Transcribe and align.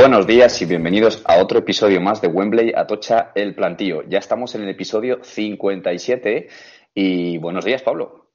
Buenos 0.00 0.26
días 0.26 0.62
y 0.62 0.66
bienvenidos 0.66 1.22
a 1.24 1.42
otro 1.42 1.58
episodio 1.58 2.00
más 2.00 2.20
de 2.20 2.28
Wembley 2.28 2.72
Atocha 2.76 3.32
el 3.34 3.54
Plantío. 3.54 4.02
Ya 4.08 4.18
estamos 4.18 4.54
en 4.54 4.62
el 4.62 4.68
episodio 4.68 5.18
57 5.22 6.48
y 6.94 7.38
buenos 7.38 7.64
días, 7.64 7.82
Pablo. 7.82 8.27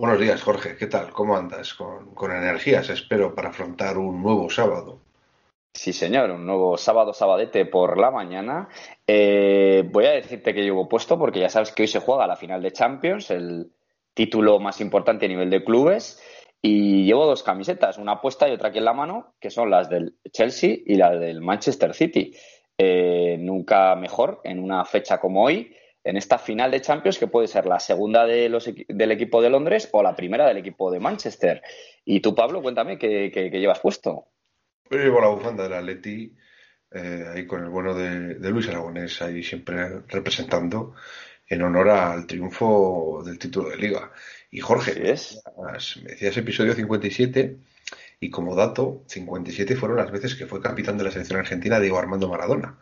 Buenos 0.00 0.20
días, 0.20 0.40
Jorge. 0.42 0.76
¿Qué 0.76 0.86
tal? 0.86 1.10
¿Cómo 1.10 1.36
andas? 1.36 1.74
Con, 1.74 2.14
con 2.14 2.30
energías, 2.30 2.88
espero, 2.88 3.34
para 3.34 3.48
afrontar 3.48 3.98
un 3.98 4.22
nuevo 4.22 4.48
sábado. 4.48 5.00
Sí, 5.74 5.92
señor, 5.92 6.30
un 6.30 6.46
nuevo 6.46 6.76
sábado 6.76 7.12
sabadete 7.12 7.66
por 7.66 7.98
la 7.98 8.12
mañana. 8.12 8.68
Eh, 9.04 9.82
voy 9.90 10.06
a 10.06 10.12
decirte 10.12 10.54
que 10.54 10.62
llevo 10.62 10.88
puesto 10.88 11.18
porque 11.18 11.40
ya 11.40 11.48
sabes 11.48 11.72
que 11.72 11.82
hoy 11.82 11.88
se 11.88 11.98
juega 11.98 12.28
la 12.28 12.36
final 12.36 12.62
de 12.62 12.70
Champions, 12.70 13.32
el 13.32 13.72
título 14.14 14.60
más 14.60 14.80
importante 14.80 15.26
a 15.26 15.28
nivel 15.28 15.50
de 15.50 15.64
clubes. 15.64 16.22
Y 16.62 17.04
llevo 17.04 17.26
dos 17.26 17.42
camisetas, 17.42 17.98
una 17.98 18.20
puesta 18.20 18.48
y 18.48 18.52
otra 18.52 18.68
aquí 18.68 18.78
en 18.78 18.84
la 18.84 18.92
mano, 18.92 19.34
que 19.40 19.50
son 19.50 19.68
las 19.68 19.90
del 19.90 20.14
Chelsea 20.30 20.76
y 20.86 20.94
la 20.94 21.10
del 21.10 21.40
Manchester 21.40 21.92
City. 21.92 22.36
Eh, 22.78 23.36
nunca 23.40 23.96
mejor 23.96 24.40
en 24.44 24.60
una 24.60 24.84
fecha 24.84 25.18
como 25.18 25.42
hoy, 25.42 25.74
en 26.08 26.16
esta 26.16 26.38
final 26.38 26.70
de 26.70 26.80
Champions, 26.80 27.18
que 27.18 27.26
puede 27.26 27.48
ser 27.48 27.66
la 27.66 27.78
segunda 27.80 28.24
de 28.26 28.48
los 28.48 28.70
del 28.88 29.12
equipo 29.12 29.42
de 29.42 29.50
Londres 29.50 29.88
o 29.92 30.02
la 30.02 30.16
primera 30.16 30.46
del 30.46 30.56
equipo 30.58 30.90
de 30.90 31.00
Manchester. 31.00 31.62
Y 32.04 32.20
tú, 32.20 32.34
Pablo, 32.34 32.62
cuéntame 32.62 32.98
qué, 32.98 33.30
qué- 33.32 33.50
qué 33.50 33.60
llevas 33.60 33.80
puesto. 33.80 34.28
Yo 34.90 34.96
llevo 34.98 35.20
la 35.20 35.28
bufanda 35.28 35.64
del 35.64 35.74
Atleti, 35.74 36.34
eh, 36.92 37.24
ahí 37.34 37.46
con 37.46 37.62
el 37.62 37.68
bueno 37.68 37.94
de, 37.94 38.36
de 38.36 38.50
Luis 38.50 38.68
Aragonés, 38.68 39.20
ahí 39.20 39.42
siempre 39.42 40.00
representando 40.08 40.94
en 41.46 41.62
honor 41.62 41.90
al 41.90 42.26
triunfo 42.26 43.22
del 43.24 43.38
título 43.38 43.68
de 43.70 43.76
Liga. 43.76 44.10
Y 44.50 44.60
Jorge, 44.60 45.10
es. 45.10 45.42
me 46.02 46.10
decías 46.12 46.36
episodio 46.38 46.72
57, 46.74 47.58
y 48.20 48.30
como 48.30 48.54
dato, 48.54 49.04
57 49.08 49.76
fueron 49.76 49.98
las 49.98 50.10
veces 50.10 50.34
que 50.34 50.46
fue 50.46 50.62
capitán 50.62 50.96
de 50.96 51.04
la 51.04 51.10
selección 51.10 51.38
argentina 51.38 51.78
Diego 51.80 51.98
Armando 51.98 52.28
Maradona. 52.28 52.78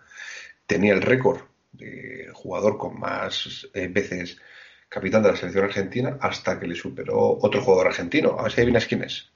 Tenía 0.67 0.95
el 0.95 1.03
récord 1.03 1.41
de 1.77 2.29
jugador 2.33 2.79
con 2.79 2.99
más 2.99 3.69
eh, 3.75 3.89
veces 3.89 4.39
capitán 4.89 5.23
de 5.23 5.31
la 5.31 5.37
selección 5.37 5.65
argentina 5.65 6.19
hasta 6.21 6.59
que 6.59 6.67
le 6.67 6.75
superó 6.75 7.39
otro 7.41 7.61
jugador 7.61 7.89
argentino. 7.89 8.37
A 8.39 8.45
ver 8.45 8.53
si 8.53 8.61
adivinas 8.61 8.87
quién 8.87 9.03
es. 9.03 9.31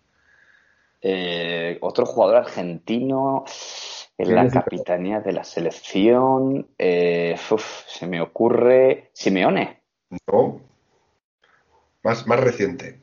Eh, 1.02 1.78
otro 1.80 2.05
jugador 2.05 2.36
argentino 2.36 3.44
en 4.18 4.34
la 4.34 4.48
capitanía 4.48 5.20
de 5.20 5.33
la 5.33 5.44
selección. 5.44 6.68
eh, 6.78 7.36
uf, 7.50 7.86
se 7.86 8.06
me 8.06 8.20
ocurre. 8.20 9.11
Simeone. 9.12 9.83
No. 10.30 10.61
Más, 12.02 12.27
más 12.27 12.41
reciente. 12.41 13.00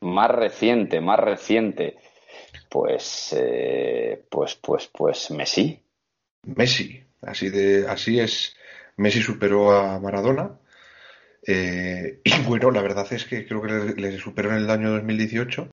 Más 0.00 0.30
reciente, 0.30 1.00
más 1.00 1.18
reciente. 1.18 1.98
Pues, 2.68 3.34
eh, 3.38 4.24
pues, 4.30 4.54
pues, 4.54 4.88
pues 4.88 5.30
Messi. 5.30 5.82
Messi. 6.44 7.04
Así 7.22 7.48
de, 7.50 7.86
así 7.88 8.18
es. 8.20 8.56
Messi 8.96 9.20
superó 9.22 9.72
a 9.72 9.98
Maradona. 10.00 10.58
Eh, 11.46 12.20
y 12.24 12.42
bueno, 12.42 12.70
la 12.70 12.82
verdad 12.82 13.06
es 13.12 13.24
que 13.24 13.46
creo 13.46 13.62
que 13.62 13.94
le, 14.00 14.18
superó 14.18 14.50
en 14.50 14.58
el 14.58 14.70
año 14.70 14.90
2018. 14.90 15.68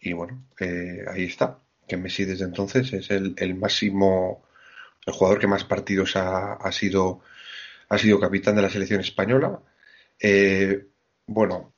Y 0.00 0.12
bueno, 0.12 0.46
eh, 0.60 1.04
ahí 1.08 1.24
está. 1.24 1.58
Que 1.88 1.96
Messi 1.96 2.24
desde 2.24 2.44
entonces 2.44 2.92
es 2.92 3.10
el, 3.10 3.34
el 3.38 3.54
máximo, 3.54 4.44
el 5.06 5.12
jugador 5.12 5.38
que 5.40 5.46
más 5.46 5.64
partidos 5.64 6.16
ha, 6.16 6.54
ha 6.54 6.72
sido, 6.72 7.20
ha 7.88 7.98
sido 7.98 8.20
capitán 8.20 8.56
de 8.56 8.62
la 8.62 8.70
selección 8.70 9.00
española. 9.00 9.60
Eh, 10.20 10.86
bueno, 11.26 11.74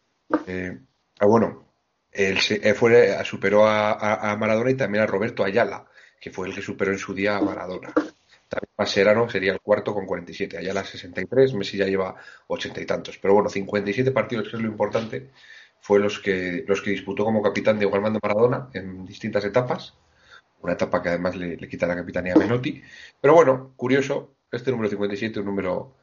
eh, 0.46 0.78
ah, 1.20 1.26
bueno, 1.26 1.68
él 2.12 2.38
se- 2.40 2.74
fue, 2.74 3.24
superó 3.24 3.66
a- 3.66 4.32
a 4.32 4.36
Maradona 4.36 4.70
y 4.70 4.76
también 4.76 5.04
a 5.04 5.06
Roberto 5.06 5.44
Ayala, 5.44 5.86
que 6.20 6.30
fue 6.30 6.48
el 6.48 6.54
que 6.54 6.62
superó 6.62 6.92
en 6.92 6.98
su 6.98 7.14
día 7.14 7.36
a 7.36 7.42
Maradona. 7.42 7.92
También 8.52 8.74
Mascherano 8.76 9.30
sería 9.30 9.52
el 9.52 9.60
cuarto 9.60 9.94
con 9.94 10.04
47, 10.04 10.58
Ayala 10.58 10.84
63, 10.84 11.54
Messi 11.54 11.78
ya 11.78 11.86
lleva 11.86 12.16
80 12.48 12.80
y 12.82 12.86
tantos. 12.86 13.16
Pero 13.16 13.32
bueno, 13.32 13.48
57 13.48 14.10
partidos, 14.10 14.50
que 14.50 14.56
es 14.56 14.62
lo 14.62 14.68
importante, 14.68 15.30
fue 15.80 15.98
los 15.98 16.18
que, 16.18 16.62
los 16.68 16.82
que 16.82 16.90
disputó 16.90 17.24
como 17.24 17.40
capitán 17.40 17.78
de 17.78 17.88
Armando 17.90 18.20
Maradona 18.22 18.68
en 18.74 19.06
distintas 19.06 19.42
etapas. 19.46 19.94
Una 20.60 20.74
etapa 20.74 21.02
que 21.02 21.08
además 21.08 21.34
le, 21.34 21.56
le 21.56 21.68
quita 21.68 21.86
la 21.86 21.96
capitanía 21.96 22.34
a 22.34 22.38
Menotti. 22.38 22.82
Pero 23.18 23.34
bueno, 23.34 23.72
curioso, 23.74 24.34
este 24.50 24.70
número 24.70 24.90
57, 24.90 25.40
un 25.40 25.46
número, 25.46 25.96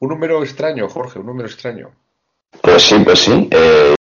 un 0.00 0.08
número 0.10 0.42
extraño, 0.42 0.86
Jorge, 0.90 1.18
un 1.18 1.26
número 1.26 1.48
extraño. 1.48 1.90
Pues 2.60 2.82
sí, 2.82 2.96
pues 3.02 3.18
sí. 3.18 3.48
eh, 3.50 3.94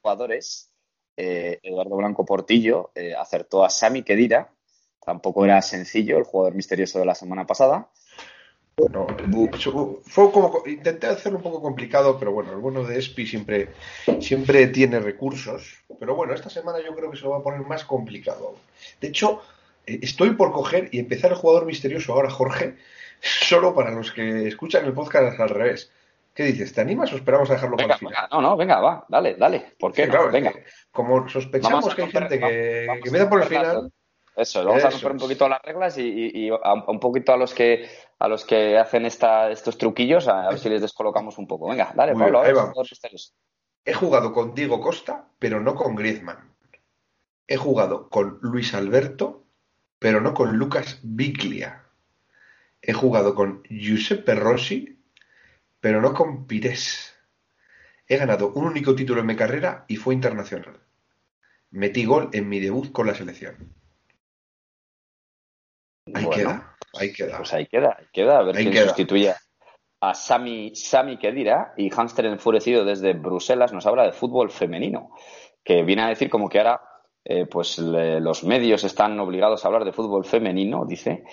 jugadores, 0.00 0.70
eh, 1.18 1.60
Eduardo 1.62 1.96
Blanco 1.96 2.24
Portillo 2.24 2.92
eh, 2.94 3.14
acertó 3.14 3.62
a 3.62 3.68
Sami 3.68 4.02
Khedira. 4.02 4.55
Tampoco 5.06 5.44
era 5.44 5.62
sencillo 5.62 6.18
el 6.18 6.24
jugador 6.24 6.56
misterioso 6.56 6.98
de 6.98 7.04
la 7.06 7.14
semana 7.14 7.46
pasada. 7.46 7.86
No, 8.90 9.06
eso 9.54 10.02
fue 10.02 10.32
como, 10.32 10.64
intenté 10.66 11.06
hacerlo 11.06 11.38
un 11.38 11.44
poco 11.44 11.62
complicado, 11.62 12.18
pero 12.18 12.32
bueno, 12.32 12.50
el 12.50 12.58
bueno 12.58 12.82
de 12.82 12.98
Espi 12.98 13.24
siempre, 13.24 13.68
siempre 14.18 14.66
tiene 14.66 14.98
recursos. 14.98 15.78
Pero 16.00 16.16
bueno, 16.16 16.34
esta 16.34 16.50
semana 16.50 16.78
yo 16.84 16.92
creo 16.96 17.08
que 17.08 17.16
se 17.16 17.22
lo 17.22 17.30
va 17.30 17.38
a 17.38 17.42
poner 17.42 17.60
más 17.60 17.84
complicado. 17.84 18.48
aún. 18.48 18.56
De 19.00 19.06
hecho, 19.06 19.42
eh, 19.86 20.00
estoy 20.02 20.30
por 20.30 20.50
coger 20.50 20.88
y 20.90 20.98
empezar 20.98 21.30
el 21.30 21.36
jugador 21.36 21.66
misterioso 21.66 22.12
ahora, 22.12 22.28
Jorge, 22.28 22.74
solo 23.20 23.76
para 23.76 23.92
los 23.92 24.10
que 24.10 24.48
escuchan 24.48 24.84
el 24.86 24.92
podcast 24.92 25.38
al 25.38 25.50
revés. 25.50 25.92
¿Qué 26.34 26.42
dices? 26.46 26.72
¿Te 26.74 26.80
animas 26.80 27.12
o 27.12 27.16
esperamos 27.16 27.48
a 27.50 27.54
dejarlo 27.54 27.76
para 27.76 27.94
el 27.94 27.98
final? 28.00 28.12
venga, 28.12 28.28
no, 28.32 28.42
no, 28.42 28.56
venga, 28.56 28.80
va, 28.80 29.06
dale, 29.08 29.36
dale. 29.36 29.72
¿Por 29.78 29.92
qué 29.92 30.04
Sí, 30.04 30.10
claro, 30.10 30.32
venga. 30.32 30.52
como 30.90 31.28
sospechamos 31.28 31.94
que 31.94 32.02
hay 32.02 32.10
gente 32.10 32.40
que, 32.40 32.86
que 33.02 33.08
empieza 33.08 33.30
por 33.30 33.42
el 33.42 33.48
final. 33.48 33.92
Eso, 34.36 34.62
vamos 34.64 34.84
a 34.84 34.90
romper 34.90 35.12
un 35.12 35.18
poquito 35.18 35.48
las 35.48 35.62
reglas 35.62 35.96
y, 35.96 36.02
y- 36.02 36.46
y 36.46 36.50
a, 36.50 36.74
un 36.74 37.00
poquito 37.00 37.32
a 37.32 37.38
los 37.38 37.54
que 37.54 37.88
a 38.18 38.28
los 38.28 38.44
que 38.44 38.78
hacen 38.78 39.06
esta, 39.06 39.50
estos 39.50 39.78
truquillos, 39.78 40.28
a, 40.28 40.48
ver 40.50 40.58
si 40.58 40.68
les 40.68 40.82
descolocamos 40.82 41.38
un 41.38 41.46
poco. 41.46 41.68
Venga, 41.68 41.92
dale, 41.94 42.12
Muy 42.12 42.24
Pablo, 42.24 42.42
bien, 42.42 42.56
a 42.58 42.64
ver. 42.64 42.74
He 43.84 43.94
jugado 43.94 44.32
con 44.32 44.54
Diego 44.54 44.80
Costa, 44.80 45.28
pero 45.38 45.60
no 45.60 45.74
con 45.74 45.94
Griezmann. 45.94 46.54
He 47.46 47.56
jugado 47.56 48.08
con 48.10 48.38
Luis 48.42 48.74
Alberto, 48.74 49.44
pero 49.98 50.20
no 50.20 50.34
con 50.34 50.56
Lucas 50.56 51.00
Biglia. 51.02 51.84
He 52.82 52.92
jugado 52.92 53.34
con 53.34 53.62
Giuseppe 53.70 54.34
Rossi, 54.34 54.98
pero 55.80 56.00
no 56.00 56.12
con 56.12 56.46
Pires. 56.46 57.14
He 58.08 58.16
ganado 58.16 58.52
un 58.52 58.66
único 58.66 58.94
título 58.94 59.20
en 59.20 59.26
mi 59.26 59.36
carrera 59.36 59.84
y 59.88 59.96
fue 59.96 60.14
internacional. 60.14 60.80
Metí 61.70 62.04
gol 62.04 62.30
en 62.32 62.48
mi 62.48 62.60
debut 62.60 62.92
con 62.92 63.06
la 63.06 63.14
selección. 63.14 63.72
Ahí 66.14 66.24
Bueno, 66.24 66.30
queda, 66.34 66.76
ahí 66.98 67.12
queda. 67.12 67.36
Pues 67.38 67.52
ahí 67.52 67.66
queda, 67.66 67.96
ahí 67.98 68.06
queda, 68.12 68.38
a 68.38 68.42
ver 68.42 68.56
Ahí 68.56 68.62
quién 68.64 68.74
queda. 68.74 68.86
sustituye 68.88 69.34
a 70.00 70.14
Sami, 70.14 70.74
Sami 70.74 71.16
Khedira 71.18 71.72
y 71.76 71.90
Hamster 71.90 72.26
enfurecido 72.26 72.84
desde 72.84 73.14
Bruselas 73.14 73.72
nos 73.72 73.86
habla 73.86 74.04
de 74.04 74.12
fútbol 74.12 74.50
femenino, 74.50 75.10
que 75.64 75.82
viene 75.82 76.02
a 76.02 76.08
decir 76.08 76.30
como 76.30 76.48
que 76.48 76.58
ahora 76.58 76.80
eh, 77.24 77.46
pues 77.46 77.78
le- 77.78 78.20
los 78.20 78.44
medios 78.44 78.84
están 78.84 79.18
obligados 79.18 79.64
a 79.64 79.68
hablar 79.68 79.84
de 79.84 79.92
fútbol 79.92 80.24
femenino, 80.24 80.84
dice, 80.86 81.24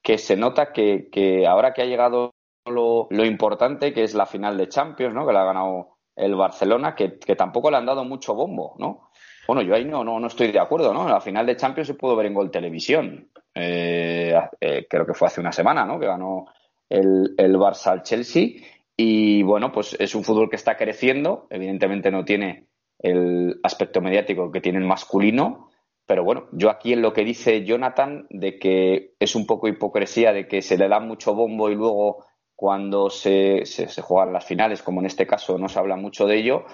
que 0.00 0.16
se 0.16 0.36
nota 0.36 0.72
que, 0.72 1.08
que 1.10 1.44
ahora 1.46 1.72
que 1.72 1.82
ha 1.82 1.86
llegado 1.86 2.30
lo, 2.66 3.08
lo 3.10 3.24
importante 3.24 3.92
que 3.92 4.04
es 4.04 4.14
la 4.14 4.26
final 4.26 4.56
de 4.56 4.68
Champions, 4.68 5.12
¿no? 5.14 5.26
Que 5.26 5.32
la 5.32 5.42
ha 5.42 5.46
ganado 5.46 5.96
el 6.14 6.36
Barcelona, 6.36 6.94
que, 6.94 7.18
que 7.18 7.34
tampoco 7.34 7.70
le 7.70 7.78
han 7.78 7.86
dado 7.86 8.04
mucho 8.04 8.34
bombo, 8.34 8.76
¿no? 8.78 9.09
Bueno, 9.50 9.62
yo 9.62 9.74
ahí 9.74 9.84
no, 9.84 10.04
no, 10.04 10.20
no 10.20 10.28
estoy 10.28 10.52
de 10.52 10.60
acuerdo, 10.60 10.94
¿no? 10.94 11.08
La 11.08 11.20
final 11.20 11.44
de 11.44 11.56
Champions 11.56 11.88
se 11.88 11.94
pudo 11.94 12.14
ver 12.14 12.26
en 12.26 12.34
Gol 12.34 12.52
Televisión. 12.52 13.32
Eh, 13.52 14.32
eh, 14.60 14.86
creo 14.88 15.04
que 15.04 15.12
fue 15.12 15.26
hace 15.26 15.40
una 15.40 15.50
semana, 15.50 15.84
¿no? 15.84 15.98
Que 15.98 16.06
ganó 16.06 16.46
el, 16.88 17.34
el 17.36 17.56
Barça 17.56 17.88
al 17.88 18.04
Chelsea. 18.04 18.50
Y 18.96 19.42
bueno, 19.42 19.72
pues 19.72 19.96
es 19.98 20.14
un 20.14 20.22
fútbol 20.22 20.48
que 20.48 20.54
está 20.54 20.76
creciendo. 20.76 21.48
Evidentemente 21.50 22.12
no 22.12 22.24
tiene 22.24 22.68
el 23.00 23.58
aspecto 23.64 24.00
mediático 24.00 24.52
que 24.52 24.60
tiene 24.60 24.78
el 24.78 24.84
masculino. 24.84 25.68
Pero 26.06 26.22
bueno, 26.22 26.46
yo 26.52 26.70
aquí 26.70 26.92
en 26.92 27.02
lo 27.02 27.12
que 27.12 27.24
dice 27.24 27.64
Jonathan, 27.64 28.28
de 28.30 28.56
que 28.56 29.14
es 29.18 29.34
un 29.34 29.46
poco 29.46 29.66
hipocresía, 29.66 30.32
de 30.32 30.46
que 30.46 30.62
se 30.62 30.78
le 30.78 30.86
da 30.86 31.00
mucho 31.00 31.34
bombo 31.34 31.68
y 31.70 31.74
luego 31.74 32.24
cuando 32.54 33.10
se, 33.10 33.64
se, 33.64 33.88
se 33.88 34.02
juegan 34.02 34.32
las 34.32 34.44
finales, 34.44 34.80
como 34.82 35.00
en 35.00 35.06
este 35.06 35.26
caso 35.26 35.58
no 35.58 35.68
se 35.68 35.78
habla 35.80 35.96
mucho 35.96 36.26
de 36.26 36.36
ello, 36.36 36.66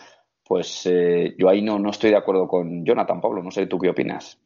pues 0.47 0.87
eh, 0.87 1.35
yo 1.39 1.49
ahí 1.49 1.63
no, 1.63 1.79
no 1.79 1.91
estoy 1.91 2.11
de 2.11 2.17
acuerdo 2.17 2.47
con 2.47 2.85
Jonathan, 2.85 3.21
Pablo. 3.21 3.43
No 3.43 3.51
sé 3.51 3.67
tú 3.67 3.79
qué 3.79 3.91
opinas. 3.91 4.39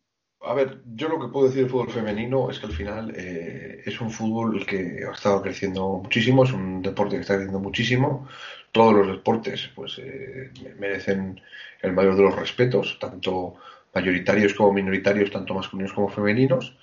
A 0.42 0.54
ver, 0.54 0.80
yo 0.94 1.08
lo 1.08 1.20
que 1.20 1.28
puedo 1.28 1.46
decir 1.46 1.62
del 1.62 1.70
fútbol 1.70 1.90
femenino 1.90 2.50
es 2.50 2.58
que 2.58 2.66
al 2.66 2.72
final 2.72 3.12
eh, 3.14 3.82
es 3.84 4.00
un 4.00 4.10
fútbol 4.10 4.64
que 4.64 5.00
ha 5.06 5.12
estado 5.12 5.42
creciendo 5.42 6.00
muchísimo, 6.02 6.44
es 6.44 6.52
un 6.52 6.80
deporte 6.80 7.16
que 7.16 7.22
está 7.22 7.34
creciendo 7.34 7.60
muchísimo. 7.60 8.26
Todos 8.72 8.94
los 8.94 9.06
deportes 9.08 9.70
pues 9.74 9.98
eh, 9.98 10.50
merecen 10.78 11.38
el 11.82 11.92
mayor 11.92 12.16
de 12.16 12.22
los 12.22 12.36
respetos, 12.36 12.98
tanto 12.98 13.56
mayoritarios 13.94 14.54
como 14.54 14.72
minoritarios, 14.72 15.30
tanto 15.30 15.52
masculinos 15.52 15.92
como 15.92 16.08
femeninos. 16.08 16.74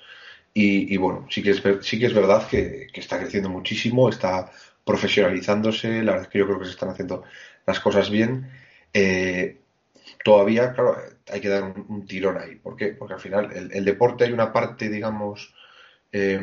Y, 0.53 0.97
bueno, 0.97 1.27
sí 1.29 1.43
que 1.43 1.51
es, 1.51 1.61
sí 1.81 1.99
que 1.99 2.07
es 2.07 2.15
verdad 2.15 2.47
que, 2.47 2.87
que, 2.91 2.99
está 2.99 3.19
creciendo 3.19 3.47
muchísimo, 3.47 4.09
está 4.09 4.51
profesionalizándose, 4.83 6.01
la 6.01 6.13
verdad 6.13 6.21
es 6.23 6.27
que 6.29 6.39
yo 6.39 6.47
creo 6.47 6.57
que 6.57 6.65
se 6.65 6.71
están 6.71 6.89
haciendo 6.89 7.23
las 7.67 7.79
cosas 7.79 8.09
bien. 8.09 8.49
Eh, 8.99 9.61
todavía, 10.23 10.73
claro, 10.73 10.97
hay 11.31 11.39
que 11.39 11.49
dar 11.49 11.63
un, 11.88 12.07
tirón 12.07 12.38
ahí. 12.39 12.55
¿Por 12.55 12.75
qué? 12.75 12.88
Porque 12.88 13.13
al 13.13 13.19
final 13.19 13.51
el, 13.71 13.85
deporte 13.85 14.23
hay 14.23 14.31
una 14.31 14.51
parte, 14.51 14.89
digamos, 14.89 15.53
eh, 16.11 16.39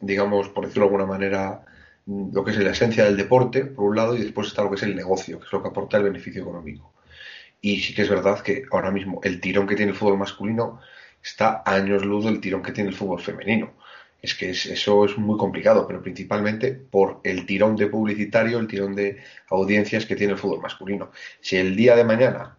digamos, 0.00 0.48
por 0.50 0.66
decirlo 0.66 0.84
de 0.84 0.94
alguna 0.94 1.06
manera, 1.06 1.64
lo 2.06 2.44
que 2.44 2.52
es 2.52 2.58
la 2.58 2.70
esencia 2.70 3.04
del 3.04 3.16
deporte, 3.16 3.64
por 3.64 3.86
un 3.86 3.96
lado, 3.96 4.16
y 4.16 4.22
después 4.22 4.46
está 4.46 4.62
lo 4.62 4.70
que 4.70 4.76
es 4.76 4.84
el 4.84 4.94
negocio, 4.94 5.40
que 5.40 5.46
es 5.46 5.52
lo 5.52 5.60
que 5.60 5.70
aporta 5.70 5.96
el 5.96 6.04
beneficio 6.04 6.42
económico. 6.42 6.94
Y 7.60 7.80
sí 7.80 7.94
que 7.94 8.02
es 8.02 8.08
verdad 8.08 8.40
que 8.42 8.62
ahora 8.70 8.92
mismo 8.92 9.20
el 9.24 9.40
tirón 9.40 9.66
que 9.66 9.74
tiene 9.74 9.90
el 9.90 9.98
fútbol 9.98 10.18
masculino 10.18 10.80
está 11.20 11.64
años 11.66 12.04
luz 12.04 12.26
del 12.26 12.40
tirón 12.40 12.62
que 12.62 12.70
tiene 12.70 12.90
el 12.90 12.96
fútbol 12.96 13.20
femenino. 13.20 13.74
Es 14.20 14.34
que 14.34 14.50
es, 14.50 14.66
eso 14.66 15.04
es 15.04 15.16
muy 15.16 15.38
complicado, 15.38 15.86
pero 15.86 16.02
principalmente 16.02 16.72
por 16.72 17.20
el 17.24 17.46
tirón 17.46 17.76
de 17.76 17.86
publicitario, 17.86 18.58
el 18.58 18.66
tirón 18.66 18.94
de 18.94 19.18
audiencias 19.48 20.06
que 20.06 20.16
tiene 20.16 20.32
el 20.32 20.38
fútbol 20.38 20.60
masculino. 20.60 21.10
Si 21.40 21.56
el 21.56 21.76
día 21.76 21.94
de 21.94 22.04
mañana 22.04 22.56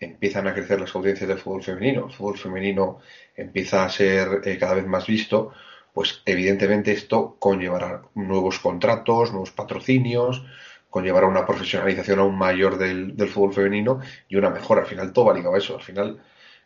empiezan 0.00 0.46
a 0.48 0.54
crecer 0.54 0.80
las 0.80 0.94
audiencias 0.94 1.28
del 1.28 1.38
fútbol 1.38 1.62
femenino, 1.62 2.06
el 2.06 2.12
fútbol 2.12 2.38
femenino 2.38 3.00
empieza 3.36 3.84
a 3.84 3.88
ser 3.88 4.40
eh, 4.44 4.58
cada 4.58 4.74
vez 4.74 4.86
más 4.86 5.06
visto, 5.06 5.52
pues 5.92 6.22
evidentemente 6.24 6.92
esto 6.92 7.36
conllevará 7.38 8.02
nuevos 8.14 8.58
contratos, 8.58 9.30
nuevos 9.30 9.52
patrocinios, 9.52 10.44
conllevará 10.90 11.26
una 11.26 11.46
profesionalización 11.46 12.18
aún 12.18 12.36
mayor 12.36 12.78
del, 12.78 13.16
del, 13.16 13.28
fútbol 13.28 13.54
femenino 13.54 14.00
y 14.28 14.36
una 14.36 14.50
mejora. 14.50 14.82
Al 14.82 14.86
final 14.86 15.12
todo 15.12 15.26
va 15.26 15.34
ligado 15.34 15.54
a 15.54 15.58
eso, 15.58 15.76
al 15.76 15.82
final 15.82 16.20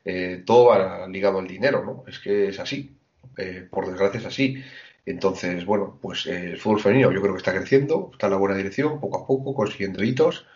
eh, 0.04 0.42
todo 0.44 0.66
va 0.66 1.06
ligado 1.08 1.38
al 1.38 1.48
dinero, 1.48 1.84
¿no? 1.84 2.04
Es 2.06 2.18
que 2.18 2.48
es 2.48 2.60
así, 2.60 2.96
eh, 3.36 3.66
por 3.70 3.86
desgracia 3.86 4.20
es 4.20 4.26
así. 4.26 4.62
Entonces, 5.06 5.64
bueno, 5.64 5.98
pues 6.02 6.26
eh, 6.26 6.50
el 6.52 6.58
fútbol 6.58 6.80
femenino 6.80 7.12
yo 7.12 7.20
creo 7.22 7.34
que 7.34 7.38
está 7.38 7.54
creciendo, 7.54 8.10
está 8.12 8.26
en 8.26 8.32
la 8.32 8.38
buena 8.38 8.56
dirección, 8.56 9.00
poco 9.00 9.22
a 9.22 9.26
poco, 9.26 9.54
consiguiendo 9.54 10.02
hitos 10.02 10.46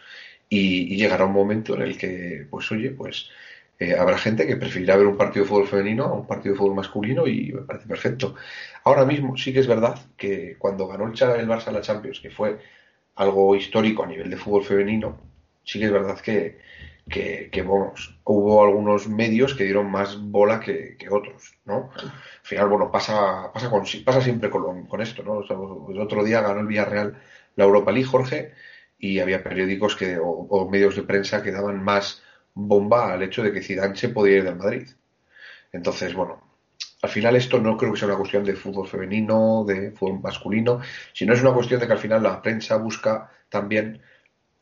y, 0.49 0.96
llegará 0.96 1.26
un 1.26 1.32
momento 1.32 1.75
en 1.76 1.82
el 1.82 1.96
que, 1.99 2.46
pues 2.50 2.70
oye, 2.72 2.90
pues 2.90 3.31
eh, 3.78 3.94
habrá 3.96 4.19
gente 4.19 4.46
que 4.46 4.56
preferirá 4.56 4.96
ver 4.96 5.06
un 5.06 5.17
partido 5.17 5.44
de 5.44 5.49
fútbol 5.49 5.69
femenino 5.69 6.05
a 6.05 6.14
un 6.14 6.26
partido 6.26 6.55
de 6.55 6.58
fútbol 6.58 6.75
masculino 6.76 7.26
y 7.26 7.52
me 7.52 7.62
parece 7.62 7.87
perfecto. 7.88 8.34
Ahora 8.84 9.05
mismo 9.05 9.37
sí 9.37 9.52
que 9.52 9.61
es 9.61 9.66
verdad 9.69 9.99
que 10.16 10.56
cuando 10.58 10.88
ganó 10.88 11.05
el, 11.06 11.12
el 11.12 11.49
Barça 11.49 11.70
la 11.73 11.81
Champions, 11.81 12.20
que 12.20 12.31
fue 12.31 12.58
algo 13.16 13.55
histórico 13.56 14.02
a 14.05 14.06
nivel 14.06 14.31
de 14.31 14.37
fútbol 14.37 14.64
femenino, 14.64 15.19
sí 15.64 15.78
que 15.78 15.87
es 15.87 15.93
verdad 15.93 16.19
que, 16.20 16.58
que, 17.11 17.51
que 17.53 17.62
hubo 17.62 18.65
algunos 18.65 19.09
medios 19.09 19.55
que 19.55 19.65
dieron 19.65 19.91
más 19.91 20.19
bola 20.19 20.61
que, 20.61 20.97
otros, 21.11 21.59
¿no? 21.65 21.91
Al 21.97 22.11
final, 22.43 22.69
bueno, 22.69 22.91
pasa, 22.91 23.53
pasa, 23.53 23.69
con, 23.69 23.85
pasa 24.05 24.21
siempre 24.23 24.49
con, 24.49 25.01
esto, 25.01 25.23
¿no? 25.23 25.43
El 25.91 26.01
otro 26.01 26.25
día 26.25 26.41
ganó 26.41 26.61
el 26.61 26.67
Villarreal 26.67 27.21
la 27.57 27.65
Europa 27.65 27.93
League, 27.93 28.09
Jorge, 28.09 28.55
y 28.99 29.19
había 29.19 29.43
periódicos 29.43 29.97
que, 29.97 30.19
o, 30.19 30.29
o, 30.29 30.71
medios 30.71 30.97
de 30.97 31.03
prensa 31.03 31.43
que 31.43 31.53
daban 31.53 31.83
más 31.83 32.23
bomba 32.55 33.12
al 33.12 33.23
hecho 33.23 33.43
de 33.43 33.53
que 33.53 33.62
Zidane 33.62 33.97
se 33.97 34.09
podía 34.09 34.39
ir 34.39 34.45
del 34.45 34.57
Madrid. 34.57 34.89
Entonces, 35.73 36.15
bueno, 36.15 36.43
al 37.03 37.11
final 37.11 37.37
esto 37.37 37.59
no 37.59 37.77
creo 37.77 37.93
que 37.93 37.99
sea 37.99 38.09
una 38.09 38.19
cuestión 38.19 38.45
de 38.45 38.55
fútbol 38.55 38.87
femenino, 38.87 39.65
de 39.67 39.91
fútbol 39.93 40.21
masculino, 40.21 40.81
sino 41.12 41.33
es 41.33 41.41
una 41.41 41.55
cuestión 41.55 41.81
de 41.81 41.87
que 41.87 41.93
al 41.93 41.99
final 41.99 42.23
la 42.23 42.43
prensa 42.43 42.77
busca 42.77 43.31
también 43.49 44.03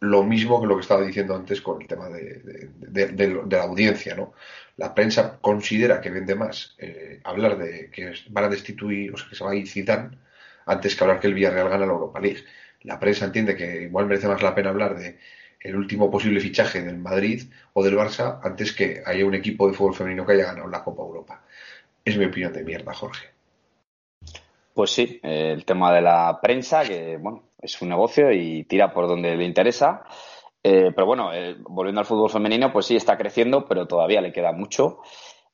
lo 0.01 0.23
mismo 0.23 0.61
que 0.61 0.67
lo 0.67 0.77
que 0.77 0.83
estaba 0.83 1.03
diciendo 1.03 1.35
antes 1.35 1.61
con 1.61 1.83
el 1.83 1.89
tema 1.89 2.09
de, 2.09 2.71
de, 2.77 3.07
de, 3.09 3.57
la 3.57 3.65
audiencia, 3.65 4.15
¿no? 4.15 4.33
La 4.77 4.95
prensa 4.95 5.39
considera 5.41 6.01
que 6.01 6.11
vende 6.11 6.35
más 6.35 6.77
eh, 6.79 7.21
hablar 7.25 7.59
de 7.59 7.91
que 7.91 8.13
van 8.31 8.45
a 8.45 8.49
destituir, 8.49 9.13
o 9.13 9.17
sea, 9.17 9.29
que 9.29 9.35
se 9.35 9.45
va 9.45 9.51
a 9.51 9.57
ir 9.57 9.69
Zidane, 9.69 10.17
antes 10.67 10.95
que 10.95 11.05
hablar 11.05 11.19
que 11.19 11.27
el 11.27 11.35
Villarreal 11.35 11.69
gana 11.69 11.87
la 11.87 11.93
Europa 11.93 12.21
League 12.21 12.45
la 12.83 12.99
prensa 12.99 13.25
entiende 13.25 13.57
que 13.57 13.83
igual 13.83 14.07
merece 14.07 14.29
más 14.29 14.43
la 14.43 14.55
pena 14.55 14.71
hablar 14.71 14.97
de 14.97 15.19
el 15.61 15.75
último 15.75 16.11
posible 16.11 16.41
fichaje 16.41 16.83
del 16.83 16.99
Madrid 16.99 17.43
o 17.73 17.83
del 17.83 17.97
Barça 17.97 18.41
antes 18.43 18.73
que 18.73 19.03
haya 19.05 19.27
un 19.27 19.35
equipo 19.35 19.67
de 19.67 19.75
fútbol 19.75 19.95
femenino 19.95 20.25
que 20.25 20.33
haya 20.33 20.47
ganado 20.47 20.69
la 20.69 20.85
Copa 20.85 21.03
Europa. 21.03 21.43
Es 22.05 22.17
mi 22.17 22.27
opinión 22.27 22.53
de 22.53 22.63
mierda, 22.63 22.95
Jorge. 22.95 23.27
Pues 24.73 24.93
sí, 24.93 25.19
el 25.23 25.65
tema 25.65 25.93
de 25.93 26.03
la 26.03 26.39
prensa, 26.41 26.85
que 26.85 27.17
bueno, 27.17 27.48
es 27.61 27.81
un 27.83 27.89
negocio 27.89 28.33
y 28.33 28.65
tira 28.65 28.93
por 28.93 29.07
donde 29.09 29.37
le 29.37 29.45
interesa. 29.45 30.05
Eh, 30.63 30.93
pero 30.95 31.07
bueno, 31.07 31.33
eh, 31.33 31.57
volviendo 31.61 32.01
al 32.01 32.07
fútbol 32.07 32.31
femenino, 32.31 32.73
pues 32.73 32.87
sí, 32.87 32.97
está 32.97 33.17
creciendo, 33.17 33.67
pero 33.67 33.87
todavía 33.87 34.21
le 34.21 34.33
queda 34.33 34.53
mucho 34.53 35.01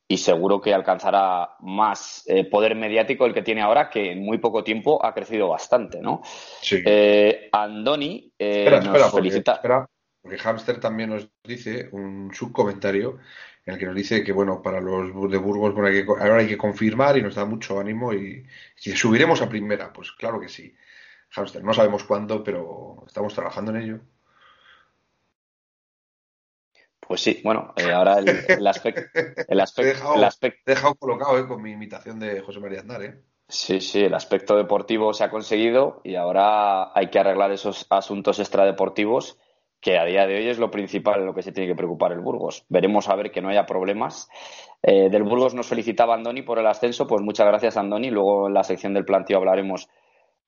y 0.07 0.19
seguro 0.19 0.61
que 0.61 0.75
alcanzará 0.75 1.57
más 1.61 2.25
eh, 2.27 2.45
poder 2.45 2.75
mediático 2.75 3.25
el 3.25 3.35
que 3.35 3.43
tiene 3.43 3.63
ahora, 3.63 3.89
que 3.89 4.13
en 4.13 4.25
muy 4.25 4.39
poco 4.39 4.63
tiempo 4.63 5.05
ha 5.05 5.15
crecido 5.15 5.49
bastante, 5.49 6.01
¿no? 6.01 6.21
Sí. 6.61 6.83
Eh, 6.85 7.49
Andoni 7.53 8.33
espera, 8.39 8.81
nos 8.81 8.87
espera, 8.87 9.11
porque, 9.11 9.29
espera, 9.29 9.91
porque 10.21 10.39
Hamster 10.39 10.79
también 10.79 11.11
nos 11.11 11.29
dice 11.43 11.89
un 11.93 12.31
subcomentario 12.35 13.19
en 13.65 13.75
el 13.75 13.81
que 13.81 13.87
nos 13.87 13.95
dice 13.95 14.23
que, 14.23 14.33
bueno, 14.33 14.61
para 14.61 14.79
los 14.79 15.07
de 15.31 15.39
Burgos 15.39 15.73
bueno, 15.73 15.89
hay 15.89 16.05
que, 16.05 16.11
ahora 16.11 16.37
hay 16.37 16.49
que 16.49 16.59
confirmar 16.59 17.17
y 17.17 17.23
nos 17.23 17.35
da 17.35 17.47
mucho 17.47 17.81
ánimo 17.81 18.13
y, 18.13 18.45
y 18.85 18.91
subiremos 18.93 19.41
a 19.41 19.49
primera. 19.49 19.91
Pues 19.91 20.13
claro 20.13 20.39
que 20.39 20.51
sí. 20.51 20.75
Hamster, 21.35 21.65
no 21.65 21.75
sabemos 21.75 22.05
cuándo, 22.05 22.43
pero 22.43 23.05
estamos 23.07 23.35
trabajando 23.35 23.73
en 23.73 23.83
ello. 23.83 24.01
Pues 27.07 27.21
sí, 27.21 27.41
bueno, 27.45 27.73
eh, 27.77 27.93
ahora 27.93 28.19
el, 28.19 28.29
el 28.49 28.67
aspecto. 28.67 29.03
El 29.49 29.61
aspecto, 29.61 29.83
Te 29.83 29.91
he 29.91 29.95
dejado, 29.95 30.15
el 30.15 30.25
aspecto 30.25 30.61
te 30.65 30.73
he 30.73 30.75
dejado 30.75 30.95
colocado 30.95 31.39
eh, 31.39 31.47
con 31.47 31.61
mi 31.61 31.73
imitación 31.73 32.19
de 32.19 32.41
José 32.41 32.61
María 32.61 32.81
Aznar. 32.81 33.03
¿eh? 33.03 33.21
Sí, 33.49 33.81
sí, 33.81 34.01
el 34.01 34.15
aspecto 34.15 34.57
deportivo 34.57 35.13
se 35.13 35.25
ha 35.25 35.31
conseguido 35.31 36.01
y 36.03 36.15
ahora 36.15 36.97
hay 36.99 37.11
que 37.11 37.19
arreglar 37.19 37.53
esos 37.53 37.87
asuntos 37.91 38.39
extradeportivos 38.39 39.39
que 39.81 39.99
a 39.99 40.05
día 40.05 40.27
de 40.27 40.37
hoy 40.37 40.49
es 40.49 40.59
lo 40.59 40.71
principal 40.71 41.21
en 41.21 41.27
lo 41.27 41.35
que 41.35 41.43
se 41.43 41.53
tiene 41.53 41.69
que 41.69 41.77
preocupar 41.77 42.13
el 42.13 42.21
Burgos. 42.21 42.65
Veremos 42.71 43.11
a 43.11 43.17
ver 43.17 43.31
que 43.31 43.43
no 43.43 43.51
haya 43.51 43.67
problemas. 43.67 44.31
Eh, 44.83 45.11
del 45.11 45.25
Burgos 45.25 45.55
nos 45.55 45.67
felicitaba 45.67 46.15
Andoni 46.15 46.41
por 46.41 46.59
el 46.59 46.67
ascenso, 46.67 47.07
pues 47.07 47.21
muchas 47.21 47.47
gracias 47.47 47.77
Andoni. 47.77 48.11
Luego 48.11 48.49
en 48.49 48.55
la 48.55 48.65
sección 48.65 48.95
del 48.95 49.05
planteo 49.05 49.37
hablaremos 49.37 49.91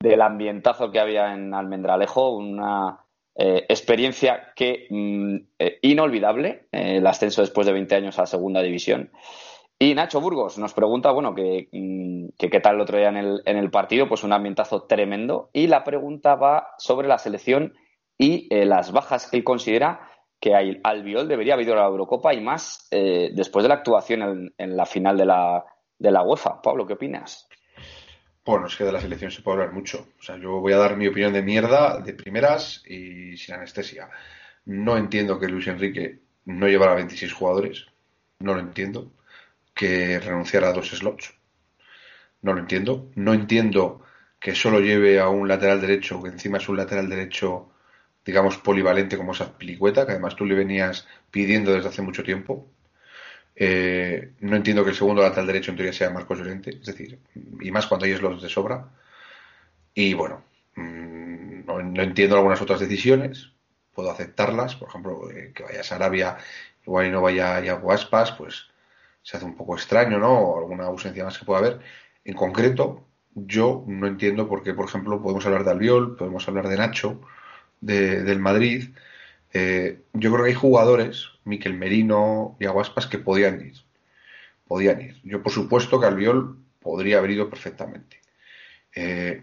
del 0.00 0.22
ambientazo 0.22 0.90
que 0.90 1.00
había 1.00 1.34
en 1.34 1.54
Almendralejo, 1.54 2.30
una 2.36 3.06
eh, 3.38 3.66
experiencia 3.68 4.52
que 4.56 4.86
mmm, 4.88 5.36
eh, 5.58 5.78
inolvidable, 5.82 6.68
eh, 6.72 6.96
el 6.96 7.06
ascenso 7.06 7.42
después 7.42 7.66
de 7.66 7.74
20 7.74 7.94
años 7.94 8.18
a 8.18 8.24
segunda 8.26 8.62
división. 8.62 9.10
Y 9.78 9.94
Nacho 9.94 10.22
Burgos 10.22 10.56
nos 10.56 10.72
pregunta, 10.72 11.10
bueno, 11.10 11.32
mm, 11.32 12.28
que 12.38 12.48
qué 12.48 12.60
tal 12.60 12.76
el 12.76 12.80
otro 12.80 12.96
día 12.96 13.10
en 13.10 13.18
el, 13.18 13.42
en 13.44 13.58
el, 13.58 13.70
partido, 13.70 14.08
pues 14.08 14.24
un 14.24 14.32
ambientazo 14.32 14.84
tremendo. 14.84 15.50
Y 15.52 15.66
la 15.66 15.84
pregunta 15.84 16.34
va 16.34 16.68
sobre 16.78 17.08
la 17.08 17.18
selección 17.18 17.74
y 18.18 18.48
las 18.64 18.90
bajas 18.92 19.30
que 19.30 19.36
él 19.36 19.44
considera 19.44 20.08
que 20.40 20.54
hay, 20.54 20.80
Albiol 20.82 21.28
debería 21.28 21.54
haber 21.54 21.66
ido 21.66 21.74
a 21.74 21.80
la 21.80 21.86
Eurocopa 21.86 22.32
y 22.32 22.40
más 22.40 22.88
después 22.90 23.62
de 23.62 23.68
la 23.68 23.74
actuación 23.74 24.22
en, 24.22 24.54
en, 24.56 24.76
la 24.78 24.86
final 24.86 25.18
de 25.18 25.26
la, 25.26 25.62
de 25.98 26.10
la 26.10 26.22
UEFA. 26.22 26.62
Pablo, 26.62 26.86
¿qué 26.86 26.94
opinas? 26.94 27.46
Bueno, 28.46 28.68
es 28.68 28.76
que 28.76 28.84
de 28.84 28.92
la 28.92 29.00
selección 29.00 29.30
se 29.30 29.42
puede 29.42 29.56
hablar 29.58 29.74
mucho. 29.74 30.08
O 30.20 30.22
sea, 30.22 30.36
yo 30.36 30.60
voy 30.60 30.72
a 30.72 30.76
dar 30.78 30.96
mi 30.96 31.08
opinión 31.08 31.32
de 31.32 31.42
mierda 31.42 32.00
de 32.00 32.14
primeras 32.14 32.82
y 32.86 33.36
sin 33.36 33.56
anestesia. 33.56 34.08
No 34.66 34.96
entiendo 34.96 35.38
que 35.40 35.48
Luis 35.48 35.66
Enrique 35.66 36.20
no 36.44 36.68
llevara 36.68 36.94
26 36.94 37.32
jugadores. 37.32 37.86
No 38.38 38.54
lo 38.54 38.60
entiendo. 38.60 39.12
Que 39.74 40.20
renunciara 40.20 40.68
a 40.68 40.72
dos 40.72 40.90
slots. 40.90 41.34
No 42.42 42.52
lo 42.52 42.60
entiendo. 42.60 43.10
No 43.16 43.34
entiendo 43.34 44.02
que 44.40 44.54
solo 44.54 44.80
lleve 44.80 45.18
a 45.20 45.28
un 45.28 45.48
lateral 45.48 45.80
derecho, 45.80 46.22
que 46.22 46.28
encima 46.30 46.58
es 46.58 46.68
un 46.68 46.76
lateral 46.76 47.08
derecho, 47.08 47.70
digamos, 48.24 48.58
polivalente 48.58 49.16
como 49.16 49.32
esa 49.32 49.58
pilicueta, 49.58 50.06
que 50.06 50.12
además 50.12 50.36
tú 50.36 50.46
le 50.46 50.54
venías 50.54 51.08
pidiendo 51.32 51.72
desde 51.72 51.88
hace 51.88 52.02
mucho 52.02 52.22
tiempo. 52.22 52.70
Eh, 53.58 54.32
no 54.40 54.56
entiendo 54.56 54.84
que 54.84 54.90
el 54.90 54.96
segundo 54.96 55.22
lateral 55.22 55.46
derecho 55.46 55.70
en 55.70 55.78
teoría 55.78 55.92
sea 55.92 56.10
Marcos 56.10 56.38
Llorente, 56.38 56.70
es 56.70 56.86
decir, 56.86 57.18
y 57.60 57.70
más 57.70 57.86
cuando 57.86 58.06
hay 58.06 58.14
slots 58.14 58.42
de 58.42 58.48
sobra. 58.48 58.90
Y 59.94 60.14
bueno, 60.14 60.44
mmm, 60.76 61.64
no, 61.66 62.02
entiendo 62.02 62.36
algunas 62.36 62.60
otras 62.60 62.80
decisiones, 62.80 63.50
puedo 63.94 64.10
aceptarlas, 64.10 64.76
por 64.76 64.88
ejemplo, 64.88 65.30
eh, 65.30 65.52
que 65.54 65.62
vaya 65.62 65.80
a 65.80 65.84
Sarabia 65.84 66.36
igual 66.86 67.06
y 67.06 67.10
no 67.10 67.22
vaya 67.22 67.56
a 67.56 67.72
Guaspas, 67.74 68.32
pues 68.32 68.68
se 69.22 69.36
hace 69.36 69.46
un 69.46 69.56
poco 69.56 69.74
extraño, 69.76 70.18
¿no? 70.18 70.56
Alguna 70.58 70.84
ausencia 70.84 71.24
más 71.24 71.38
que 71.38 71.44
pueda 71.46 71.60
haber. 71.60 71.80
En 72.24 72.34
concreto, 72.34 73.06
yo 73.34 73.84
no 73.86 74.06
entiendo 74.06 74.48
por 74.48 74.62
qué, 74.62 74.74
por 74.74 74.86
ejemplo, 74.86 75.20
podemos 75.22 75.46
hablar 75.46 75.64
de 75.64 75.70
Albiol, 75.72 76.16
podemos 76.16 76.46
hablar 76.48 76.68
de 76.68 76.76
Nacho, 76.76 77.20
de, 77.80 78.22
del 78.22 78.38
Madrid, 78.38 78.90
eh, 79.58 80.02
yo 80.12 80.30
creo 80.32 80.44
que 80.44 80.50
hay 80.50 80.54
jugadores, 80.54 81.30
Miquel 81.46 81.74
Merino 81.74 82.56
y 82.60 82.66
Aguaspas, 82.66 83.06
que 83.06 83.18
podían 83.18 83.60
ir. 83.64 83.74
podían 84.66 85.00
ir. 85.00 85.16
Yo, 85.24 85.42
por 85.42 85.52
supuesto, 85.52 86.00
que 86.00 86.06
Albiol 86.06 86.58
podría 86.80 87.18
haber 87.18 87.30
ido 87.30 87.48
perfectamente. 87.48 88.20
Eh, 88.94 89.42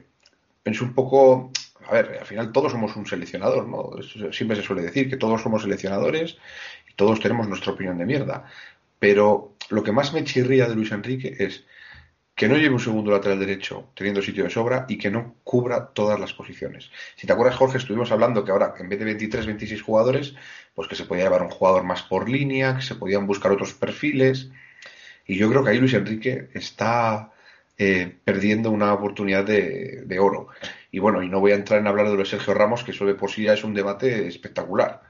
un 0.81 0.93
poco, 0.93 1.51
a 1.87 1.93
ver, 1.93 2.17
al 2.19 2.25
final 2.25 2.51
todos 2.51 2.71
somos 2.71 2.95
un 2.95 3.05
seleccionador, 3.05 3.67
¿no? 3.67 3.91
siempre 4.31 4.55
se 4.55 4.63
suele 4.63 4.81
decir 4.81 5.09
que 5.09 5.17
todos 5.17 5.41
somos 5.41 5.63
seleccionadores 5.63 6.37
y 6.89 6.93
todos 6.95 7.19
tenemos 7.19 7.47
nuestra 7.47 7.73
opinión 7.73 7.97
de 7.97 8.05
mierda. 8.05 8.45
Pero 8.99 9.53
lo 9.69 9.83
que 9.83 9.91
más 9.91 10.13
me 10.13 10.23
chirría 10.23 10.67
de 10.67 10.75
Luis 10.75 10.91
Enrique 10.91 11.35
es 11.39 11.65
que 12.35 12.47
no 12.47 12.55
lleve 12.55 12.73
un 12.73 12.79
segundo 12.79 13.11
lateral 13.11 13.39
derecho 13.39 13.91
teniendo 13.95 14.21
sitio 14.21 14.43
de 14.43 14.49
sobra 14.49 14.85
y 14.89 14.97
que 14.97 15.11
no 15.11 15.35
cubra 15.43 15.87
todas 15.87 16.19
las 16.19 16.33
posiciones. 16.33 16.89
Si 17.15 17.27
te 17.27 17.33
acuerdas, 17.33 17.57
Jorge, 17.57 17.77
estuvimos 17.77 18.11
hablando 18.11 18.43
que 18.43 18.51
ahora, 18.51 18.73
en 18.79 18.89
vez 18.89 18.99
de 18.99 19.05
23, 19.05 19.45
26 19.45 19.81
jugadores, 19.81 20.33
pues 20.73 20.87
que 20.87 20.95
se 20.95 21.05
podía 21.05 21.25
llevar 21.25 21.43
un 21.43 21.49
jugador 21.49 21.83
más 21.83 22.01
por 22.03 22.27
línea, 22.27 22.75
que 22.75 22.81
se 22.81 22.95
podían 22.95 23.27
buscar 23.27 23.51
otros 23.51 23.73
perfiles. 23.73 24.49
Y 25.27 25.37
yo 25.37 25.49
creo 25.49 25.63
que 25.63 25.71
ahí 25.71 25.77
Luis 25.77 25.93
Enrique 25.93 26.49
está 26.53 27.31
eh, 27.77 28.17
perdiendo 28.23 28.71
una 28.71 28.93
oportunidad 28.93 29.45
de, 29.45 30.19
oro. 30.19 30.47
Y 30.91 30.99
bueno, 30.99 31.21
y 31.23 31.29
no 31.29 31.39
voy 31.39 31.51
a 31.51 31.55
entrar 31.55 31.79
en 31.79 31.87
hablar 31.87 32.07
de 32.07 32.13
lo 32.13 32.19
de 32.19 32.25
Sergio 32.25 32.53
Ramos, 32.53 32.83
que 32.83 32.91
eso 32.91 33.05
de 33.05 33.15
por 33.15 33.31
sí 33.31 33.43
ya 33.43 33.53
es 33.53 33.63
un 33.63 33.73
debate 33.73 34.27
espectacular. 34.27 35.01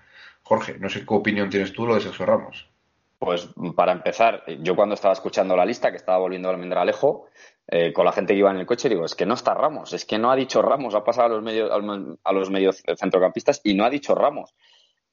Jorge, 0.43 0.77
no 0.79 0.89
sé 0.89 1.01
qué 1.01 1.13
opinión 1.13 1.49
tienes 1.49 1.73
tú 1.73 1.83
de 1.83 1.89
lo 1.89 1.95
de 1.95 2.01
Sergio 2.01 2.25
Ramos. 2.25 2.72
Pues 3.23 3.47
para 3.73 3.93
empezar, 3.93 4.43
yo 4.61 4.75
cuando 4.75 4.95
estaba 4.95 5.13
escuchando 5.13 5.55
la 5.55 5.65
lista, 5.65 5.91
que 5.91 5.95
estaba 5.95 6.17
volviendo 6.17 6.49
al 6.49 6.55
Almendralejo, 6.55 7.27
eh, 7.67 7.93
con 7.93 8.03
la 8.03 8.11
gente 8.11 8.33
que 8.33 8.39
iba 8.39 8.51
en 8.51 8.57
el 8.57 8.65
coche, 8.65 8.89
digo, 8.89 9.05
es 9.05 9.15
que 9.15 9.25
no 9.25 9.35
está 9.35 9.53
Ramos, 9.53 9.93
es 9.93 10.03
que 10.03 10.19
no 10.19 10.29
ha 10.29 10.35
dicho 10.35 10.61
Ramos, 10.61 10.93
ha 10.93 11.05
pasado 11.05 11.27
a 11.27 11.29
los 11.29 11.41
medios, 11.41 11.71
a 11.71 12.33
los 12.33 12.49
medios 12.49 12.83
centrocampistas 12.97 13.61
y 13.63 13.75
no 13.75 13.85
ha 13.85 13.89
dicho 13.89 14.13
Ramos. 14.13 14.53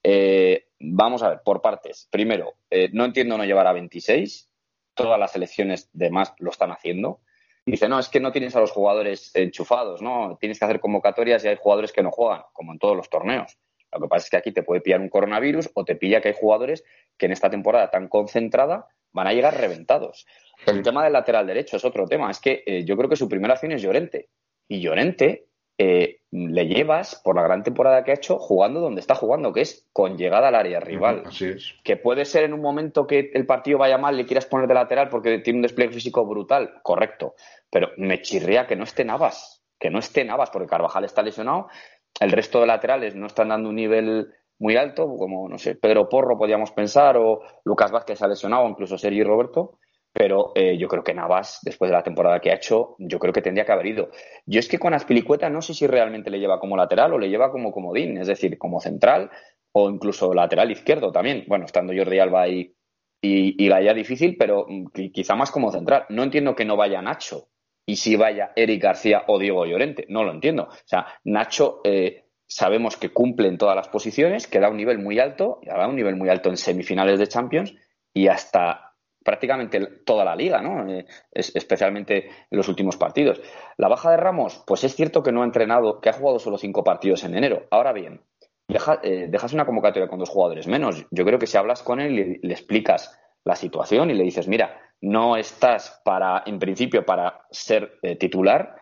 Eh, 0.02 0.71
vamos 0.81 1.23
a 1.23 1.29
ver, 1.29 1.43
por 1.45 1.62
partes. 1.62 2.09
Primero, 2.11 2.55
eh, 2.69 2.88
no 2.93 3.05
entiendo 3.05 3.38
no 3.38 3.45
llevar 3.45 3.69
a 3.69 3.73
26, 3.73 4.50
todas 4.95 5.19
las 5.21 5.31
selecciones 5.31 5.88
de 5.93 6.11
más 6.11 6.35
lo 6.38 6.50
están 6.50 6.73
haciendo. 6.73 7.21
Dice, 7.64 7.88
no, 7.88 8.00
es 8.00 8.09
que 8.09 8.19
no 8.19 8.33
tienes 8.33 8.57
a 8.57 8.61
los 8.61 8.73
jugadores 8.73 9.31
enchufados, 9.35 10.02
¿no? 10.02 10.37
Tienes 10.40 10.59
que 10.59 10.64
hacer 10.64 10.81
convocatorias 10.81 11.45
y 11.45 11.49
hay 11.49 11.57
jugadores 11.61 11.93
que 11.93 12.02
no 12.02 12.11
juegan, 12.11 12.43
como 12.55 12.73
en 12.73 12.81
todos 12.81 12.97
los 12.97 13.09
torneos. 13.09 13.57
Lo 13.93 14.01
que 14.01 14.09
pasa 14.09 14.25
es 14.25 14.31
que 14.31 14.37
aquí 14.37 14.53
te 14.53 14.63
puede 14.63 14.81
pillar 14.81 15.01
un 15.01 15.09
coronavirus 15.09 15.71
o 15.75 15.85
te 15.85 15.97
pilla 15.97 16.21
que 16.21 16.29
hay 16.29 16.35
jugadores 16.39 16.85
que 17.17 17.27
en 17.27 17.33
esta 17.33 17.51
temporada 17.51 17.91
tan 17.91 18.09
concentrada 18.09 18.87
van 19.13 19.27
a 19.27 19.33
llegar 19.33 19.59
reventados. 19.59 20.27
El 20.67 20.83
tema 20.83 21.05
del 21.05 21.13
lateral 21.13 21.47
derecho 21.47 21.77
es 21.77 21.85
otro 21.85 22.07
tema. 22.07 22.31
Es 22.31 22.39
que 22.39 22.63
eh, 22.67 22.85
yo 22.85 22.97
creo 22.97 23.09
que 23.09 23.17
su 23.17 23.29
primera 23.29 23.55
acción 23.55 23.73
es 23.73 23.83
Llorente. 23.83 24.29
Y 24.69 24.81
Llorente 24.81 25.47
eh, 25.79 26.21
le 26.31 26.67
llevas, 26.67 27.21
por 27.25 27.35
la 27.35 27.43
gran 27.43 27.63
temporada 27.63 28.05
que 28.05 28.11
ha 28.11 28.15
hecho, 28.15 28.39
jugando 28.39 28.81
donde 28.81 29.01
está 29.01 29.15
jugando, 29.15 29.53
que 29.53 29.63
es 29.63 29.89
con 29.93 30.17
llegada 30.17 30.49
al 30.49 30.55
área 30.55 30.79
rival. 30.79 31.25
Así 31.27 31.47
es. 31.47 31.75
Que 31.83 31.97
puede 31.97 32.25
ser 32.25 32.45
en 32.45 32.53
un 32.53 32.61
momento 32.61 33.07
que 33.07 33.31
el 33.35 33.47
partido 33.47 33.79
vaya 33.79 33.99
mal, 33.99 34.17
le 34.17 34.27
quieras 34.27 34.47
poner 34.47 34.69
de 34.69 34.75
lateral 34.75 35.09
porque 35.09 35.39
tiene 35.39 35.59
un 35.59 35.63
despliegue 35.63 35.95
físico 35.95 36.25
brutal. 36.27 36.75
Correcto. 36.83 37.35
Pero 37.71 37.91
me 37.97 38.21
chirría 38.23 38.67
que 38.67 38.77
no 38.77 38.85
esté 38.85 39.05
Navas. 39.05 39.65
Que 39.79 39.91
no 39.91 39.99
esté 39.99 40.25
Navas, 40.25 40.51
porque 40.51 40.69
Carvajal 40.69 41.05
está 41.05 41.23
lesionado 41.23 41.69
el 42.21 42.31
resto 42.31 42.61
de 42.61 42.67
laterales 42.67 43.17
no 43.17 43.27
están 43.27 43.49
dando 43.49 43.71
un 43.71 43.77
nivel 43.77 44.29
muy 44.59 44.77
alto, 44.77 45.09
como, 45.17 45.49
no 45.49 45.59
sé, 45.59 45.75
Pedro 45.75 46.09
Porro 46.09 46.39
podríamos 46.39 46.71
pensar, 46.71 47.17
o 47.17 47.41
Lucas 47.65 47.91
Vázquez 47.91 48.21
ha 48.23 48.29
lesionado, 48.29 48.69
incluso 48.69 48.99
Sergi 48.99 49.25
Roberto, 49.25 49.79
pero 50.12 50.53
eh, 50.55 50.77
yo 50.77 50.87
creo 50.87 51.03
que 51.03 51.15
Navas, 51.15 51.61
después 51.62 51.91
de 51.91 51.97
la 51.97 52.03
temporada 52.03 52.41
que 52.41 52.50
ha 52.50 52.57
hecho, 52.57 52.97
yo 52.99 53.19
creo 53.19 53.33
que 53.33 53.41
tendría 53.41 53.65
que 53.65 53.73
haber 53.73 53.87
ido. 53.87 54.11
Yo 54.45 54.61
es 54.61 54.69
que 54.69 54.79
con 54.79 54.93
Aspilicueta 54.93 55.49
no 55.49 55.62
sé 55.62 55.73
si 55.73 55.87
realmente 55.87 56.31
le 56.31 56.41
lleva 56.41 56.61
como 56.61 56.77
lateral 56.77 57.15
o 57.15 57.19
le 57.19 57.31
lleva 57.31 57.50
como 57.50 57.73
comodín, 57.73 58.19
es 58.19 58.27
decir, 58.27 58.59
como 58.59 58.81
central 58.81 59.31
o 59.73 59.89
incluso 59.89 60.35
lateral 60.35 60.71
izquierdo 60.71 61.12
también. 61.12 61.45
Bueno, 61.47 61.65
estando 61.65 61.95
Jordi 61.97 62.19
Alba 62.19 62.49
y, 62.49 62.75
y 63.23 63.69
la 63.69 63.81
ya 63.83 63.95
difícil, 63.95 64.37
pero 64.37 64.67
mm, 64.69 64.87
quizá 65.12 65.37
más 65.37 65.50
como 65.50 65.71
central. 65.71 66.07
No 66.11 66.25
entiendo 66.25 66.57
que 66.57 66.65
no 66.65 66.77
vaya 66.77 67.00
Nacho, 67.00 67.50
y 67.87 67.97
si 67.97 68.17
vaya 68.17 68.53
Eric 68.57 68.83
García 68.83 69.25
o 69.27 69.39
Diego 69.39 69.67
Llorente. 69.67 70.07
No 70.09 70.25
lo 70.25 70.33
entiendo. 70.33 70.65
O 70.65 70.87
sea, 70.87 71.07
Nacho 71.25 71.81
eh, 71.85 72.25
sabemos 72.47 72.97
que 72.97 73.11
cumple 73.11 73.49
en 73.49 73.59
todas 73.59 73.77
las 73.77 73.89
posiciones, 73.89 74.47
que 74.47 74.61
da 74.61 74.69
un 74.69 74.77
nivel 74.77 74.99
muy 74.99 75.19
alto, 75.19 75.59
y 75.63 75.67
da 75.67 75.89
un 75.89 75.97
nivel 75.97 76.17
muy 76.17 76.29
alto 76.29 76.49
en 76.49 76.57
semifinales 76.57 77.19
de 77.19 77.29
Champions 77.29 77.75
y 78.13 78.29
hasta 78.29 78.95
prácticamente 79.25 79.81
toda 80.05 80.25
la 80.25 80.35
liga, 80.35 80.63
¿no? 80.63 80.91
Eh, 80.91 81.05
especialmente 81.33 82.27
en 82.51 82.57
los 82.57 82.69
últimos 82.69 82.97
partidos. 82.97 83.41
La 83.77 83.89
baja 83.89 84.11
de 84.11 84.17
Ramos, 84.17 84.65
pues 84.67 84.85
es 84.85 84.95
cierto 84.95 85.23
que 85.23 85.33
no 85.33 85.43
ha 85.43 85.45
entrenado, 85.45 86.01
que 86.01 86.09
ha 86.09 86.15
jugado 86.15 86.39
solo 86.39 86.59
cinco 86.59 86.83
partidos 86.83 87.25
en 87.25 87.37
enero. 87.37 87.67
Ahora 87.71 87.93
bien, 87.93 88.23
eh, 89.03 89.27
dejas 89.29 89.53
una 89.53 89.67
convocatoria 89.67 90.09
con 90.09 90.19
dos 90.19 90.31
jugadores 90.31 90.67
menos. 90.67 91.07
Yo 91.11 91.25
creo 91.25 91.39
que 91.39 91.47
si 91.47 91.57
hablas 91.57 91.83
con 91.83 92.01
él 92.01 92.19
y 92.19 92.47
le 92.47 92.53
explicas 92.53 93.19
la 93.45 93.57
situación 93.57 94.11
y 94.11 94.15
le 94.15 94.25
dices, 94.25 94.49
mira, 94.49 94.79
no 95.00 95.37
estás 95.37 96.00
para, 96.04 96.42
en 96.47 96.59
principio, 96.59 97.04
para 97.04 97.47
ser 97.50 97.99
eh, 98.02 98.16
titular 98.16 98.76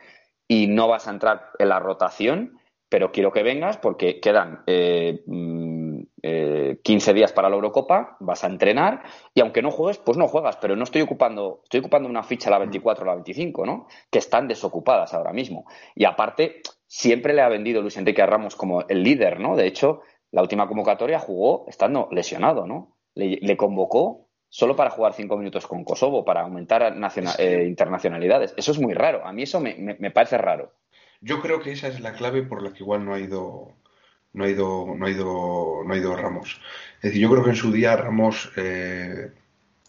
y 0.46 0.66
no 0.66 0.88
vas 0.88 1.06
a 1.06 1.10
entrar 1.10 1.50
en 1.58 1.68
la 1.68 1.78
rotación, 1.78 2.58
pero 2.88 3.12
quiero 3.12 3.32
que 3.32 3.42
vengas 3.42 3.76
porque 3.76 4.18
quedan 4.18 4.62
eh, 4.66 5.22
15 5.26 5.26
mm, 5.26 6.06
eh, 6.22 7.14
días 7.14 7.32
para 7.32 7.50
la 7.50 7.56
Eurocopa, 7.56 8.16
vas 8.20 8.44
a 8.44 8.46
entrenar 8.46 9.02
y 9.34 9.40
aunque 9.40 9.62
no 9.62 9.70
juegues, 9.70 9.98
pues 9.98 10.16
no 10.16 10.26
juegas, 10.26 10.56
pero 10.56 10.75
no 10.75 10.84
estoy 10.84 11.02
ocupando, 11.02 11.60
estoy 11.64 11.80
ocupando 11.80 12.08
una 12.08 12.22
ficha 12.22 12.50
la 12.50 12.58
24 12.58 13.04
o 13.04 13.06
la 13.06 13.14
25, 13.14 13.66
¿no? 13.66 13.87
Que 14.10 14.18
están 14.18 14.48
desocupadas 14.48 15.12
ahora 15.12 15.32
mismo. 15.32 15.66
Y 15.94 16.06
aparte, 16.06 16.62
siempre 16.87 17.34
le 17.34 17.42
ha 17.42 17.48
vendido 17.48 17.82
Luis 17.82 17.98
Enrique 17.98 18.25
Ramos 18.25 18.56
como 18.56 18.82
el 18.88 19.02
líder, 19.02 19.38
¿no? 19.38 19.54
De 19.54 19.66
hecho, 19.66 20.00
la 20.30 20.42
última 20.42 20.66
convocatoria 20.66 21.18
jugó 21.18 21.66
estando 21.68 22.08
lesionado, 22.10 22.66
¿no? 22.66 22.96
le 23.14 23.56
convocó 23.56 24.27
solo 24.49 24.76
para 24.76 24.90
jugar 24.90 25.14
cinco 25.14 25.37
minutos 25.37 25.67
con 25.67 25.85
Kosovo, 25.85 26.25
para 26.25 26.43
aumentar 26.43 26.95
eh, 27.38 27.64
internacionalidades. 27.67 28.55
Eso 28.57 28.73
es 28.73 28.78
muy 28.78 28.95
raro. 28.95 29.26
A 29.26 29.33
mí 29.33 29.43
eso 29.43 29.61
me, 29.61 30.11
parece 30.11 30.38
raro. 30.38 30.73
Yo 31.21 31.40
creo 31.40 31.61
que 31.61 31.73
esa 31.73 31.88
es 31.88 32.00
la 32.00 32.12
clave 32.12 32.43
por 32.43 32.62
la 32.62 32.73
que 32.73 32.83
igual 32.83 33.05
no 33.05 33.14
ha 33.14 33.21
ido 33.21 33.75
no 34.35 34.45
ha 34.45 34.49
ido 34.49 34.95
no 34.95 35.07
ha 35.07 35.11
ido 35.11 35.83
no 35.85 35.95
ha 35.95 35.97
ido 35.97 36.17
Ramos. 36.17 36.61
Es 36.97 37.02
decir, 37.02 37.23
yo 37.23 37.31
creo 37.31 37.45
que 37.45 37.50
en 37.50 37.57
su 37.57 37.73
día 37.73 37.97
Ramos 37.97 38.52
eh, 38.57 39.33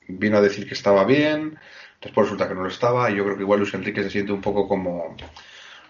vino 0.08 0.38
a 0.38 0.42
decir 0.42 0.68
que 0.68 0.74
estaba 0.74 1.04
bien, 1.04 1.60
después 2.01 2.25
resulta 2.25 2.48
que 2.48 2.56
no 2.56 2.63
lo 2.63 2.70
estaba 2.70 3.12
y 3.12 3.16
yo 3.16 3.25
creo 3.25 3.36
que 3.36 3.44
igual 3.44 3.60
Luis 3.60 3.74
Enrique 3.74 4.01
se 4.04 4.10
siente 4.10 4.32
un 4.32 4.42
poco 4.42 4.68
como 4.68 5.16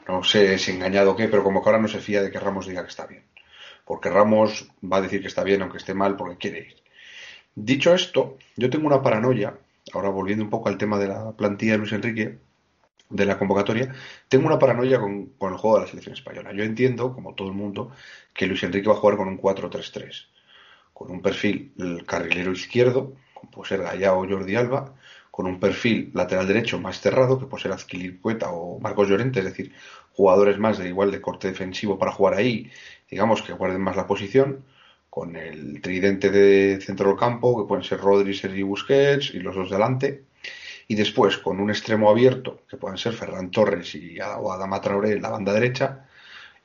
no 0.08 0.24
sé 0.24 0.58
si 0.58 0.72
engañado 0.72 1.12
o 1.12 1.16
qué, 1.16 1.28
pero 1.28 1.44
como 1.44 1.62
que 1.64 1.70
ahora 1.70 1.82
no 1.82 1.88
se 1.88 2.00
fía 2.00 2.22
de 2.22 2.32
que 2.32 2.40
Ramos 2.40 2.68
diga 2.68 2.84
que 2.84 2.90
está 2.90 3.06
bien. 3.06 3.24
Porque 3.86 4.10
Ramos 4.10 4.70
va 4.84 4.98
a 4.98 5.02
decir 5.02 5.22
que 5.22 5.28
está 5.28 5.44
bien 5.44 5.62
aunque 5.62 5.78
esté 5.78 5.94
mal 5.94 6.16
porque 6.18 6.38
quiere 6.38 6.60
ir. 6.60 6.89
Dicho 7.62 7.94
esto, 7.94 8.38
yo 8.56 8.70
tengo 8.70 8.88
una 8.88 9.02
paranoia, 9.02 9.54
ahora 9.92 10.08
volviendo 10.08 10.46
un 10.46 10.50
poco 10.50 10.70
al 10.70 10.78
tema 10.78 10.98
de 10.98 11.10
la 11.10 11.34
plantilla 11.34 11.74
de 11.74 11.78
Luis 11.80 11.92
Enrique, 11.92 12.38
de 13.10 13.26
la 13.26 13.38
convocatoria, 13.38 13.94
tengo 14.30 14.48
una 14.48 14.58
paranoia 14.58 14.98
con, 14.98 15.34
el 15.42 15.58
juego 15.58 15.76
de 15.76 15.82
la 15.82 15.88
selección 15.88 16.14
española. 16.14 16.54
Yo 16.54 16.64
entiendo, 16.64 17.14
como 17.14 17.36
todo 17.36 17.50
el 17.50 17.56
mundo, 17.56 17.92
que 18.34 18.48
Luis 18.48 18.64
Enrique 18.64 18.88
va 18.88 18.94
a 18.94 18.98
jugar 18.98 19.18
con 19.18 19.28
un 19.28 19.38
4-3-3, 19.38 20.28
con 20.94 21.12
un 21.12 21.22
perfil 21.22 21.74
carrilero 22.06 22.54
izquierdo, 22.54 23.14
como 23.34 23.52
puede 23.52 23.68
ser 23.68 23.82
Gallao 23.82 24.22
o 24.22 24.30
Jordi 24.30 24.56
Alba, 24.56 24.96
con 25.30 25.46
un 25.46 25.60
perfil 25.60 26.12
lateral 26.14 26.48
derecho 26.48 26.80
más 26.80 27.02
cerrado, 27.02 27.40
que 27.40 27.46
puede 27.46 27.64
ser 27.64 27.74
Azquilicueta 27.74 28.52
o 28.52 28.80
Marcos 28.80 29.10
Llorente, 29.10 29.40
es 29.40 29.46
decir, 29.46 29.74
jugadores 30.14 30.58
más 30.60 30.78
de 30.78 30.88
igual 30.88 31.12
de 31.12 31.20
corte 31.20 31.50
defensivo 31.50 32.00
para 32.00 32.14
jugar 32.14 32.36
ahí, 32.36 32.72
digamos 33.12 33.42
que 33.42 33.52
guarden 33.52 33.82
más 33.82 33.98
la 33.98 34.08
posición, 34.08 34.64
con 35.10 35.36
el 35.36 35.82
tridente 35.82 36.30
de 36.30 36.80
centro 36.82 37.10
del 37.10 37.18
campo, 37.18 37.58
que 37.58 37.68
pueden 37.68 37.84
ser 37.84 38.00
Rodri, 38.00 38.34
Sergi 38.34 38.64
Busquets 38.64 39.34
y 39.34 39.40
los 39.40 39.56
dos 39.56 39.70
delante, 39.70 40.26
y 40.88 40.96
después 40.96 41.38
con 41.38 41.60
un 41.60 41.70
extremo 41.70 42.10
abierto, 42.10 42.62
que 42.68 42.78
pueden 42.78 42.98
ser 42.98 43.14
Ferran 43.14 43.52
Torres 43.52 43.96
y, 43.96 44.20
o 44.20 44.52
Adama 44.52 44.82
Traoré 44.82 45.14
en 45.14 45.22
la 45.22 45.30
banda 45.30 45.54
derecha, 45.54 46.08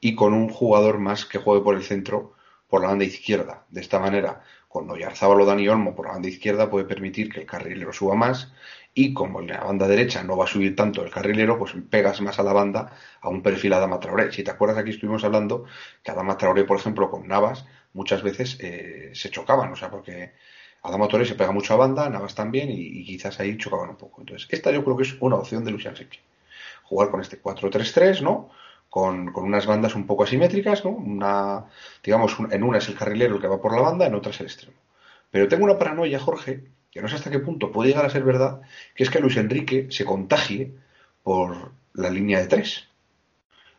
y 0.00 0.14
con 0.14 0.34
un 0.34 0.48
jugador 0.48 0.98
más 0.98 1.24
que 1.24 1.38
juegue 1.38 1.64
por 1.64 1.74
el 1.74 1.82
centro, 1.82 2.34
por 2.68 2.82
la 2.82 2.88
banda 2.88 3.04
izquierda. 3.04 3.64
De 3.70 3.80
esta 3.80 3.98
manera, 3.98 4.42
con 4.68 4.90
Oyarzábal 4.90 5.40
o 5.40 5.46
Dani 5.46 5.68
Olmo 5.68 5.94
por 5.94 6.06
la 6.06 6.12
banda 6.12 6.28
izquierda 6.28 6.68
puede 6.68 6.84
permitir 6.84 7.32
que 7.32 7.40
el 7.40 7.46
carrilero 7.46 7.92
suba 7.92 8.14
más 8.16 8.52
y 8.92 9.14
como 9.14 9.40
en 9.40 9.48
la 9.48 9.62
banda 9.62 9.86
derecha 9.86 10.22
no 10.24 10.36
va 10.36 10.44
a 10.44 10.48
subir 10.48 10.74
tanto 10.74 11.04
el 11.04 11.10
carrilero, 11.10 11.58
pues 11.58 11.74
pegas 11.90 12.20
más 12.20 12.38
a 12.38 12.42
la 12.42 12.52
banda 12.52 12.92
a 13.20 13.28
un 13.28 13.42
perfil 13.42 13.72
Adama 13.72 14.00
Traoré. 14.00 14.32
Si 14.32 14.42
te 14.42 14.50
acuerdas, 14.50 14.78
aquí 14.78 14.90
estuvimos 14.90 15.22
hablando 15.24 15.64
que 16.02 16.10
Adama 16.10 16.36
Traoré, 16.36 16.64
por 16.64 16.78
ejemplo, 16.78 17.10
con 17.10 17.28
Navas, 17.28 17.64
muchas 17.94 18.22
veces 18.22 18.58
eh, 18.60 19.10
se 19.14 19.30
chocaban, 19.30 19.72
o 19.72 19.76
sea, 19.76 19.90
porque 19.90 20.32
Adama 20.82 21.08
Traoré 21.08 21.24
se 21.24 21.34
pega 21.34 21.52
mucho 21.52 21.74
a 21.74 21.78
banda, 21.78 22.10
Navas 22.10 22.34
también, 22.34 22.70
y, 22.70 23.04
quizás 23.04 23.40
ahí 23.40 23.56
chocaban 23.56 23.90
un 23.90 23.96
poco. 23.96 24.20
Entonces, 24.20 24.46
esta 24.50 24.70
yo 24.70 24.84
creo 24.84 24.96
que 24.96 25.04
es 25.04 25.16
una 25.20 25.36
opción 25.36 25.64
de 25.64 25.70
Luis 25.70 25.86
Enrique. 25.86 26.20
Jugar 26.82 27.10
con 27.10 27.20
este 27.20 27.40
4-3-3, 27.40 28.20
¿no? 28.20 28.50
Con, 28.90 29.32
con, 29.32 29.44
unas 29.44 29.66
bandas 29.66 29.94
un 29.94 30.06
poco 30.06 30.24
asimétricas, 30.24 30.84
¿no? 30.84 30.90
Una, 30.90 31.64
digamos, 32.02 32.36
en 32.50 32.62
una 32.62 32.78
es 32.78 32.88
el 32.88 32.96
carrilero 32.96 33.36
el 33.36 33.40
que 33.40 33.48
va 33.48 33.60
por 33.60 33.74
la 33.74 33.80
banda, 33.80 34.06
en 34.06 34.14
otra 34.14 34.30
es 34.30 34.40
el 34.40 34.46
extremo. 34.46 34.76
Pero 35.30 35.48
tengo 35.48 35.64
una 35.64 35.78
paranoia, 35.78 36.20
Jorge, 36.20 36.64
que 36.90 37.02
no 37.02 37.08
sé 37.08 37.16
hasta 37.16 37.30
qué 37.30 37.40
punto 37.40 37.72
puede 37.72 37.88
llegar 37.90 38.04
a 38.04 38.10
ser 38.10 38.22
verdad, 38.22 38.60
que 38.94 39.02
es 39.02 39.10
que 39.10 39.20
Luis 39.20 39.36
Enrique 39.36 39.88
se 39.90 40.04
contagie 40.04 40.74
por 41.22 41.72
la 41.94 42.10
línea 42.10 42.38
de 42.40 42.46
tres. 42.46 42.88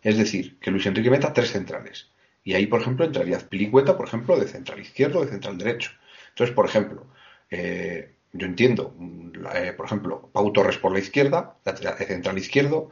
Es 0.01 0.17
decir, 0.17 0.60
que 0.60 0.72
Luis 0.72 0.86
Enrique 0.86 1.10
meta 1.10 1.34
tres 1.34 1.51
centrales. 1.51 2.10
Y 2.45 2.53
ahí, 2.53 2.67
por 2.67 2.79
ejemplo, 2.79 3.05
entraría 3.05 3.39
Pilicueta, 3.39 3.97
por 3.97 4.07
ejemplo, 4.07 4.39
de 4.39 4.47
central 4.47 4.79
izquierdo 4.79 5.21
de 5.25 5.31
central 5.31 5.57
derecho. 5.57 5.91
Entonces, 6.29 6.55
por 6.55 6.67
ejemplo, 6.67 7.07
eh, 7.49 8.13
yo 8.33 8.45
entiendo, 8.45 8.95
eh, 9.55 9.73
por 9.75 9.87
ejemplo, 9.87 10.29
Pau 10.31 10.53
Torres 10.53 10.77
por 10.77 10.93
la 10.93 10.99
izquierda, 10.99 11.57
lateral, 11.65 11.97
central 11.97 12.37
izquierdo, 12.37 12.91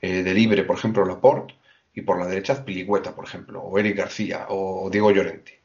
eh, 0.00 0.22
de 0.22 0.34
libre, 0.34 0.64
por 0.64 0.78
ejemplo, 0.78 1.04
Laporte, 1.04 1.54
y 1.94 2.00
por 2.00 2.18
la 2.18 2.26
derecha 2.26 2.64
Pilicueta, 2.64 3.14
por 3.14 3.26
ejemplo, 3.26 3.62
o 3.62 3.78
Eric 3.78 3.96
García, 3.98 4.46
o 4.48 4.88
Diego 4.90 5.10
Llorente. 5.10 5.60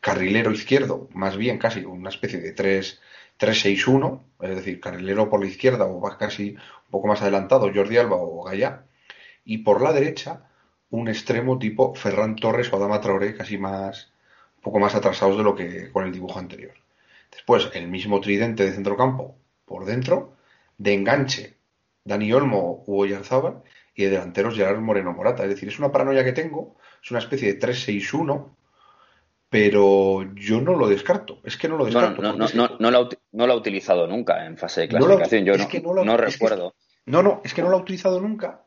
Carrilero 0.00 0.50
izquierdo, 0.50 1.08
más 1.12 1.36
bien 1.36 1.58
casi 1.58 1.84
una 1.84 2.08
especie 2.08 2.40
de 2.40 2.54
3-6-1, 2.54 4.22
es 4.40 4.56
decir, 4.56 4.80
carrilero 4.80 5.28
por 5.28 5.40
la 5.40 5.46
izquierda 5.46 5.84
o 5.84 6.00
casi 6.18 6.52
un 6.52 6.90
poco 6.90 7.08
más 7.08 7.20
adelantado, 7.20 7.70
Jordi 7.74 7.98
Alba 7.98 8.16
o 8.16 8.42
Gallá, 8.44 8.86
y 9.44 9.58
por 9.58 9.82
la 9.82 9.92
derecha 9.92 10.49
un 10.90 11.08
extremo 11.08 11.58
tipo 11.58 11.94
Ferran 11.94 12.36
Torres 12.36 12.72
o 12.72 12.76
Adama 12.76 13.00
Traoré, 13.00 13.36
casi 13.36 13.58
más, 13.58 14.12
un 14.56 14.62
poco 14.62 14.78
más 14.78 14.94
atrasados 14.94 15.36
de 15.36 15.44
lo 15.44 15.54
que 15.54 15.90
con 15.90 16.04
el 16.04 16.12
dibujo 16.12 16.38
anterior. 16.38 16.74
Después, 17.30 17.70
el 17.74 17.88
mismo 17.88 18.20
tridente 18.20 18.64
de 18.64 18.72
centrocampo 18.72 19.36
por 19.64 19.84
dentro, 19.84 20.34
de 20.78 20.94
enganche, 20.94 21.56
Dani 22.04 22.32
Olmo 22.32 22.82
u 22.86 23.00
Oyarzábal, 23.00 23.62
y 23.94 24.04
de 24.04 24.10
delanteros 24.10 24.56
Gerard 24.56 24.80
Moreno 24.80 25.12
Morata. 25.12 25.44
Es 25.44 25.50
decir, 25.50 25.68
es 25.68 25.78
una 25.78 25.92
paranoia 25.92 26.24
que 26.24 26.32
tengo, 26.32 26.76
es 27.02 27.10
una 27.10 27.20
especie 27.20 27.52
de 27.52 27.60
3-6-1, 27.60 28.48
pero 29.48 30.34
yo 30.34 30.60
no 30.60 30.74
lo 30.74 30.88
descarto. 30.88 31.40
Es 31.44 31.56
que 31.56 31.68
no 31.68 31.76
lo 31.76 31.84
descarto. 31.84 32.22
no, 32.22 32.32
no, 32.32 32.48
no, 32.52 32.78
no, 32.78 32.90
lo 33.46 33.52
ha, 33.52 33.56
utilizado 33.56 34.06
nunca 34.06 34.46
en 34.46 34.56
fase 34.56 34.82
de 34.82 34.88
clasificación. 34.88 35.44
yo 35.44 36.04
no, 36.04 36.16
recuerdo. 36.16 36.74
no, 37.06 37.22
no, 37.22 37.40
es 37.44 37.52
que 37.52 37.62
no 37.62 37.68
lo 37.68 37.76
ha 37.76 37.80
utilizado 37.80 38.20
nunca. 38.20 38.62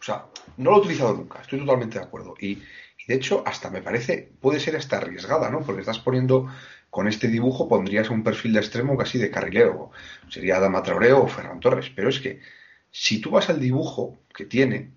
O 0.00 0.02
sea, 0.02 0.26
no 0.56 0.70
lo 0.70 0.76
ha 0.76 0.80
utilizado 0.80 1.14
nunca. 1.14 1.40
Estoy 1.40 1.60
totalmente 1.60 1.98
de 1.98 2.04
acuerdo. 2.04 2.34
Y, 2.40 2.62
de 3.06 3.14
hecho, 3.14 3.42
hasta 3.46 3.70
me 3.70 3.82
parece, 3.82 4.32
puede 4.40 4.60
ser 4.60 4.76
hasta 4.76 4.96
arriesgada, 4.96 5.50
¿no? 5.50 5.60
Porque 5.60 5.80
estás 5.80 5.98
poniendo 5.98 6.48
con 6.88 7.06
este 7.06 7.28
dibujo 7.28 7.68
pondrías 7.68 8.10
un 8.10 8.24
perfil 8.24 8.54
de 8.54 8.60
extremo 8.60 8.96
casi 8.96 9.18
de 9.18 9.30
carrilero. 9.30 9.90
Sería 10.28 10.56
Adama 10.56 10.82
Traoré 10.82 11.12
o 11.12 11.26
Ferran 11.26 11.60
Torres. 11.60 11.90
Pero 11.94 12.08
es 12.08 12.20
que 12.20 12.40
si 12.90 13.20
tú 13.20 13.30
vas 13.30 13.50
al 13.50 13.60
dibujo 13.60 14.18
que 14.34 14.46
tiene, 14.46 14.92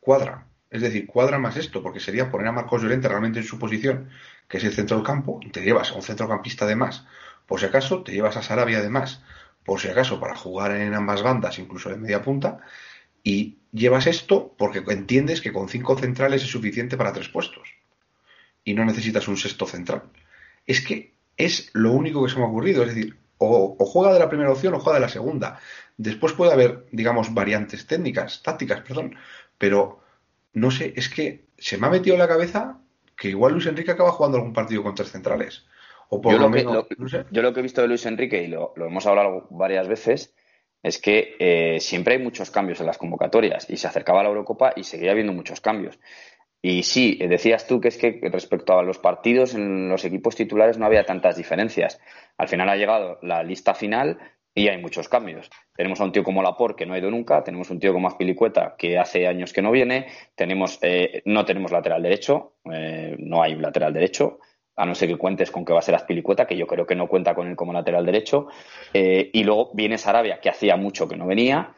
cuadra. 0.00 0.46
Es 0.70 0.82
decir, 0.82 1.06
cuadra 1.06 1.38
más 1.38 1.56
esto, 1.56 1.82
porque 1.82 2.00
sería 2.00 2.30
poner 2.30 2.48
a 2.48 2.52
Marcos 2.52 2.82
Llorente 2.82 3.08
realmente 3.08 3.40
en 3.40 3.44
su 3.44 3.58
posición, 3.58 4.10
que 4.48 4.58
es 4.58 4.64
el 4.64 4.72
centro 4.72 4.96
del 4.96 5.06
campo, 5.06 5.40
te 5.52 5.62
llevas 5.62 5.90
a 5.90 5.94
un 5.94 6.02
centrocampista 6.02 6.66
de 6.66 6.76
más. 6.76 7.06
Por 7.46 7.60
si 7.60 7.66
acaso, 7.66 8.02
te 8.02 8.12
llevas 8.12 8.36
a 8.36 8.42
Sarabia 8.42 8.82
de 8.82 8.90
más, 8.90 9.22
por 9.64 9.80
si 9.80 9.88
acaso, 9.88 10.20
para 10.20 10.34
jugar 10.34 10.72
en 10.72 10.94
ambas 10.94 11.22
bandas, 11.22 11.58
incluso 11.58 11.90
en 11.90 12.02
media 12.02 12.22
punta, 12.22 12.60
y 13.24 13.56
llevas 13.72 14.06
esto 14.06 14.54
porque 14.56 14.84
entiendes 14.86 15.40
que 15.40 15.52
con 15.52 15.68
cinco 15.68 15.98
centrales 15.98 16.44
es 16.44 16.50
suficiente 16.50 16.96
para 16.96 17.12
tres 17.12 17.28
puestos. 17.28 17.68
Y 18.62 18.74
no 18.74 18.84
necesitas 18.84 19.26
un 19.26 19.36
sexto 19.36 19.66
central 19.66 20.04
es 20.66 20.80
que 20.80 21.14
es 21.36 21.70
lo 21.72 21.92
único 21.92 22.24
que 22.24 22.30
se 22.30 22.38
me 22.38 22.44
ha 22.44 22.48
ocurrido. 22.48 22.82
Es 22.82 22.94
decir, 22.94 23.16
o, 23.38 23.76
juega 23.78 24.12
de 24.12 24.18
la 24.18 24.28
primera 24.28 24.50
opción 24.50 24.74
o 24.74 24.80
juega 24.80 24.98
de 24.98 25.04
la 25.04 25.10
segunda. 25.10 25.58
Después 25.96 26.32
puede 26.32 26.52
haber, 26.52 26.86
digamos, 26.90 27.34
variantes 27.34 27.86
técnicas, 27.86 28.42
tácticas, 28.42 28.80
perdón, 28.80 29.16
pero 29.58 30.00
no 30.52 30.70
sé, 30.70 30.92
es 30.96 31.08
que 31.08 31.44
se 31.58 31.78
me 31.78 31.86
ha 31.86 31.90
metido 31.90 32.14
en 32.14 32.20
la 32.20 32.28
cabeza 32.28 32.78
que 33.16 33.28
igual 33.28 33.52
Luis 33.52 33.66
Enrique 33.66 33.92
acaba 33.92 34.12
jugando 34.12 34.38
algún 34.38 34.52
partido 34.52 34.82
con 34.82 34.94
tres 34.94 35.10
centrales. 35.10 35.66
O 36.08 36.20
por 36.20 36.32
yo 36.32 36.38
lo, 36.38 36.48
menos, 36.48 36.86
Yo 37.30 37.42
lo 37.42 37.52
que 37.52 37.60
he 37.60 37.62
visto 37.62 37.80
de 37.80 37.88
Luis 37.88 38.06
Enrique, 38.06 38.42
y 38.42 38.48
lo, 38.48 38.74
hemos 38.76 39.06
hablado 39.06 39.46
varias 39.50 39.88
veces, 39.88 40.34
es 40.84 41.00
que 41.00 41.34
eh, 41.38 41.80
siempre 41.80 42.14
hay 42.14 42.22
muchos 42.22 42.50
cambios 42.50 42.78
en 42.78 42.86
las 42.86 42.98
convocatorias 42.98 43.68
y 43.70 43.78
se 43.78 43.88
acercaba 43.88 44.22
la 44.22 44.28
Eurocopa 44.28 44.74
y 44.76 44.84
seguía 44.84 45.12
habiendo 45.12 45.32
muchos 45.32 45.60
cambios. 45.60 45.98
Y 46.60 46.82
sí, 46.82 47.18
decías 47.26 47.66
tú 47.66 47.80
que 47.80 47.88
es 47.88 47.96
que 47.96 48.20
respecto 48.30 48.78
a 48.78 48.82
los 48.82 48.98
partidos 48.98 49.54
en 49.54 49.88
los 49.88 50.04
equipos 50.04 50.36
titulares 50.36 50.78
no 50.78 50.86
había 50.86 51.04
tantas 51.04 51.36
diferencias. 51.36 52.00
Al 52.36 52.48
final 52.48 52.68
ha 52.68 52.76
llegado 52.76 53.18
la 53.22 53.42
lista 53.42 53.74
final 53.74 54.18
y 54.54 54.68
hay 54.68 54.80
muchos 54.80 55.08
cambios. 55.08 55.50
Tenemos 55.74 56.00
a 56.00 56.04
un 56.04 56.12
tío 56.12 56.22
como 56.22 56.42
Laporte 56.42 56.76
que 56.76 56.86
no 56.86 56.94
ha 56.94 56.98
ido 56.98 57.10
nunca, 57.10 57.42
tenemos 57.42 57.70
un 57.70 57.80
tío 57.80 57.92
como 57.92 58.08
Aspilicueta 58.08 58.76
que 58.78 58.98
hace 58.98 59.26
años 59.26 59.52
que 59.52 59.62
no 59.62 59.72
viene, 59.72 60.06
tenemos, 60.34 60.78
eh, 60.82 61.22
no 61.24 61.44
tenemos 61.44 61.72
lateral 61.72 62.02
derecho, 62.02 62.54
eh, 62.70 63.16
no 63.18 63.42
hay 63.42 63.56
lateral 63.56 63.92
derecho, 63.92 64.38
a 64.76 64.86
no 64.86 64.94
ser 64.94 65.08
que 65.08 65.16
cuentes 65.16 65.50
con 65.50 65.64
que 65.64 65.72
va 65.72 65.78
a 65.78 65.82
ser 65.82 65.94
Aspilicueta, 65.94 66.46
que 66.46 66.56
yo 66.56 66.66
creo 66.66 66.86
que 66.86 66.96
no 66.96 67.08
cuenta 67.08 67.34
con 67.34 67.46
él 67.46 67.56
como 67.56 67.72
lateral 67.72 68.04
derecho. 68.04 68.48
Eh, 68.92 69.30
y 69.32 69.44
luego 69.44 69.70
viene 69.74 69.98
Sarabia, 69.98 70.40
que 70.40 70.50
hacía 70.50 70.76
mucho 70.76 71.08
que 71.08 71.16
no 71.16 71.26
venía. 71.26 71.74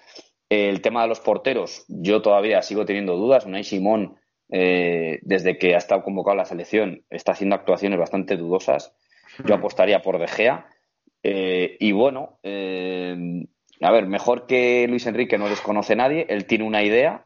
el 0.49 0.81
tema 0.81 1.03
de 1.03 1.09
los 1.09 1.21
porteros, 1.21 1.85
yo 1.89 2.23
todavía 2.23 2.63
sigo 2.63 2.85
teniendo 2.85 3.17
dudas. 3.17 3.47
Unai 3.47 3.65
Simón 3.65 4.17
eh, 4.49 5.19
desde 5.23 5.59
que 5.59 5.75
ha 5.75 5.79
estado 5.79 6.05
convocado 6.05 6.37
la 6.37 6.45
selección, 6.45 7.05
está 7.11 7.33
haciendo 7.33 7.57
actuaciones 7.57 7.99
bastante 7.99 8.37
dudosas. 8.37 8.95
Yo 9.45 9.55
apostaría 9.55 10.03
por 10.03 10.19
De 10.19 10.29
Gea. 10.29 10.69
Eh, 11.23 11.77
y 11.81 11.91
bueno, 11.93 12.39
a 12.45 13.91
ver, 13.91 14.07
mejor 14.07 14.47
que 14.47 14.87
Luis 14.89 15.07
Enrique 15.07 15.37
no 15.37 15.49
desconoce 15.49 15.97
nadie, 15.97 16.27
él 16.29 16.47
tiene 16.47 16.65
una 16.65 16.83
idea. 16.83 17.25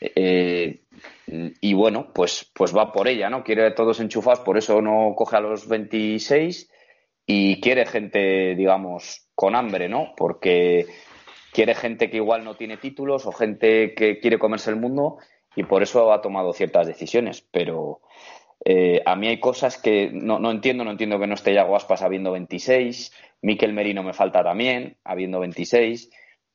Y 0.00 1.74
bueno, 1.74 2.12
pues, 2.12 2.50
pues 2.54 2.76
va 2.76 2.92
por 2.92 3.08
ella, 3.08 3.30
¿no? 3.30 3.44
Quiere 3.44 3.66
a 3.66 3.74
todos 3.74 4.00
enchufados, 4.00 4.40
por 4.40 4.58
eso 4.58 4.80
no 4.80 5.14
coge 5.16 5.36
a 5.36 5.40
los 5.40 5.68
26 5.68 6.70
y 7.26 7.60
quiere 7.60 7.86
gente, 7.86 8.54
digamos, 8.56 9.28
con 9.34 9.54
hambre, 9.54 9.88
¿no? 9.88 10.14
Porque 10.16 10.86
quiere 11.52 11.74
gente 11.74 12.10
que 12.10 12.16
igual 12.16 12.44
no 12.44 12.56
tiene 12.56 12.76
títulos 12.76 13.26
o 13.26 13.32
gente 13.32 13.94
que 13.94 14.18
quiere 14.20 14.38
comerse 14.38 14.70
el 14.70 14.76
mundo 14.76 15.18
y 15.54 15.64
por 15.64 15.82
eso 15.82 16.12
ha 16.12 16.22
tomado 16.22 16.52
ciertas 16.52 16.86
decisiones. 16.86 17.46
Pero 17.50 18.00
eh, 18.64 19.02
a 19.04 19.16
mí 19.16 19.28
hay 19.28 19.40
cosas 19.40 19.78
que 19.78 20.10
no, 20.12 20.38
no, 20.38 20.50
entiendo, 20.50 20.84
no 20.84 20.90
entiendo 20.90 21.18
que 21.18 21.26
no 21.26 21.34
esté 21.34 21.54
Yago 21.54 21.76
Aspas 21.76 22.02
habiendo 22.02 22.32
26, 22.32 23.12
Miquel 23.42 23.72
Merino 23.72 24.02
me 24.02 24.12
falta 24.12 24.42
también, 24.42 24.96
habiendo 25.04 25.40
26. 25.40 26.10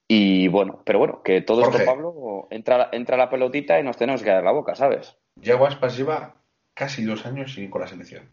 Y 0.08 0.48
bueno, 0.50 0.82
pero 0.86 1.00
bueno, 1.00 1.22
que 1.24 1.42
todo 1.42 1.64
esto, 1.64 1.84
Pablo, 1.84 2.48
entra, 2.52 2.90
entra 2.92 3.18
la 3.18 3.30
pelotita 3.30 3.80
y 3.80 3.84
nos 3.84 3.98
tenemos 3.98 4.22
que 4.22 4.30
dar 4.30 4.44
la 4.44 4.52
boca, 4.52 4.76
¿sabes? 4.76 5.18
Yago 5.36 5.66
Aspas 5.66 5.98
lleva 5.98 6.36
casi 6.74 7.04
dos 7.04 7.26
años 7.26 7.54
sin 7.54 7.64
ir 7.66 7.70
con 7.70 7.82
la 7.82 7.88
selección. 7.88 8.30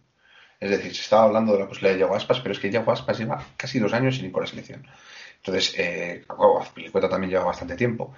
Es 0.61 0.70
decir, 0.70 0.94
se 0.94 1.02
estaba 1.02 1.24
hablando 1.24 1.54
de 1.54 1.61
la 1.61 1.68
posibilidad 1.68 1.94
de 1.94 2.00
Yago 2.00 2.14
Aspas, 2.14 2.40
pero 2.40 2.52
es 2.52 2.58
que 2.58 2.70
Yago 2.70 2.92
Aspas 2.92 3.18
lleva 3.18 3.42
casi 3.56 3.78
dos 3.78 3.92
años 3.94 4.16
sin 4.16 4.26
ir 4.26 4.32
con 4.32 4.42
la 4.42 4.46
selección. 4.46 4.87
Entonces, 5.37 5.74
eh, 5.78 6.24
oh, 6.28 6.62
también 7.11 7.30
lleva 7.30 7.44
bastante 7.44 7.74
tiempo. 7.74 8.14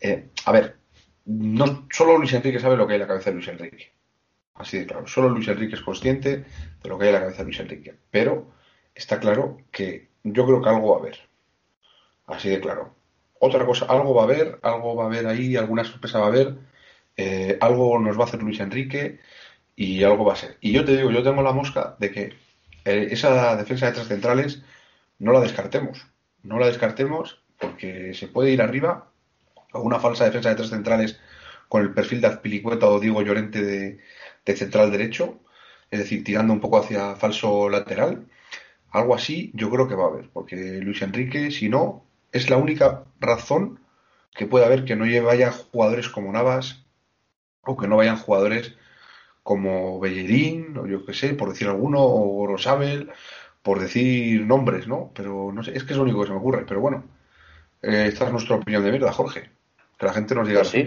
Eh, 0.00 0.28
a 0.46 0.52
ver, 0.52 0.76
no 1.26 1.86
solo 1.90 2.16
Luis 2.16 2.32
Enrique 2.32 2.58
sabe 2.58 2.76
lo 2.76 2.86
que 2.86 2.94
hay 2.94 2.96
en 2.96 3.02
la 3.02 3.08
cabeza 3.08 3.30
de 3.30 3.34
Luis 3.34 3.48
Enrique. 3.48 3.92
Así 4.54 4.78
de 4.78 4.86
claro. 4.86 5.06
Solo 5.06 5.28
Luis 5.28 5.48
Enrique 5.48 5.74
es 5.74 5.82
consciente 5.82 6.44
de 6.82 6.88
lo 6.88 6.98
que 6.98 7.04
hay 7.04 7.08
en 7.10 7.14
la 7.14 7.20
cabeza 7.20 7.38
de 7.38 7.44
Luis 7.44 7.60
Enrique. 7.60 7.94
Pero 8.10 8.52
está 8.94 9.20
claro 9.20 9.58
que 9.70 10.08
yo 10.22 10.46
creo 10.46 10.62
que 10.62 10.68
algo 10.68 10.90
va 10.90 10.96
a 10.96 11.00
haber. 11.00 11.18
Así 12.26 12.48
de 12.48 12.60
claro. 12.60 12.94
Otra 13.38 13.66
cosa, 13.66 13.86
algo 13.86 14.14
va 14.14 14.22
a 14.22 14.24
haber, 14.24 14.58
algo 14.62 14.94
va 14.96 15.04
a 15.04 15.06
haber 15.06 15.26
ahí, 15.26 15.56
alguna 15.56 15.84
sorpresa 15.84 16.20
va 16.20 16.26
a 16.26 16.28
haber, 16.28 16.56
eh, 17.16 17.58
algo 17.60 17.98
nos 17.98 18.18
va 18.18 18.24
a 18.24 18.26
hacer 18.26 18.42
Luis 18.42 18.60
Enrique 18.60 19.20
y 19.76 20.04
algo 20.04 20.24
va 20.24 20.34
a 20.34 20.36
ser. 20.36 20.58
Y 20.60 20.72
yo 20.72 20.84
te 20.84 20.96
digo, 20.96 21.10
yo 21.10 21.22
tengo 21.22 21.42
la 21.42 21.52
mosca 21.52 21.96
de 21.98 22.10
que 22.12 22.22
eh, 22.84 23.08
esa 23.10 23.56
defensa 23.56 23.86
de 23.86 23.92
tres 23.92 24.08
centrales 24.08 24.62
no 25.18 25.32
la 25.32 25.40
descartemos. 25.40 26.06
No 26.42 26.58
la 26.58 26.66
descartemos 26.66 27.42
porque 27.58 28.14
se 28.14 28.28
puede 28.28 28.52
ir 28.52 28.62
arriba 28.62 29.12
una 29.80 30.00
falsa 30.00 30.24
defensa 30.24 30.50
de 30.50 30.56
tres 30.56 30.70
centrales 30.70 31.18
con 31.68 31.82
el 31.82 31.94
perfil 31.94 32.20
de 32.20 32.26
Azpilicueta 32.28 32.86
o 32.88 33.00
Diego 33.00 33.22
Llorente 33.22 33.62
de, 33.62 34.56
central 34.56 34.90
derecho, 34.90 35.40
es 35.90 36.00
decir, 36.00 36.24
tirando 36.24 36.52
un 36.52 36.60
poco 36.60 36.78
hacia 36.78 37.16
falso 37.16 37.68
lateral. 37.68 38.26
Algo 38.90 39.14
así 39.14 39.50
yo 39.54 39.70
creo 39.70 39.88
que 39.88 39.94
va 39.94 40.04
a 40.04 40.08
haber, 40.08 40.28
porque 40.30 40.56
Luis 40.82 41.00
Enrique, 41.02 41.50
si 41.50 41.68
no, 41.68 42.04
es 42.32 42.50
la 42.50 42.56
única 42.56 43.04
razón 43.20 43.80
que 44.34 44.46
puede 44.46 44.64
haber 44.64 44.84
que 44.84 44.96
no 44.96 45.04
vaya 45.24 45.52
jugadores 45.52 46.08
como 46.08 46.32
Navas 46.32 46.84
o 47.62 47.76
que 47.76 47.86
no 47.86 47.96
vayan 47.96 48.16
jugadores 48.16 48.74
como 49.42 50.00
Bellerín, 50.00 50.76
o 50.78 50.86
yo 50.86 51.04
qué 51.04 51.14
sé, 51.14 51.34
por 51.34 51.50
decir 51.50 51.68
alguno, 51.68 52.00
o 52.02 52.46
Rosabel, 52.46 53.10
por 53.62 53.80
decir 53.80 54.44
nombres, 54.46 54.86
¿no? 54.86 55.12
Pero 55.14 55.52
no 55.52 55.62
sé, 55.62 55.76
es 55.76 55.84
que 55.84 55.92
es 55.92 55.96
lo 55.96 56.04
único 56.04 56.20
que 56.20 56.26
se 56.26 56.32
me 56.32 56.38
ocurre. 56.38 56.64
Pero 56.66 56.80
bueno, 56.80 57.04
eh, 57.82 58.06
esta 58.08 58.26
es 58.26 58.32
nuestra 58.32 58.56
opinión 58.56 58.84
de 58.84 58.90
mierda, 58.90 59.12
Jorge 59.12 59.50
que 60.02 60.06
la 60.06 60.14
gente 60.14 60.34
nos 60.34 60.48
diga 60.48 60.60
pues 60.60 60.70
sí. 60.70 60.84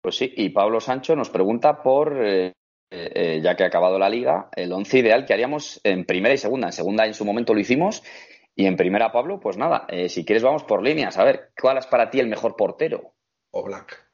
Pues 0.00 0.16
sí, 0.16 0.32
y 0.36 0.48
Pablo 0.48 0.80
Sancho 0.80 1.14
nos 1.14 1.28
pregunta 1.28 1.82
por, 1.82 2.18
eh, 2.24 2.52
eh, 2.90 3.40
ya 3.42 3.54
que 3.54 3.64
ha 3.64 3.66
acabado 3.66 3.98
la 3.98 4.08
liga, 4.08 4.48
el 4.56 4.72
once 4.72 4.98
ideal 4.98 5.26
que 5.26 5.34
haríamos 5.34 5.82
en 5.84 6.06
primera 6.06 6.34
y 6.34 6.38
segunda. 6.38 6.68
En 6.68 6.72
segunda 6.72 7.06
en 7.06 7.12
su 7.12 7.26
momento 7.26 7.52
lo 7.52 7.60
hicimos 7.60 8.02
y 8.54 8.66
en 8.66 8.76
primera, 8.76 9.12
Pablo, 9.12 9.40
pues 9.40 9.56
nada, 9.56 9.86
eh, 9.88 10.08
si 10.08 10.24
quieres 10.24 10.42
vamos 10.42 10.64
por 10.64 10.82
líneas. 10.82 11.18
A 11.18 11.24
ver, 11.24 11.52
¿cuál 11.60 11.78
es 11.78 11.86
para 11.86 12.10
ti 12.10 12.20
el 12.20 12.28
mejor 12.28 12.56
portero? 12.56 13.14
O 13.50 13.62
Black. 13.62 14.12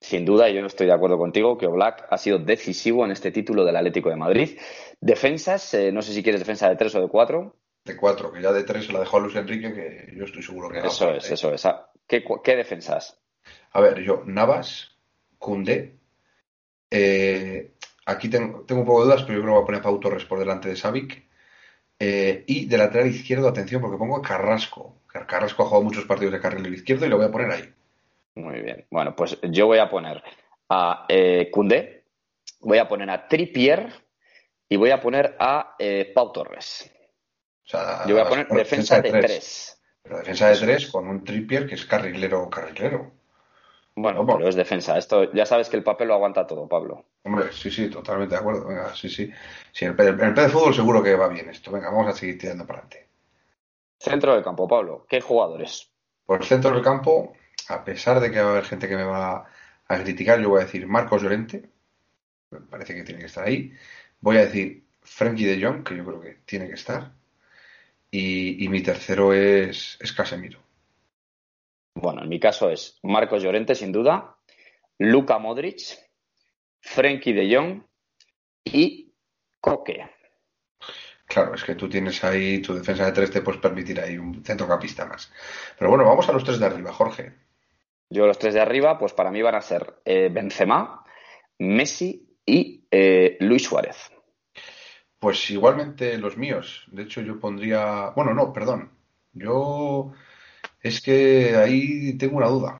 Sin 0.00 0.24
duda, 0.24 0.50
yo 0.50 0.64
estoy 0.66 0.86
de 0.86 0.92
acuerdo 0.92 1.16
contigo 1.16 1.56
que 1.56 1.66
Oblak 1.66 2.06
ha 2.10 2.18
sido 2.18 2.38
decisivo 2.38 3.06
en 3.06 3.12
este 3.12 3.30
título 3.30 3.64
del 3.64 3.76
Atlético 3.76 4.10
de 4.10 4.16
Madrid. 4.16 4.58
Defensas, 5.00 5.74
no 5.92 6.02
sé 6.02 6.12
si 6.12 6.22
quieres 6.22 6.42
defensa 6.42 6.68
de 6.68 6.76
tres 6.76 6.94
o 6.94 7.00
de 7.00 7.08
cuatro. 7.08 7.56
De 7.84 7.96
cuatro, 7.96 8.30
que 8.30 8.42
ya 8.42 8.52
de 8.52 8.64
tres 8.64 8.86
se 8.86 8.92
la 8.92 9.00
dejó 9.00 9.16
a 9.16 9.20
Luis 9.20 9.36
Enrique, 9.36 9.72
que 9.72 10.14
yo 10.14 10.24
estoy 10.24 10.42
seguro 10.42 10.68
que 10.68 10.78
Eso 10.78 11.10
es, 11.10 11.30
eso 11.30 11.54
es. 11.54 11.64
Ah, 11.64 11.90
¿Qué 12.06 12.56
defensas? 12.56 13.18
A 13.72 13.80
ver, 13.80 14.02
yo, 14.02 14.22
Navas, 14.26 14.96
Kunde. 15.38 15.98
Eh, 16.90 17.74
aquí 18.06 18.28
tengo, 18.28 18.60
tengo, 18.62 18.82
un 18.82 18.86
poco 18.86 19.00
de 19.00 19.06
dudas, 19.06 19.22
pero 19.22 19.34
yo 19.34 19.42
creo 19.42 19.52
que 19.52 19.56
voy 19.56 19.62
a 19.62 19.66
poner 19.66 19.80
a 19.80 19.84
Pau 19.84 20.00
Torres 20.00 20.24
por 20.24 20.38
delante 20.38 20.68
de 20.68 20.76
Savic. 20.76 21.28
Eh, 22.06 22.44
y 22.46 22.66
de 22.66 22.76
lateral 22.76 23.08
izquierdo, 23.08 23.48
atención, 23.48 23.80
porque 23.80 23.96
pongo 23.96 24.18
a 24.18 24.22
Carrasco. 24.22 25.00
Carrasco 25.06 25.62
ha 25.62 25.66
jugado 25.66 25.84
muchos 25.84 26.04
partidos 26.04 26.34
de 26.34 26.40
carril 26.40 26.74
izquierdo 26.74 27.06
y 27.06 27.08
lo 27.08 27.16
voy 27.16 27.24
a 27.24 27.30
poner 27.30 27.50
ahí. 27.50 27.72
Muy 28.34 28.60
bien. 28.60 28.84
Bueno, 28.90 29.16
pues 29.16 29.38
yo 29.42 29.66
voy 29.66 29.78
a 29.78 29.88
poner 29.88 30.22
a 30.68 31.06
eh, 31.08 31.50
Cundé, 31.50 32.04
voy 32.60 32.76
a 32.76 32.86
poner 32.86 33.08
a 33.08 33.26
Trippier 33.26 33.90
y 34.68 34.76
voy 34.76 34.90
a 34.90 35.00
poner 35.00 35.34
a 35.38 35.76
eh, 35.78 36.12
Pau 36.14 36.30
Torres. 36.30 36.90
O 37.64 37.68
sea, 37.68 38.06
Yo 38.06 38.16
voy 38.16 38.22
a 38.22 38.28
poner 38.28 38.48
defensa 38.48 39.00
de 39.00 39.10
tres. 39.10 39.80
Pero 40.02 40.18
defensa 40.18 40.50
de 40.50 40.56
tres 40.56 40.82
es. 40.82 40.90
con 40.90 41.08
un 41.08 41.24
Trippier 41.24 41.66
que 41.66 41.76
es 41.76 41.86
carrilero, 41.86 42.50
carrilero. 42.50 43.12
Bueno, 43.96 44.26
pero 44.26 44.48
es 44.48 44.56
defensa. 44.56 44.98
Esto 44.98 45.32
ya 45.32 45.46
sabes 45.46 45.68
que 45.68 45.76
el 45.76 45.84
papel 45.84 46.08
lo 46.08 46.14
aguanta 46.14 46.46
todo, 46.46 46.68
Pablo. 46.68 47.04
Hombre, 47.22 47.52
sí, 47.52 47.70
sí, 47.70 47.88
totalmente 47.88 48.34
de 48.34 48.40
acuerdo. 48.40 48.66
Venga, 48.66 48.94
sí, 48.94 49.08
sí. 49.08 49.30
Sí, 49.72 49.84
el, 49.84 49.94
el, 50.00 50.20
el 50.20 50.34
de 50.34 50.48
fútbol 50.48 50.74
seguro 50.74 51.02
que 51.02 51.14
va 51.14 51.28
bien 51.28 51.48
esto. 51.48 51.70
Venga, 51.70 51.90
vamos 51.90 52.08
a 52.08 52.12
seguir 52.12 52.38
tirando 52.38 52.66
para 52.66 52.80
adelante. 52.80 53.08
Centro 53.98 54.34
del 54.34 54.42
campo, 54.42 54.66
Pablo. 54.66 55.06
¿Qué 55.08 55.20
jugadores? 55.20 55.90
Por 56.26 56.40
el 56.40 56.46
centro 56.46 56.72
del 56.72 56.82
campo, 56.82 57.34
a 57.68 57.84
pesar 57.84 58.20
de 58.20 58.30
que 58.30 58.40
va 58.40 58.48
a 58.48 58.52
haber 58.52 58.64
gente 58.64 58.88
que 58.88 58.96
me 58.96 59.04
va 59.04 59.46
a 59.86 59.98
criticar, 60.02 60.40
yo 60.40 60.50
voy 60.50 60.60
a 60.60 60.64
decir 60.64 60.86
Marcos 60.86 61.22
Llorente. 61.22 61.70
Me 62.50 62.60
parece 62.60 62.94
que 62.94 63.04
tiene 63.04 63.20
que 63.20 63.26
estar 63.26 63.44
ahí. 63.44 63.72
Voy 64.20 64.36
a 64.38 64.46
decir 64.46 64.84
Frankie 65.02 65.44
de 65.44 65.64
Jong, 65.64 65.84
que 65.84 65.96
yo 65.96 66.04
creo 66.04 66.20
que 66.20 66.34
tiene 66.44 66.66
que 66.66 66.74
estar. 66.74 67.12
Y, 68.10 68.64
y 68.64 68.68
mi 68.68 68.82
tercero 68.82 69.32
es, 69.32 69.98
es 70.00 70.12
Casemiro. 70.12 70.60
Bueno, 71.94 72.22
en 72.22 72.28
mi 72.28 72.40
caso 72.40 72.70
es 72.70 72.98
Marcos 73.02 73.42
Llorente, 73.42 73.74
sin 73.74 73.92
duda, 73.92 74.36
Luka 74.98 75.38
Modric, 75.38 75.80
Frenkie 76.80 77.32
de 77.32 77.54
Jong 77.54 77.82
y 78.64 79.14
Coque. 79.60 80.10
Claro, 81.26 81.54
es 81.54 81.64
que 81.64 81.74
tú 81.74 81.88
tienes 81.88 82.22
ahí 82.22 82.60
tu 82.60 82.74
defensa 82.74 83.06
de 83.06 83.12
tres, 83.12 83.30
te 83.30 83.40
puedes 83.40 83.60
permitir 83.60 84.00
ahí 84.00 84.18
un 84.18 84.44
centrocampista 84.44 85.06
más. 85.06 85.32
Pero 85.78 85.90
bueno, 85.90 86.04
vamos 86.04 86.28
a 86.28 86.32
los 86.32 86.44
tres 86.44 86.58
de 86.58 86.66
arriba, 86.66 86.92
Jorge. 86.92 87.32
Yo 88.10 88.26
los 88.26 88.38
tres 88.38 88.54
de 88.54 88.60
arriba, 88.60 88.98
pues 88.98 89.12
para 89.12 89.30
mí 89.30 89.40
van 89.40 89.54
a 89.54 89.60
ser 89.60 90.00
eh, 90.04 90.28
Benzema, 90.30 91.04
Messi 91.58 92.38
y 92.44 92.86
eh, 92.90 93.36
Luis 93.40 93.64
Suárez. 93.64 94.10
Pues 95.18 95.50
igualmente 95.50 96.18
los 96.18 96.36
míos. 96.36 96.84
De 96.88 97.04
hecho, 97.04 97.22
yo 97.22 97.40
pondría. 97.40 98.10
Bueno, 98.10 98.34
no, 98.34 98.52
perdón. 98.52 98.92
Yo. 99.32 100.12
Es 100.84 101.00
que 101.00 101.56
ahí 101.56 102.12
tengo 102.12 102.36
una 102.36 102.46
duda. 102.46 102.78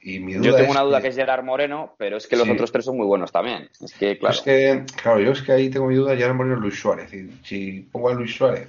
Y 0.00 0.20
mi 0.20 0.34
duda 0.34 0.46
Yo 0.50 0.56
tengo 0.56 0.70
una 0.72 0.82
duda 0.82 0.98
que- 0.98 1.04
que 1.04 1.08
es 1.08 1.16
Gerard 1.16 1.42
Moreno, 1.44 1.94
pero 1.96 2.16
es 2.16 2.26
que 2.26 2.36
los 2.36 2.44
Sí. 2.46 2.50
otros 2.52 2.70
tres 2.70 2.84
son 2.84 2.96
muy 2.96 3.06
buenos 3.06 3.32
también. 3.32 3.70
Es 3.82 3.94
que, 3.94 4.18
claro, 4.18 4.34
Es 4.34 4.42
que, 4.42 4.84
claro, 5.02 5.20
yo 5.20 5.32
es 5.32 5.42
que 5.42 5.52
ahí 5.52 5.70
tengo 5.70 5.86
mi 5.86 5.94
duda. 5.94 6.14
Ya 6.14 6.32
Moreno 6.32 6.56
Luis 6.56 6.78
Suárez. 6.78 7.12
Y 7.14 7.30
si 7.44 7.80
pongo 7.90 8.10
a 8.10 8.14
Luis 8.14 8.34
Suárez, 8.36 8.68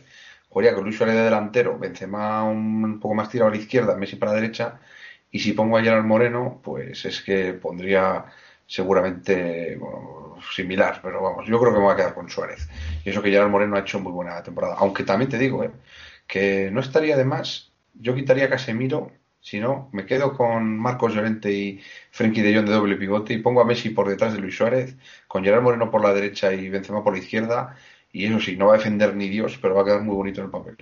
jugaría 0.50 0.74
con 0.74 0.84
Luis 0.86 0.96
Suárez 0.96 1.16
de 1.16 1.24
delantero, 1.24 1.78
Benzema 1.78 2.44
un, 2.44 2.84
un 2.84 3.00
poco 3.00 3.14
más 3.16 3.30
tirado 3.30 3.50
a 3.50 3.54
la 3.54 3.60
izquierda, 3.60 3.96
Messi 3.98 4.16
para 4.16 4.32
la 4.34 4.40
derecha. 4.42 4.80
Y 5.32 5.40
si 5.40 5.54
pongo 5.54 5.78
a 5.78 5.84
Gerard 5.84 6.06
Moreno, 6.06 6.62
pues 6.64 7.04
es 7.06 7.22
que 7.22 7.54
pondría 7.54 8.26
seguramente 8.66 9.76
bueno, 9.78 10.38
similar, 10.56 11.00
pero 11.02 11.22
vamos, 11.22 11.46
yo 11.48 11.60
creo 11.60 11.72
que 11.74 11.80
me 11.80 11.84
voy 11.86 11.94
a 11.94 11.98
quedar 11.98 12.14
con 12.14 12.30
Suárez. 12.30 12.68
Y 13.04 13.10
eso 13.10 13.22
que 13.22 13.32
Gerard 13.32 13.50
Moreno 13.50 13.76
ha 13.76 13.80
hecho 13.80 14.00
muy 14.00 14.12
buena 14.12 14.42
temporada. 14.44 14.76
Aunque 14.78 15.04
también 15.04 15.30
te 15.30 15.38
digo, 15.38 15.64
¿eh? 15.64 15.72
que 16.28 16.70
no 16.72 16.80
estaría 16.82 17.18
de 17.18 17.26
más, 17.26 17.72
yo 18.00 18.16
quitaría 18.16 18.46
a 18.46 18.50
Casemiro, 18.50 19.12
si 19.40 19.60
no, 19.60 19.90
me 19.94 20.06
quedo 20.06 20.34
con 20.34 20.78
Marcos 20.78 21.14
Llorente 21.14 21.52
y 21.52 21.80
Frenkie 22.12 22.42
de 22.42 22.56
Jong 22.56 22.66
de 22.66 22.74
doble 22.74 22.96
pivote 22.98 23.34
y 23.34 23.38
pongo 23.38 23.62
a 23.62 23.66
Messi 23.66 23.92
por 23.92 24.10
detrás 24.10 24.34
de 24.34 24.40
Luis 24.40 24.58
Suárez, 24.58 24.98
con 25.28 25.44
Gerard 25.44 25.64
Moreno 25.64 25.90
por 25.90 26.04
la 26.04 26.14
derecha 26.14 26.52
y 26.54 26.68
Benzema 26.70 27.04
por 27.04 27.14
la 27.14 27.20
izquierda. 27.20 27.76
Y 28.12 28.26
eso 28.26 28.40
sí, 28.40 28.58
no 28.58 28.68
va 28.68 28.74
a 28.74 28.78
defender 28.78 29.16
ni 29.16 29.30
Dios, 29.30 29.58
pero 29.62 29.76
va 29.76 29.84
a 29.84 29.86
quedar 29.86 30.02
muy 30.02 30.16
bonito 30.16 30.42
en 30.42 30.46
el 30.48 30.52
papel. 30.52 30.76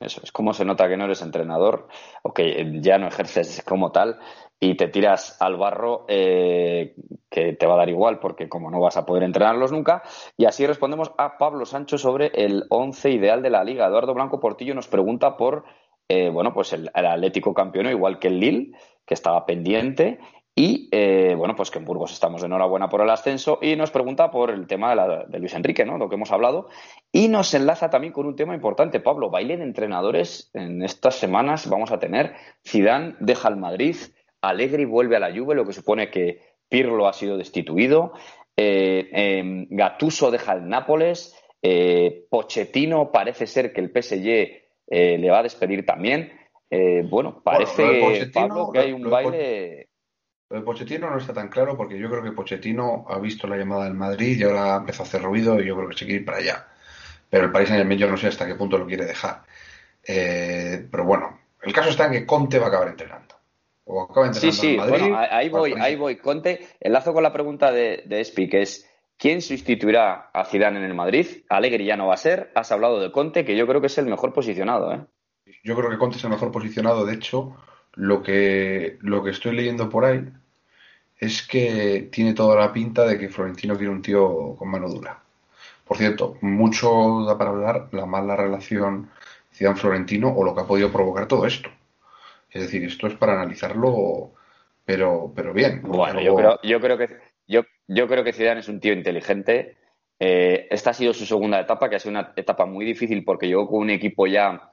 eso 0.00 0.20
es 0.24 0.32
como 0.32 0.52
se 0.54 0.64
nota 0.64 0.88
que 0.88 0.96
no 0.96 1.04
eres 1.04 1.22
entrenador 1.22 1.88
o 2.22 2.32
que 2.32 2.80
ya 2.80 2.98
no 2.98 3.06
ejerces 3.06 3.62
como 3.64 3.92
tal 3.92 4.18
y 4.60 4.74
te 4.76 4.88
tiras 4.88 5.40
al 5.40 5.56
barro 5.56 6.04
eh, 6.08 6.96
que 7.30 7.52
te 7.52 7.66
va 7.66 7.74
a 7.74 7.78
dar 7.78 7.88
igual 7.88 8.18
porque 8.18 8.48
como 8.48 8.70
no 8.70 8.80
vas 8.80 8.96
a 8.96 9.06
poder 9.06 9.22
entrenarlos 9.22 9.70
nunca. 9.70 10.02
Y 10.36 10.46
así 10.46 10.66
respondemos 10.66 11.12
a 11.16 11.38
Pablo 11.38 11.64
Sancho 11.64 11.96
sobre 11.96 12.32
el 12.34 12.64
once 12.70 13.10
ideal 13.10 13.40
de 13.42 13.50
la 13.50 13.62
liga. 13.62 13.86
Eduardo 13.86 14.14
Blanco 14.14 14.40
Portillo 14.40 14.74
nos 14.74 14.88
pregunta 14.88 15.36
por 15.36 15.64
eh, 16.08 16.30
bueno, 16.30 16.52
pues 16.54 16.72
el, 16.72 16.90
Atlético 16.94 17.52
campeón, 17.54 17.86
igual 17.88 18.18
que 18.18 18.28
el 18.28 18.40
Lille, 18.40 18.72
que 19.04 19.14
estaba 19.14 19.44
pendiente. 19.46 20.18
Y 20.54 20.88
eh, 20.90 21.34
bueno, 21.36 21.54
pues 21.54 21.70
que 21.70 21.78
en 21.78 21.84
Burgos 21.84 22.12
estamos 22.12 22.40
de 22.40 22.46
enhorabuena 22.46 22.88
por 22.88 23.00
el 23.00 23.10
ascenso. 23.10 23.60
Y 23.62 23.76
nos 23.76 23.92
pregunta 23.92 24.30
por 24.30 24.50
el 24.50 24.66
tema 24.66 24.96
de, 25.26 25.38
Luis 25.38 25.54
Enrique, 25.54 25.84
¿no? 25.84 25.98
Lo 25.98 26.08
que 26.08 26.16
hemos 26.16 26.32
hablado. 26.32 26.68
Y 27.12 27.28
nos 27.28 27.54
enlaza 27.54 27.90
también 27.90 28.12
con 28.12 28.26
un 28.26 28.34
tema 28.34 28.54
importante, 28.54 28.98
Pablo. 28.98 29.30
Baile 29.30 29.56
de 29.56 29.62
entrenadores. 29.62 30.50
En 30.54 30.82
estas 30.82 31.14
semanas 31.14 31.68
vamos 31.68 31.92
a 31.92 32.00
tener. 32.00 32.34
Zidane 32.66 33.14
deja 33.20 33.48
el 33.48 33.56
Madrid. 33.56 33.96
Allegri 34.42 34.84
vuelve 34.84 35.16
a 35.16 35.20
la 35.20 35.32
Juve, 35.32 35.54
lo 35.54 35.64
que 35.64 35.72
supone 35.72 36.10
que 36.10 36.40
Pirlo 36.68 37.06
ha 37.06 37.12
sido 37.12 37.36
destituido. 37.36 38.12
Eh, 38.56 39.08
eh, 39.12 39.66
Gattuso 39.70 40.32
deja 40.32 40.54
el 40.54 40.68
Nápoles. 40.68 41.36
Eh, 41.62 42.26
Pochettino 42.28 43.12
parece 43.12 43.46
ser 43.46 43.72
que 43.72 43.80
el 43.80 43.90
PSG 43.90 44.67
eh, 44.90 45.18
le 45.18 45.30
va 45.30 45.38
a 45.40 45.42
despedir 45.42 45.84
también. 45.86 46.32
Eh, 46.70 47.02
bueno, 47.08 47.40
parece, 47.42 47.82
Bueno, 48.00 48.26
Pablo, 48.32 48.70
que 48.72 48.78
hay 48.80 48.92
un 48.92 49.02
lo 49.04 49.10
baile. 49.10 49.88
Lo 50.50 50.58
de 50.58 50.62
Pochettino 50.62 51.10
no 51.10 51.18
está 51.18 51.34
tan 51.34 51.48
claro 51.48 51.76
porque 51.76 51.98
yo 51.98 52.08
creo 52.08 52.22
que 52.22 52.32
Pochettino 52.32 53.04
ha 53.08 53.18
visto 53.18 53.46
la 53.46 53.56
llamada 53.56 53.84
del 53.84 53.94
Madrid 53.94 54.38
y 54.38 54.44
ahora 54.44 54.76
empezó 54.76 55.02
a 55.02 55.06
hacer 55.06 55.22
ruido 55.22 55.60
y 55.60 55.66
yo 55.66 55.76
creo 55.76 55.88
que 55.90 55.96
se 55.96 56.06
quiere 56.06 56.20
ir 56.20 56.24
para 56.26 56.38
allá. 56.38 56.66
Pero 57.28 57.44
el 57.44 57.52
Paris 57.52 57.68
Saint-Germain 57.68 57.98
yo 57.98 58.08
no 58.10 58.16
sé 58.16 58.28
hasta 58.28 58.46
qué 58.46 58.54
punto 58.54 58.78
lo 58.78 58.86
quiere 58.86 59.04
dejar. 59.04 59.42
Eh, 60.06 60.86
pero 60.90 61.04
bueno, 61.04 61.38
el 61.62 61.72
caso 61.74 61.90
está 61.90 62.06
en 62.06 62.12
que 62.12 62.26
Conte 62.26 62.58
va 62.58 62.66
a 62.66 62.68
acabar 62.68 62.88
entrenando. 62.88 63.34
O 63.84 64.02
acaba 64.02 64.32
Sí, 64.32 64.46
entrenando 64.48 64.62
sí, 64.62 64.76
Madrid. 64.76 65.00
bueno, 65.12 65.18
ahí 65.30 65.48
voy, 65.50 65.74
ahí 65.78 65.96
voy. 65.96 66.16
Conte, 66.16 66.66
enlazo 66.80 67.12
con 67.12 67.22
la 67.22 67.32
pregunta 67.32 67.70
de, 67.70 68.04
de 68.06 68.20
Espi, 68.20 68.48
que 68.48 68.62
es 68.62 68.87
¿quién 69.18 69.42
sustituirá 69.42 70.30
a 70.32 70.44
Zidane 70.44 70.78
en 70.78 70.84
el 70.84 70.94
Madrid? 70.94 71.26
Alegri 71.48 71.84
ya 71.84 71.96
no 71.96 72.06
va 72.06 72.14
a 72.14 72.18
ser. 72.18 72.50
Has 72.54 72.72
hablado 72.72 73.00
de 73.00 73.12
Conte, 73.12 73.44
que 73.44 73.56
yo 73.56 73.66
creo 73.66 73.80
que 73.80 73.88
es 73.88 73.98
el 73.98 74.06
mejor 74.06 74.32
posicionado, 74.32 74.92
¿eh? 74.94 75.00
Yo 75.64 75.76
creo 75.76 75.90
que 75.90 75.98
Conte 75.98 76.16
es 76.16 76.24
el 76.24 76.30
mejor 76.30 76.50
posicionado. 76.52 77.04
De 77.04 77.14
hecho, 77.14 77.56
lo 77.94 78.22
que, 78.22 78.96
lo 79.00 79.22
que 79.22 79.30
estoy 79.30 79.54
leyendo 79.54 79.88
por 79.88 80.04
ahí 80.04 80.24
es 81.18 81.46
que 81.46 82.08
tiene 82.12 82.32
toda 82.32 82.56
la 82.56 82.72
pinta 82.72 83.04
de 83.04 83.18
que 83.18 83.28
Florentino 83.28 83.76
quiere 83.76 83.90
un 83.92 84.02
tío 84.02 84.54
con 84.56 84.68
mano 84.70 84.88
dura. 84.88 85.18
Por 85.84 85.96
cierto, 85.96 86.36
mucho 86.42 87.24
da 87.26 87.36
para 87.36 87.50
hablar 87.50 87.88
la 87.92 88.06
mala 88.06 88.36
relación 88.36 89.10
Zidane-Florentino 89.52 90.28
o 90.28 90.44
lo 90.44 90.54
que 90.54 90.60
ha 90.60 90.66
podido 90.66 90.92
provocar 90.92 91.26
todo 91.26 91.46
esto. 91.46 91.70
Es 92.50 92.62
decir, 92.62 92.84
esto 92.84 93.06
es 93.06 93.14
para 93.14 93.32
analizarlo, 93.32 94.30
pero, 94.84 95.32
pero 95.34 95.52
bien. 95.52 95.82
Bueno, 95.82 96.20
Luego- 96.20 96.20
yo 96.22 96.36
creo, 96.36 96.60
yo 96.62 96.80
creo 96.80 96.98
que 96.98 97.18
yo, 97.48 98.06
creo 98.06 98.22
que 98.22 98.32
Zidane 98.32 98.60
es 98.60 98.68
un 98.68 98.80
tío 98.80 98.92
inteligente. 98.92 99.76
Eh, 100.20 100.66
esta 100.70 100.90
ha 100.90 100.94
sido 100.94 101.14
su 101.14 101.26
segunda 101.26 101.60
etapa, 101.60 101.88
que 101.88 101.96
ha 101.96 101.98
sido 101.98 102.10
una 102.10 102.32
etapa 102.36 102.66
muy 102.66 102.84
difícil 102.84 103.24
porque 103.24 103.46
llegó 103.46 103.66
con 103.68 103.80
un 103.80 103.90
equipo 103.90 104.26
ya, 104.26 104.72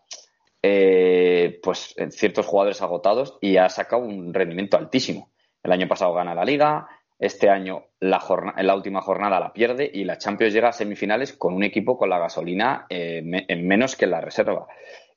eh, 0.62 1.60
pues, 1.64 1.94
en 1.98 2.12
ciertos 2.12 2.46
jugadores 2.46 2.82
agotados 2.82 3.38
y 3.42 3.58
ha 3.58 3.70
sacado 3.70 4.04
un 4.04 4.34
rendimiento 4.34 4.78
altísimo. 4.78 5.32
El 5.64 5.72
año 5.72 5.88
pasado 5.88 6.14
gana 6.14 6.36
la 6.36 6.46
Liga, 6.46 6.88
este 7.18 7.50
año 7.50 7.86
la 8.00 8.22
en 8.58 8.68
la 8.68 8.76
última 8.76 9.02
jornada 9.02 9.40
la 9.40 9.54
pierde 9.54 9.90
y 9.92 10.04
la 10.04 10.18
Champions 10.18 10.54
llega 10.54 10.70
a 10.70 10.74
semifinales 10.74 11.34
con 11.34 11.54
un 11.54 11.64
equipo 11.64 11.98
con 11.98 12.10
la 12.10 12.20
gasolina 12.20 12.86
eh, 12.90 13.24
en 13.48 13.68
menos 13.68 13.96
que 13.96 14.06
la 14.06 14.20
reserva 14.20 14.68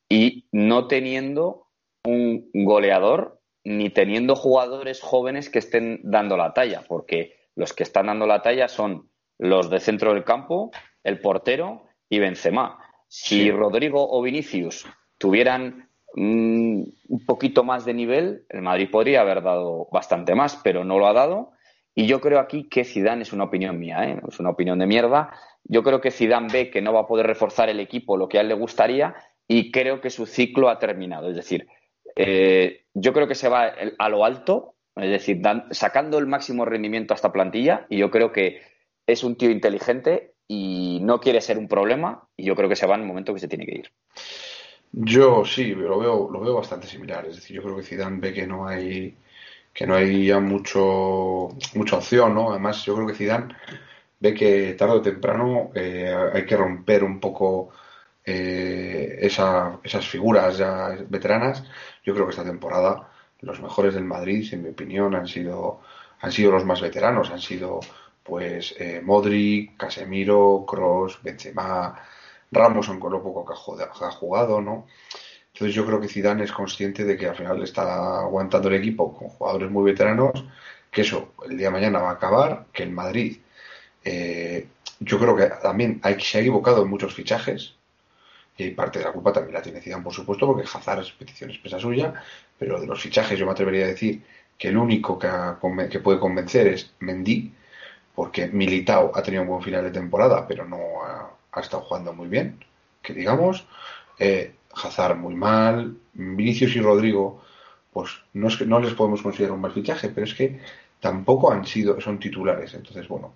y 0.09 0.49
no 0.53 0.87
teniendo 0.87 1.66
un 2.05 2.51
goleador 2.55 3.40
ni 3.64 3.90
teniendo 3.90 4.35
jugadores 4.37 5.01
jóvenes 5.01 5.51
que 5.51 5.59
estén 5.59 6.01
dando 6.03 6.37
la 6.37 6.55
talla, 6.55 6.85
porque 6.88 7.38
los 7.59 7.73
que 7.73 7.83
están 7.83 8.07
dando 8.07 8.25
la 8.25 8.40
talla 8.40 8.68
son 8.68 9.11
los 9.37 9.68
de 9.68 9.81
centro 9.81 10.14
del 10.14 10.23
campo, 10.23 10.71
el 11.03 11.21
portero 11.21 11.88
y 12.09 12.21
Benzema. 12.21 12.79
Si 13.09 13.42
Sí. 13.42 13.51
Rodrigo 13.51 14.09
o 14.09 14.23
Vinicius 14.23 14.87
tuvieran 15.18 15.90
mm, 16.14 16.83
un 17.09 17.27
poquito 17.27 17.64
más 17.64 17.85
de 17.85 17.94
nivel, 17.94 18.47
el 18.49 18.62
Madrid 18.62 18.88
podría 18.88 19.23
haber 19.23 19.42
dado 19.42 19.88
bastante 19.90 20.37
más, 20.37 20.61
pero 20.62 20.85
no 20.85 21.01
lo 21.01 21.09
ha 21.09 21.12
dado. 21.12 21.51
Y 21.97 22.07
yo 22.07 22.21
creo 22.21 22.38
aquí 22.38 22.68
que 22.68 22.85
Zidane 22.85 23.23
es 23.23 23.33
una 23.33 23.44
opinión 23.44 23.77
mía, 23.77 24.09
¿eh? 24.09 24.21
es 24.29 24.38
una 24.38 24.51
opinión 24.51 24.79
de 24.79 24.87
mierda. 24.87 25.31
Yo 25.64 25.83
creo 25.83 26.01
que 26.01 26.12
Zidane 26.12 26.53
ve 26.53 26.71
que 26.71 26.81
no 26.81 26.92
va 26.92 27.01
a 27.01 27.07
poder 27.09 27.27
reforzar 27.27 27.68
el 27.71 27.81
equipo 27.81 28.16
lo 28.16 28.29
que 28.29 28.38
a 28.38 28.42
él 28.42 28.49
le 28.49 28.55
gustaría 28.55 29.16
y 29.49 29.73
creo 29.73 30.01
que 30.01 30.11
su 30.11 30.27
ciclo 30.27 30.68
ha 30.68 30.79
terminado. 30.79 31.29
Es 31.29 31.35
decir, 31.35 31.66
eh, 32.14 32.85
yo 32.94 33.12
creo 33.12 33.27
que 33.27 33.35
se 33.35 33.49
va 33.49 33.73
a 33.99 34.09
lo 34.09 34.25
alto, 34.25 34.77
es 35.00 35.11
decir, 35.11 35.40
dan- 35.40 35.66
sacando 35.70 36.18
el 36.18 36.26
máximo 36.26 36.64
rendimiento 36.64 37.14
a 37.14 37.16
esta 37.16 37.32
plantilla 37.32 37.87
y 37.88 37.98
yo 37.98 38.11
creo 38.11 38.32
que 38.32 38.61
es 39.06 39.24
un 39.24 39.37
tío 39.37 39.50
inteligente 39.50 40.34
y 40.46 41.00
no 41.02 41.20
quiere 41.20 41.40
ser 41.40 41.58
un 41.58 41.68
problema 41.68 42.28
y 42.37 42.44
yo 42.44 42.56
creo 42.56 42.68
que 42.68 42.76
se 42.76 42.87
va 42.87 42.94
en 42.94 43.02
el 43.02 43.06
momento 43.06 43.34
que 43.34 43.40
se 43.40 43.48
tiene 43.48 43.66
que 43.66 43.76
ir. 43.78 43.92
Yo 44.92 45.44
sí, 45.44 45.74
lo 45.74 45.98
veo, 45.98 46.30
lo 46.30 46.40
veo 46.40 46.54
bastante 46.54 46.87
similar. 46.87 47.26
Es 47.26 47.37
decir, 47.37 47.56
yo 47.56 47.62
creo 47.62 47.76
que 47.76 47.82
Zidane 47.82 48.20
ve 48.20 48.32
que 48.32 48.46
no 48.46 48.66
hay, 48.66 49.16
que 49.72 49.87
no 49.87 49.94
hay 49.94 50.26
ya 50.26 50.40
mucho, 50.40 51.50
mucha 51.74 51.96
opción, 51.98 52.34
¿no? 52.34 52.50
Además, 52.50 52.84
yo 52.84 52.94
creo 52.94 53.06
que 53.06 53.14
Zidane 53.14 53.54
ve 54.20 54.34
que 54.34 54.74
tarde 54.74 54.94
o 54.96 55.02
temprano 55.02 55.70
eh, 55.74 56.14
hay 56.32 56.46
que 56.46 56.56
romper 56.56 57.04
un 57.04 57.20
poco 57.20 57.70
eh, 58.24 59.18
esa, 59.20 59.78
esas 59.82 60.06
figuras 60.08 60.58
ya 60.58 60.96
veteranas, 61.08 61.64
yo 62.04 62.14
creo 62.14 62.26
que 62.26 62.30
esta 62.32 62.44
temporada 62.44 63.08
los 63.40 63.61
mejores 63.61 63.94
del 63.94 64.05
Madrid, 64.05 64.46
en 64.53 64.62
mi 64.62 64.70
opinión, 64.70 65.14
han 65.14 65.29
sido, 65.29 65.81
han 66.20 66.33
sido 66.33 66.53
los 66.53 66.64
más 66.64 66.81
veteranos, 66.81 67.31
han 67.31 67.40
sido 67.40 67.81
pues 68.22 68.74
eh, 68.79 69.01
Modric, 69.03 69.77
Casemiro, 69.77 70.64
Cross, 70.66 71.20
Benzema, 71.22 71.98
Ramos, 72.51 72.88
aunque 72.88 73.09
lo 73.09 73.22
poco 73.22 73.44
que 73.44 74.05
ha 74.05 74.11
jugado, 74.11 74.61
¿no? 74.61 74.87
Entonces 75.53 75.74
yo 75.74 75.85
creo 75.87 76.01
que 76.01 76.09
Zidane 76.09 76.44
es 76.44 76.53
consciente 76.53 77.05
de 77.05 77.16
que 77.16 77.27
al 77.27 77.37
final 77.37 77.62
está 77.62 78.20
aguantando 78.20 78.68
el 78.68 78.74
equipo 78.74 79.12
con 79.16 79.29
jugadores 79.29 79.70
muy 79.70 79.90
veteranos, 79.90 80.44
que 80.90 81.01
eso 81.03 81.33
el 81.48 81.57
día 81.57 81.68
de 81.68 81.72
mañana 81.72 81.98
va 82.01 82.11
a 82.11 82.14
acabar, 82.14 82.66
que 82.72 82.85
el 82.85 82.92
Madrid 82.92 83.38
eh, 84.05 84.68
yo 85.01 85.18
creo 85.18 85.37
que 85.37 85.46
también 85.62 86.01
hay, 86.03 86.20
se 86.20 86.38
ha 86.38 86.40
equivocado 86.40 86.83
en 86.83 86.90
muchos 86.90 87.14
fichajes, 87.14 87.74
y 88.59 88.71
parte 88.73 88.99
de 88.99 89.05
la 89.05 89.12
culpa 89.12 89.33
también 89.33 89.55
la 89.55 89.62
tiene 89.62 89.81
Zidane, 89.81 90.03
por 90.03 90.12
supuesto, 90.12 90.47
porque 90.47 90.68
Hazard 90.68 91.01
es 91.01 91.12
petición 91.12 91.51
expresa 91.51 91.79
suya, 91.79 92.12
pero 92.59 92.81
de 92.81 92.87
los 92.87 93.01
fichajes 93.01 93.38
yo 93.38 93.47
me 93.47 93.53
atrevería 93.53 93.85
a 93.85 93.88
decir 93.88 94.23
que 94.59 94.68
el 94.68 94.77
único 94.77 95.18
que, 95.18 95.31
que 95.88 96.01
puede 96.01 96.18
convencer 96.18 96.66
es 96.66 96.92
Mendy, 96.99 97.53
porque 98.14 98.49
Militao 98.49 99.12
ha 99.14 99.23
tenido 99.23 99.42
un 99.42 99.49
buen 99.49 99.62
final 99.62 99.85
de 99.85 99.92
temporada, 99.92 100.47
pero 100.47 100.66
no 100.66 100.79
ha, 101.05 101.61
estado 101.61 101.85
jugando 101.85 102.12
muy 102.12 102.29
bien, 102.29 102.64
que 103.03 103.12
digamos. 103.12 103.66
Eh, 104.18 104.55
Hazard 104.75 105.16
muy 105.16 105.35
mal, 105.35 105.97
Vinicius 106.12 106.77
y 106.77 106.81
Rodrigo, 106.81 107.42
pues 107.92 108.11
no 108.35 108.49
es 108.49 108.57
que 108.57 108.66
no 108.66 108.81
les 108.81 108.94
podemos 108.94 109.23
considerar 109.23 109.55
un 109.55 109.61
mal 109.61 109.73
fichaje, 109.73 110.09
pero 110.09 110.25
es 110.25 110.35
que 110.35 110.61
tampoco 111.01 111.53
han 111.53 111.64
sido, 111.66 112.01
son 112.01 112.18
titulares. 112.18 112.75
Entonces, 112.75 113.09
bueno, 113.09 113.35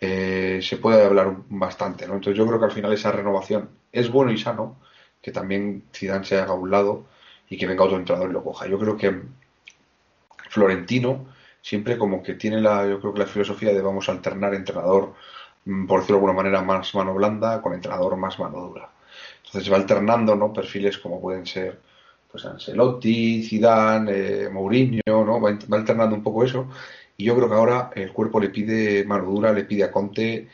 eh, 0.00 0.60
se 0.62 0.76
puede 0.78 1.04
hablar 1.04 1.34
bastante, 1.48 2.06
¿no? 2.06 2.14
Entonces 2.14 2.36
yo 2.36 2.46
creo 2.46 2.58
que 2.58 2.64
al 2.66 2.72
final 2.72 2.92
esa 2.92 3.12
renovación 3.12 3.81
es 3.92 4.10
bueno 4.10 4.32
y 4.32 4.38
sano, 4.38 4.76
que 5.20 5.32
también 5.32 5.84
Zidane 5.94 6.24
se 6.24 6.38
haga 6.38 6.52
a 6.52 6.56
un 6.56 6.70
lado 6.70 7.04
y 7.48 7.56
que 7.56 7.66
venga 7.66 7.84
otro 7.84 7.96
entrenador 7.96 8.30
y 8.30 8.32
lo 8.32 8.42
coja. 8.44 8.66
Yo 8.66 8.78
creo 8.78 8.96
que 8.96 9.22
Florentino 10.48 11.26
siempre 11.62 11.96
como 11.96 12.22
que 12.22 12.34
tiene 12.34 12.60
la, 12.60 12.86
yo 12.86 13.00
creo 13.00 13.14
que 13.14 13.20
la 13.20 13.26
filosofía 13.26 13.72
de 13.72 13.80
vamos 13.80 14.08
a 14.08 14.12
alternar 14.12 14.54
entrenador, 14.54 15.14
mm, 15.64 15.86
por 15.86 16.00
decirlo 16.00 16.16
de 16.16 16.26
alguna 16.26 16.42
manera, 16.42 16.62
más 16.62 16.94
mano 16.94 17.14
blanda 17.14 17.62
con 17.62 17.72
entrenador 17.72 18.16
más 18.16 18.38
mano 18.38 18.60
dura. 18.60 18.90
Entonces 19.46 19.72
va 19.72 19.76
alternando, 19.76 20.34
¿no? 20.36 20.52
Perfiles 20.52 20.98
como 20.98 21.20
pueden 21.20 21.46
ser, 21.46 21.80
pues 22.30 22.44
Ancelotti, 22.44 23.42
Zidane, 23.44 24.12
eh, 24.44 24.48
Mourinho, 24.50 25.02
¿no? 25.06 25.40
Va, 25.40 25.50
alternando 25.50 26.16
un 26.16 26.22
poco 26.22 26.44
eso. 26.44 26.68
Y 27.16 27.24
yo 27.24 27.36
creo 27.36 27.48
que 27.48 27.54
ahora 27.54 27.90
el 27.94 28.12
cuerpo 28.12 28.40
le 28.40 28.48
pide 28.50 29.04
mano 29.04 29.24
dura, 29.24 29.52
le 29.52 29.64
pide 29.64 29.84
a 29.84 29.92
Conte 29.92 30.48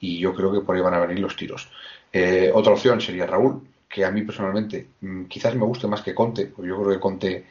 y 0.00 0.18
yo 0.18 0.34
creo 0.34 0.52
que 0.52 0.60
por 0.60 0.76
ahí 0.76 0.82
van 0.82 0.94
a 0.94 1.00
venir 1.00 1.20
los 1.20 1.36
tiros. 1.36 1.68
Eh, 2.12 2.50
otra 2.52 2.72
opción 2.72 3.00
sería 3.00 3.26
Raúl, 3.26 3.66
que 3.88 4.04
a 4.04 4.10
mí 4.10 4.22
personalmente 4.22 4.88
mm, 5.00 5.24
quizás 5.24 5.54
me 5.54 5.64
guste 5.64 5.86
más 5.86 6.02
que 6.02 6.14
Conte, 6.14 6.46
porque 6.46 6.68
yo 6.68 6.80
creo 6.80 6.92
que 6.92 7.00
Conte 7.00 7.46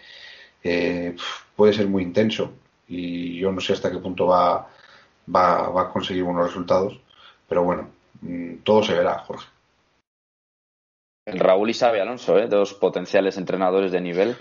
eh, 0.64 1.16
puede 1.56 1.74
ser 1.74 1.88
muy 1.88 2.04
intenso 2.04 2.54
y 2.88 3.40
yo 3.40 3.52
no 3.52 3.60
sé 3.62 3.74
hasta 3.74 3.92
qué 3.92 3.98
punto 3.98 4.28
va, 4.28 4.68
va, 5.34 5.82
a 5.82 5.90
conseguir 5.92 6.24
buenos 6.24 6.46
resultados, 6.46 7.00
pero 7.48 7.64
bueno, 7.64 7.90
mm, 8.22 8.58
todo 8.64 8.84
se 8.84 8.94
verá, 8.94 9.20
Jorge. 9.20 9.48
Raúl 11.26 11.70
y 11.70 11.74
Xavi 11.74 12.00
Alonso, 12.00 12.38
¿eh? 12.38 12.48
dos 12.48 12.74
potenciales 12.74 13.38
entrenadores 13.38 13.92
de 13.92 14.02
nivel 14.02 14.36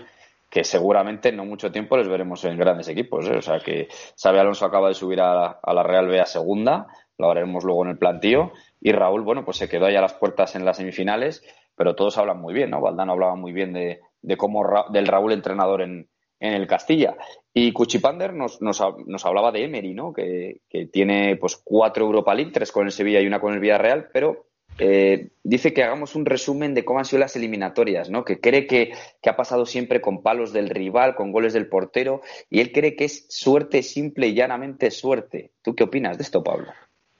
que 0.51 0.65
seguramente 0.65 1.29
en 1.29 1.37
no 1.37 1.45
mucho 1.45 1.71
tiempo 1.71 1.95
les 1.95 2.09
veremos 2.09 2.43
en 2.43 2.57
grandes 2.57 2.89
equipos. 2.89 3.25
¿eh? 3.25 3.37
O 3.37 3.41
sea 3.41 3.59
que 3.59 3.87
Xavi 4.21 4.37
Alonso 4.37 4.65
acaba 4.65 4.89
de 4.89 4.93
subir 4.93 5.21
a 5.21 5.57
la, 5.63 5.83
Real 5.83 6.07
B 6.07 6.19
a 6.19 6.25
segunda, 6.25 6.87
lo 7.21 7.31
haremos 7.31 7.63
luego 7.63 7.83
en 7.83 7.91
el 7.91 7.97
plantío, 7.97 8.51
y 8.81 8.91
Raúl, 8.91 9.21
bueno, 9.21 9.45
pues 9.45 9.57
se 9.57 9.69
quedó 9.69 9.85
ahí 9.85 9.95
a 9.95 10.01
las 10.01 10.13
puertas 10.13 10.55
en 10.55 10.65
las 10.65 10.77
semifinales, 10.77 11.43
pero 11.75 11.95
todos 11.95 12.17
hablan 12.17 12.41
muy 12.41 12.53
bien, 12.53 12.69
¿no? 12.69 12.81
Valdano 12.81 13.13
hablaba 13.13 13.35
muy 13.35 13.53
bien 13.53 13.73
de, 13.73 14.01
de 14.21 14.37
cómo 14.37 14.63
del 14.91 15.07
Raúl 15.07 15.31
entrenador 15.31 15.81
en, 15.81 16.09
en 16.39 16.53
el 16.53 16.67
Castilla. 16.67 17.15
Y 17.53 17.71
Cuchipander 17.71 18.33
nos, 18.33 18.61
nos, 18.61 18.81
nos, 19.05 19.25
hablaba 19.25 19.51
de 19.51 19.63
Emery, 19.63 19.93
¿no? 19.93 20.11
Que, 20.11 20.61
que, 20.69 20.87
tiene 20.87 21.37
pues 21.37 21.61
cuatro 21.63 22.05
Europa 22.05 22.33
League, 22.33 22.51
tres 22.51 22.71
con 22.71 22.85
el 22.85 22.91
Sevilla 22.91 23.21
y 23.21 23.27
una 23.27 23.39
con 23.39 23.53
el 23.53 23.59
Villarreal, 23.59 24.09
pero 24.11 24.47
eh, 24.79 25.29
dice 25.43 25.73
que 25.73 25.83
hagamos 25.83 26.15
un 26.15 26.25
resumen 26.25 26.73
de 26.73 26.83
cómo 26.83 26.99
han 26.99 27.05
sido 27.05 27.19
las 27.19 27.35
eliminatorias, 27.35 28.09
¿no? 28.09 28.25
Que 28.25 28.39
cree 28.39 28.67
que, 28.67 28.93
que, 29.21 29.29
ha 29.29 29.35
pasado 29.35 29.65
siempre 29.65 30.01
con 30.01 30.23
palos 30.23 30.53
del 30.53 30.69
rival, 30.69 31.15
con 31.15 31.31
goles 31.31 31.53
del 31.53 31.67
portero, 31.67 32.21
y 32.49 32.61
él 32.61 32.71
cree 32.71 32.95
que 32.95 33.05
es 33.05 33.27
suerte 33.29 33.83
simple 33.83 34.27
y 34.27 34.33
llanamente 34.33 34.89
suerte. 34.91 35.51
¿Tú 35.61 35.75
qué 35.75 35.83
opinas 35.83 36.17
de 36.17 36.23
esto, 36.23 36.43
Pablo? 36.43 36.71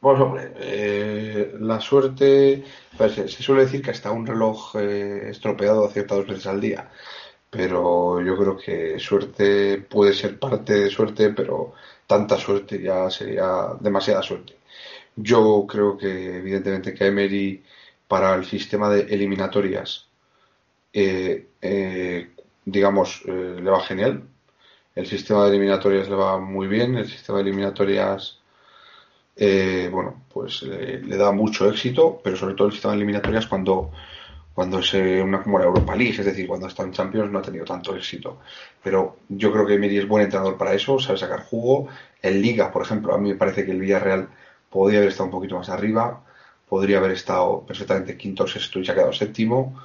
Pues 0.01 0.19
hombre, 0.19 0.51
eh, 0.57 1.53
la 1.59 1.79
suerte, 1.79 2.63
pues, 2.97 3.13
se 3.13 3.43
suele 3.43 3.61
decir 3.65 3.81
que 3.81 3.91
hasta 3.91 4.11
un 4.11 4.25
reloj 4.25 4.75
eh, 4.75 5.29
estropeado 5.29 5.85
acierta 5.85 6.15
dos 6.15 6.27
veces 6.27 6.47
al 6.47 6.59
día 6.61 6.89
pero 7.51 8.21
yo 8.21 8.37
creo 8.37 8.57
que 8.57 8.99
suerte 8.99 9.79
puede 9.79 10.13
ser 10.15 10.39
parte 10.39 10.73
de 10.75 10.89
suerte, 10.91 11.31
pero 11.31 11.73
tanta 12.07 12.37
suerte 12.37 12.81
ya 12.81 13.09
sería 13.11 13.75
demasiada 13.79 14.23
suerte. 14.23 14.55
Yo 15.15 15.65
creo 15.69 15.97
que 15.97 16.37
evidentemente 16.37 16.93
que 16.95 17.07
Emery 17.07 17.63
para 18.07 18.35
el 18.35 18.45
sistema 18.45 18.89
de 18.89 19.01
eliminatorias, 19.13 20.09
eh, 20.93 21.49
eh, 21.61 22.31
digamos, 22.65 23.23
eh, 23.27 23.57
le 23.61 23.69
va 23.71 23.81
genial. 23.83 24.23
El 24.95 25.07
sistema 25.07 25.43
de 25.43 25.51
eliminatorias 25.51 26.09
le 26.09 26.15
va 26.15 26.39
muy 26.39 26.67
bien. 26.67 26.97
El 26.97 27.09
sistema 27.09 27.39
de 27.39 27.43
eliminatorias, 27.45 28.40
bueno, 29.91 30.23
pues 30.31 30.63
le 30.63 31.17
da 31.17 31.31
mucho 31.31 31.67
éxito, 31.69 32.21
pero 32.23 32.37
sobre 32.37 32.53
todo 32.53 32.67
el 32.67 32.73
sistema 32.73 32.93
de 32.93 32.97
eliminatorias 32.97 33.47
cuando 33.47 33.91
cuando 34.53 34.79
es 34.79 34.93
una 34.93 35.41
como 35.41 35.59
la 35.59 35.65
Europa 35.65 35.95
League, 35.95 36.15
es 36.19 36.25
decir, 36.25 36.47
cuando 36.47 36.67
está 36.67 36.83
en 36.83 36.91
Champions 36.91 37.31
no 37.31 37.39
ha 37.39 37.41
tenido 37.41 37.65
tanto 37.65 37.95
éxito. 37.95 38.39
Pero 38.83 39.17
yo 39.29 39.51
creo 39.51 39.65
que 39.65 39.75
Emery 39.75 39.97
es 39.97 40.07
buen 40.07 40.23
entrenador 40.23 40.57
para 40.57 40.73
eso, 40.73 40.99
sabe 40.99 41.17
sacar 41.17 41.43
jugo. 41.45 41.87
En 42.21 42.41
Liga, 42.41 42.71
por 42.71 42.83
ejemplo, 42.83 43.13
a 43.13 43.17
mí 43.17 43.29
me 43.29 43.35
parece 43.35 43.65
que 43.65 43.71
el 43.71 43.79
Villarreal 43.79 44.27
podría 44.69 44.99
haber 44.99 45.09
estado 45.09 45.25
un 45.25 45.31
poquito 45.31 45.57
más 45.57 45.69
arriba, 45.69 46.23
podría 46.67 46.97
haber 46.97 47.11
estado 47.11 47.65
perfectamente 47.65 48.17
quinto 48.17 48.43
o 48.43 48.47
sexto 48.47 48.79
y 48.79 48.85
se 48.85 48.91
ha 48.91 48.95
quedado 48.95 49.13
séptimo. 49.13 49.81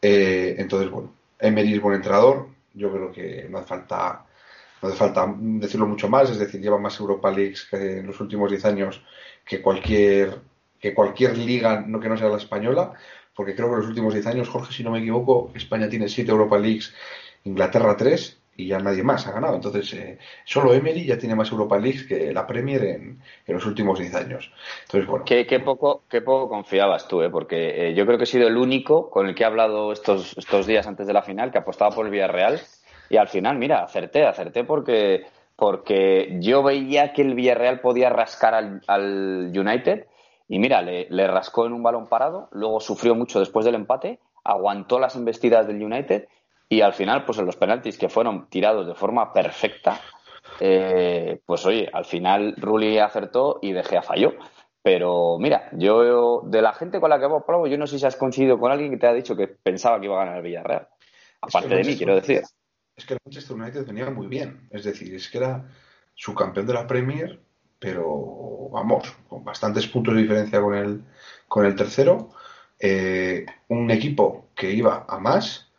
Eh, 0.00 0.56
entonces, 0.58 0.90
bueno, 0.90 1.12
Emery 1.38 1.74
es 1.74 1.80
buen 1.80 1.96
entrenador, 1.96 2.48
yo 2.74 2.92
creo 2.92 3.12
que 3.12 3.46
no 3.50 3.58
hace 3.58 3.68
falta 3.68 4.24
no 4.82 4.88
hace 4.88 4.98
falta 4.98 5.34
decirlo 5.38 5.86
mucho 5.86 6.08
más, 6.08 6.30
es 6.30 6.38
decir, 6.38 6.60
lleva 6.60 6.78
más 6.78 6.98
Europa 7.00 7.30
Leagues 7.30 7.66
que 7.70 7.98
en 7.98 8.06
los 8.06 8.20
últimos 8.20 8.50
10 8.50 8.64
años 8.64 9.02
que 9.44 9.62
cualquier 9.62 10.40
que 10.80 10.92
cualquier 10.92 11.38
liga 11.38 11.82
no 11.86 11.98
que 11.98 12.10
no 12.10 12.16
sea 12.18 12.28
la 12.28 12.36
española, 12.36 12.92
porque 13.34 13.54
creo 13.54 13.68
que 13.68 13.74
en 13.74 13.80
los 13.80 13.88
últimos 13.88 14.12
10 14.12 14.26
años, 14.26 14.48
Jorge, 14.50 14.72
si 14.72 14.84
no 14.84 14.90
me 14.90 14.98
equivoco, 14.98 15.50
España 15.54 15.88
tiene 15.88 16.08
7 16.08 16.30
Europa 16.30 16.58
Leagues, 16.58 16.94
Inglaterra 17.44 17.96
3 17.96 18.38
y 18.56 18.68
ya 18.68 18.78
nadie 18.78 19.02
más 19.02 19.26
ha 19.26 19.32
ganado. 19.32 19.56
Entonces, 19.56 19.92
eh, 19.94 20.18
solo 20.44 20.74
Emery 20.74 21.06
ya 21.06 21.18
tiene 21.18 21.34
más 21.34 21.50
Europa 21.50 21.78
Leagues 21.78 22.04
que 22.04 22.32
la 22.32 22.46
Premier 22.46 22.84
en, 22.84 23.20
los 23.46 23.66
últimos 23.66 23.98
10 23.98 24.14
años. 24.14 24.52
Entonces, 24.82 25.08
bueno. 25.08 25.24
Qué, 25.24 25.60
poco, 25.60 26.04
qué 26.08 26.20
poco 26.20 26.48
confiabas 26.48 27.08
tú, 27.08 27.22
¿eh? 27.22 27.30
porque 27.30 27.88
eh, 27.88 27.94
yo 27.94 28.06
creo 28.06 28.18
que 28.18 28.24
he 28.24 28.28
sido 28.28 28.46
el 28.46 28.56
único 28.56 29.10
con 29.10 29.26
el 29.26 29.34
que 29.34 29.42
he 29.42 29.46
hablado 29.46 29.92
estos, 29.92 30.36
estos 30.36 30.66
días 30.66 30.86
antes 30.86 31.06
de 31.06 31.12
la 31.12 31.22
final 31.22 31.50
que 31.50 31.58
apostaba 31.58 31.94
por 31.94 32.06
el 32.06 32.12
Villarreal 32.12 32.60
y 33.10 33.16
al 33.16 33.28
final, 33.28 33.58
mira, 33.58 33.82
acerté, 33.82 34.24
acerté 34.24 34.64
porque, 34.64 35.26
porque 35.56 36.36
yo 36.40 36.62
veía 36.62 37.12
que 37.12 37.22
el 37.22 37.34
Villarreal 37.34 37.80
podía 37.80 38.10
rascar 38.10 38.54
al, 38.54 38.80
al 38.86 39.52
United 39.54 40.06
y 40.48 40.58
mira, 40.58 40.82
le, 40.82 41.26
rascó 41.26 41.66
en 41.66 41.72
un 41.72 41.82
balón 41.82 42.06
parado, 42.06 42.48
luego 42.52 42.80
sufrió 42.80 43.14
mucho 43.14 43.40
después 43.40 43.64
del 43.64 43.74
empate, 43.74 44.20
aguantó 44.44 44.98
las 44.98 45.16
embestidas 45.16 45.66
del 45.66 45.82
United 45.82 46.28
y 46.68 46.80
al 46.82 46.92
final, 46.92 47.24
pues 47.24 47.38
en 47.38 47.46
los 47.46 47.56
penaltis 47.56 47.98
que 47.98 48.08
fueron 48.08 48.48
tirados 48.48 48.86
de 48.86 48.94
forma 48.94 49.32
perfecta, 49.32 50.00
eh, 50.60 51.40
pues 51.46 51.64
oye, 51.66 51.88
al 51.92 52.04
final 52.04 52.54
Rulli 52.58 52.98
acertó 52.98 53.58
y 53.62 53.72
De 53.72 53.82
Gea 53.82 54.02
falló. 54.02 54.34
Pero 54.82 55.38
mira, 55.38 55.70
yo 55.72 56.42
de 56.44 56.60
la 56.60 56.74
gente 56.74 57.00
con 57.00 57.08
la 57.08 57.18
que 57.18 57.24
hemos 57.24 57.44
probado, 57.44 57.66
yo 57.66 57.78
no 57.78 57.86
sé 57.86 57.98
si 57.98 58.04
has 58.04 58.16
coincidido 58.16 58.58
con 58.58 58.70
alguien 58.70 58.90
que 58.90 58.98
te 58.98 59.06
ha 59.06 59.14
dicho 59.14 59.34
que 59.34 59.48
pensaba 59.48 59.98
que 59.98 60.06
iba 60.06 60.16
a 60.16 60.24
ganar 60.24 60.36
el 60.36 60.42
Villarreal. 60.42 60.88
Aparte 61.40 61.74
de 61.74 61.84
mí, 61.84 61.96
quiero 61.96 62.14
decir. 62.14 62.42
Es 62.96 63.04
que 63.04 63.14
el 63.14 63.20
Manchester 63.24 63.56
United 63.56 63.86
venía 63.86 64.10
muy 64.10 64.26
bien. 64.26 64.68
Es 64.70 64.84
decir, 64.84 65.14
es 65.14 65.28
que 65.28 65.38
era 65.38 65.68
su 66.14 66.34
campeón 66.34 66.66
de 66.66 66.74
la 66.74 66.86
Premier 66.86 67.40
pero 67.84 68.70
vamos, 68.72 69.14
con 69.28 69.44
bastantes 69.44 69.86
puntos 69.86 70.14
de 70.14 70.22
diferencia 70.22 70.58
con 70.62 70.74
el, 70.74 71.04
con 71.48 71.66
el 71.66 71.76
tercero. 71.76 72.30
Eh, 72.80 73.44
un 73.68 73.90
equipo 73.90 74.48
que 74.54 74.72
iba 74.72 75.04
a 75.06 75.18
más, 75.18 75.70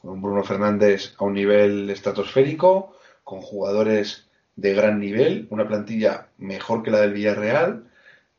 con 0.00 0.12
un 0.12 0.22
Bruno 0.22 0.44
Fernández 0.44 1.14
a 1.18 1.24
un 1.24 1.34
nivel 1.34 1.90
estratosférico, 1.90 2.94
con 3.24 3.40
jugadores 3.40 4.28
de 4.54 4.72
gran 4.72 5.00
nivel, 5.00 5.48
una 5.50 5.66
plantilla 5.66 6.28
mejor 6.38 6.84
que 6.84 6.92
la 6.92 7.00
del 7.00 7.14
Villarreal, 7.14 7.90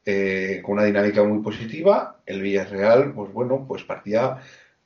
eh, 0.05 0.61
con 0.63 0.75
una 0.75 0.85
dinámica 0.85 1.21
muy 1.21 1.43
positiva. 1.43 2.21
El 2.25 2.41
Villarreal, 2.41 3.13
pues 3.13 3.33
bueno, 3.33 3.65
pues 3.67 3.83
partía 3.83 4.37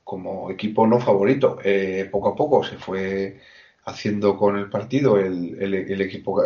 como 0.04 0.50
equipo 0.50 0.86
no 0.86 1.00
favorito. 1.00 1.58
Eh, 1.64 2.08
poco 2.12 2.28
a 2.28 2.36
poco 2.36 2.62
se 2.62 2.76
fue 2.76 3.40
haciendo 3.86 4.36
con 4.36 4.56
el 4.56 4.70
partido 4.70 5.18
el, 5.18 5.56
el, 5.60 6.00
equipo 6.00 6.42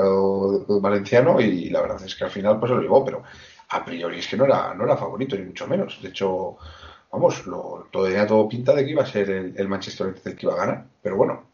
valenciano 0.81 1.40
y 1.40 1.71
la 1.71 1.83
verdad 1.83 2.03
es 2.05 2.16
que 2.16 2.25
al 2.25 2.31
final 2.31 2.59
pues 2.59 2.73
lo 2.73 2.81
llevó, 2.81 3.05
pero 3.05 3.23
a 3.68 3.85
priori 3.85 4.18
es 4.18 4.27
que 4.27 4.37
no 4.37 4.44
era, 4.44 4.75
no 4.75 4.85
era 4.85 4.97
favorito 4.97 5.37
ni 5.37 5.44
mucho 5.44 5.66
menos. 5.68 6.01
De 6.03 6.09
hecho, 6.09 6.57
vamos, 7.12 7.47
lo, 7.47 7.87
tenía 7.92 8.27
todo 8.27 8.49
pinta 8.49 8.75
de 8.75 8.85
que 8.85 8.90
iba 8.90 9.03
a 9.03 9.07
ser 9.07 9.31
el, 9.31 9.68
Manchester 9.68 10.09
United 10.09 10.31
el 10.31 10.37
que 10.37 10.47
iba 10.47 10.55
a 10.55 10.66
ganar, 10.66 10.85
pero 11.03 11.16
bueno, 11.16 11.44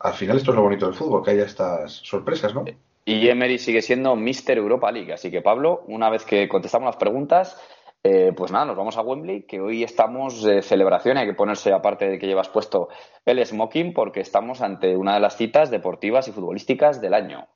al 0.00 0.14
final 0.14 0.36
esto 0.36 0.50
es 0.50 0.56
lo 0.56 0.62
bonito 0.62 0.86
del 0.86 0.94
fútbol, 0.94 1.24
que 1.24 1.32
haya 1.32 1.44
estas 1.44 1.92
sorpresas, 1.92 2.54
¿no? 2.54 2.64
Y 3.04 3.28
Emery 3.28 3.58
sigue 3.58 3.80
siendo 3.80 4.14
Mister 4.16 4.58
Europa 4.58 4.92
League, 4.92 5.12
así 5.12 5.30
que 5.30 5.40
Pablo, 5.40 5.82
una 5.86 6.10
vez 6.10 6.24
que 6.24 6.46
contestamos 6.46 6.86
las 6.86 6.96
preguntas, 6.96 7.58
eh, 8.04 8.32
pues 8.36 8.52
nada, 8.52 8.64
nos 8.64 8.76
vamos 8.76 8.96
a 8.96 9.02
Wembley, 9.02 9.42
que 9.42 9.60
hoy 9.60 9.82
estamos 9.82 10.42
de 10.42 10.62
celebración, 10.62 11.16
hay 11.16 11.26
que 11.26 11.34
ponerse 11.34 11.72
aparte 11.72 12.08
de 12.08 12.18
que 12.18 12.26
llevas 12.26 12.48
puesto 12.48 12.88
el 13.24 13.44
smoking, 13.44 13.92
porque 13.92 14.20
estamos 14.20 14.60
ante 14.60 14.96
una 14.96 15.14
de 15.14 15.20
las 15.20 15.36
citas 15.36 15.70
deportivas 15.70 16.28
y 16.28 16.32
futbolísticas 16.32 17.00
del 17.00 17.14
año. 17.14 17.48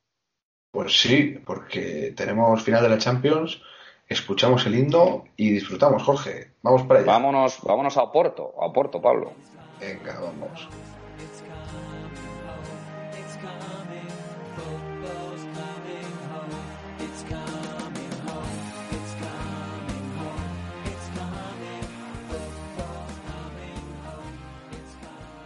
Pues 0.71 0.99
sí, 0.99 1.39
porque 1.45 2.13
tenemos 2.15 2.63
final 2.63 2.83
de 2.83 2.89
la 2.89 2.97
Champions, 2.97 3.61
escuchamos 4.07 4.65
el 4.65 4.75
himno 4.75 5.25
y 5.37 5.51
disfrutamos, 5.51 6.03
Jorge. 6.03 6.53
Vamos 6.61 6.83
para 6.83 7.01
allá. 7.01 7.11
Vámonos, 7.11 7.61
vámonos 7.63 7.97
a 7.97 8.03
Oporto, 8.03 8.53
a 8.59 8.65
Oporto, 8.65 9.01
Pablo. 9.01 9.33
Venga, 9.79 10.19
vamos. 10.19 10.67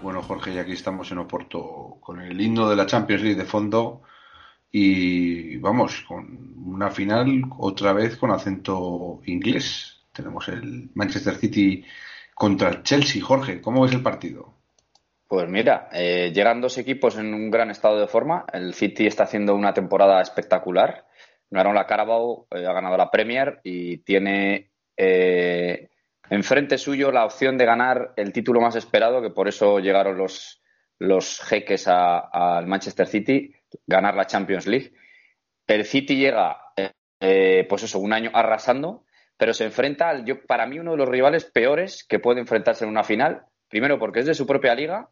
Bueno, 0.08 0.22
Jorge, 0.22 0.54
y 0.54 0.58
aquí 0.58 0.72
estamos 0.72 1.12
en 1.12 1.17
Oporto 1.17 1.98
con 2.00 2.22
el 2.22 2.39
himno 2.39 2.70
de 2.70 2.78
la 2.78 2.86
Champions 2.86 3.24
League 3.24 3.38
de 3.38 3.43
fondo 3.43 4.04
y 4.72 5.58
vamos, 5.58 6.06
con 6.08 6.54
una 6.65 6.89
final 6.91 7.41
otra 7.58 7.91
vez 7.91 8.15
con 8.15 8.32
acento 8.32 9.20
inglés. 9.26 10.00
Tenemos 10.13 10.48
el 10.48 10.91
Manchester 10.93 11.36
City 11.36 11.84
contra 12.34 12.70
el 12.70 12.84
Chelsea. 12.84 13.22
Jorge, 13.22 13.60
¿cómo 13.60 13.82
ves 13.82 13.96
el 13.96 14.02
partido? 14.02 14.54
Pues 15.28 15.50
mira, 15.50 15.89
eh, 15.91 16.32
llegan 16.34 16.62
dos 16.62 16.78
equipos 16.78 17.17
en 17.17 17.34
un 17.34 17.52
gran 17.52 17.70
estado 17.70 18.00
de 18.00 18.08
forma. 18.08 18.46
El 18.54 18.74
City 18.76 19.08
está 19.08 19.24
haciendo 19.24 19.56
una 19.56 19.74
temporada 19.74 20.22
espectacular. 20.22 21.06
Ganaron 21.50 21.76
la 21.76 21.86
Carabao, 21.86 22.48
eh, 22.52 22.65
ha 22.65 22.72
ganado 22.72 22.96
la 22.96 23.12
Premier 23.12 23.60
y 23.62 23.98
tiene 23.98 24.70
eh, 24.96 25.89
enfrente 26.30 26.78
suyo 26.78 27.12
la 27.12 27.26
opción 27.26 27.58
de 27.58 27.66
ganar 27.66 28.13
el 28.16 28.34
título 28.34 28.62
más 28.62 28.76
esperado, 28.76 29.22
que 29.22 29.30
por 29.30 29.48
eso 29.48 29.80
llegaron 29.80 30.18
los, 30.18 30.62
los 31.00 31.40
jeques 31.42 31.88
al 31.88 32.68
Manchester 32.68 33.08
City, 33.08 33.54
ganar 33.86 34.16
la 34.16 34.28
Champions 34.28 34.68
League. 34.68 34.94
El 35.68 35.86
City 35.86 36.16
llega, 36.16 36.58
eh, 37.20 37.66
pues 37.68 37.84
eso, 37.84 38.00
un 38.00 38.13
año 38.13 38.32
arrasando, 38.34 39.06
pero 39.38 39.54
se 39.54 39.66
enfrenta 39.66 40.10
al, 40.10 40.26
yo, 40.26 40.46
para 40.46 40.66
mí, 40.66 40.80
uno 40.80 40.92
de 40.92 40.98
los 40.98 41.10
rivales 41.10 41.46
peores 41.46 42.04
que 42.04 42.20
puede 42.20 42.40
enfrentarse 42.40 42.84
en 42.84 42.90
una 42.90 43.04
final. 43.04 43.44
Primero, 43.70 44.00
porque 44.00 44.22
es 44.22 44.26
de 44.26 44.34
su 44.34 44.48
propia 44.48 44.74
liga. 44.76 45.10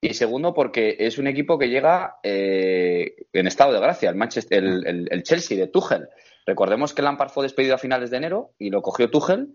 Y 0.00 0.12
segundo, 0.12 0.52
porque 0.52 0.96
es 0.98 1.16
un 1.16 1.26
equipo 1.26 1.58
que 1.58 1.70
llega 1.70 2.16
eh, 2.22 3.14
en 3.32 3.46
estado 3.46 3.72
de 3.72 3.80
gracia, 3.80 4.10
el, 4.10 4.16
Manchester, 4.16 4.62
el, 4.62 5.08
el 5.10 5.22
Chelsea 5.22 5.56
de 5.56 5.68
Tuchel. 5.68 6.08
Recordemos 6.44 6.92
que 6.92 7.00
Lampard 7.00 7.30
fue 7.30 7.44
despedido 7.44 7.74
a 7.74 7.78
finales 7.78 8.10
de 8.10 8.18
enero 8.18 8.50
y 8.58 8.68
lo 8.68 8.82
cogió 8.82 9.08
Tuchel 9.08 9.54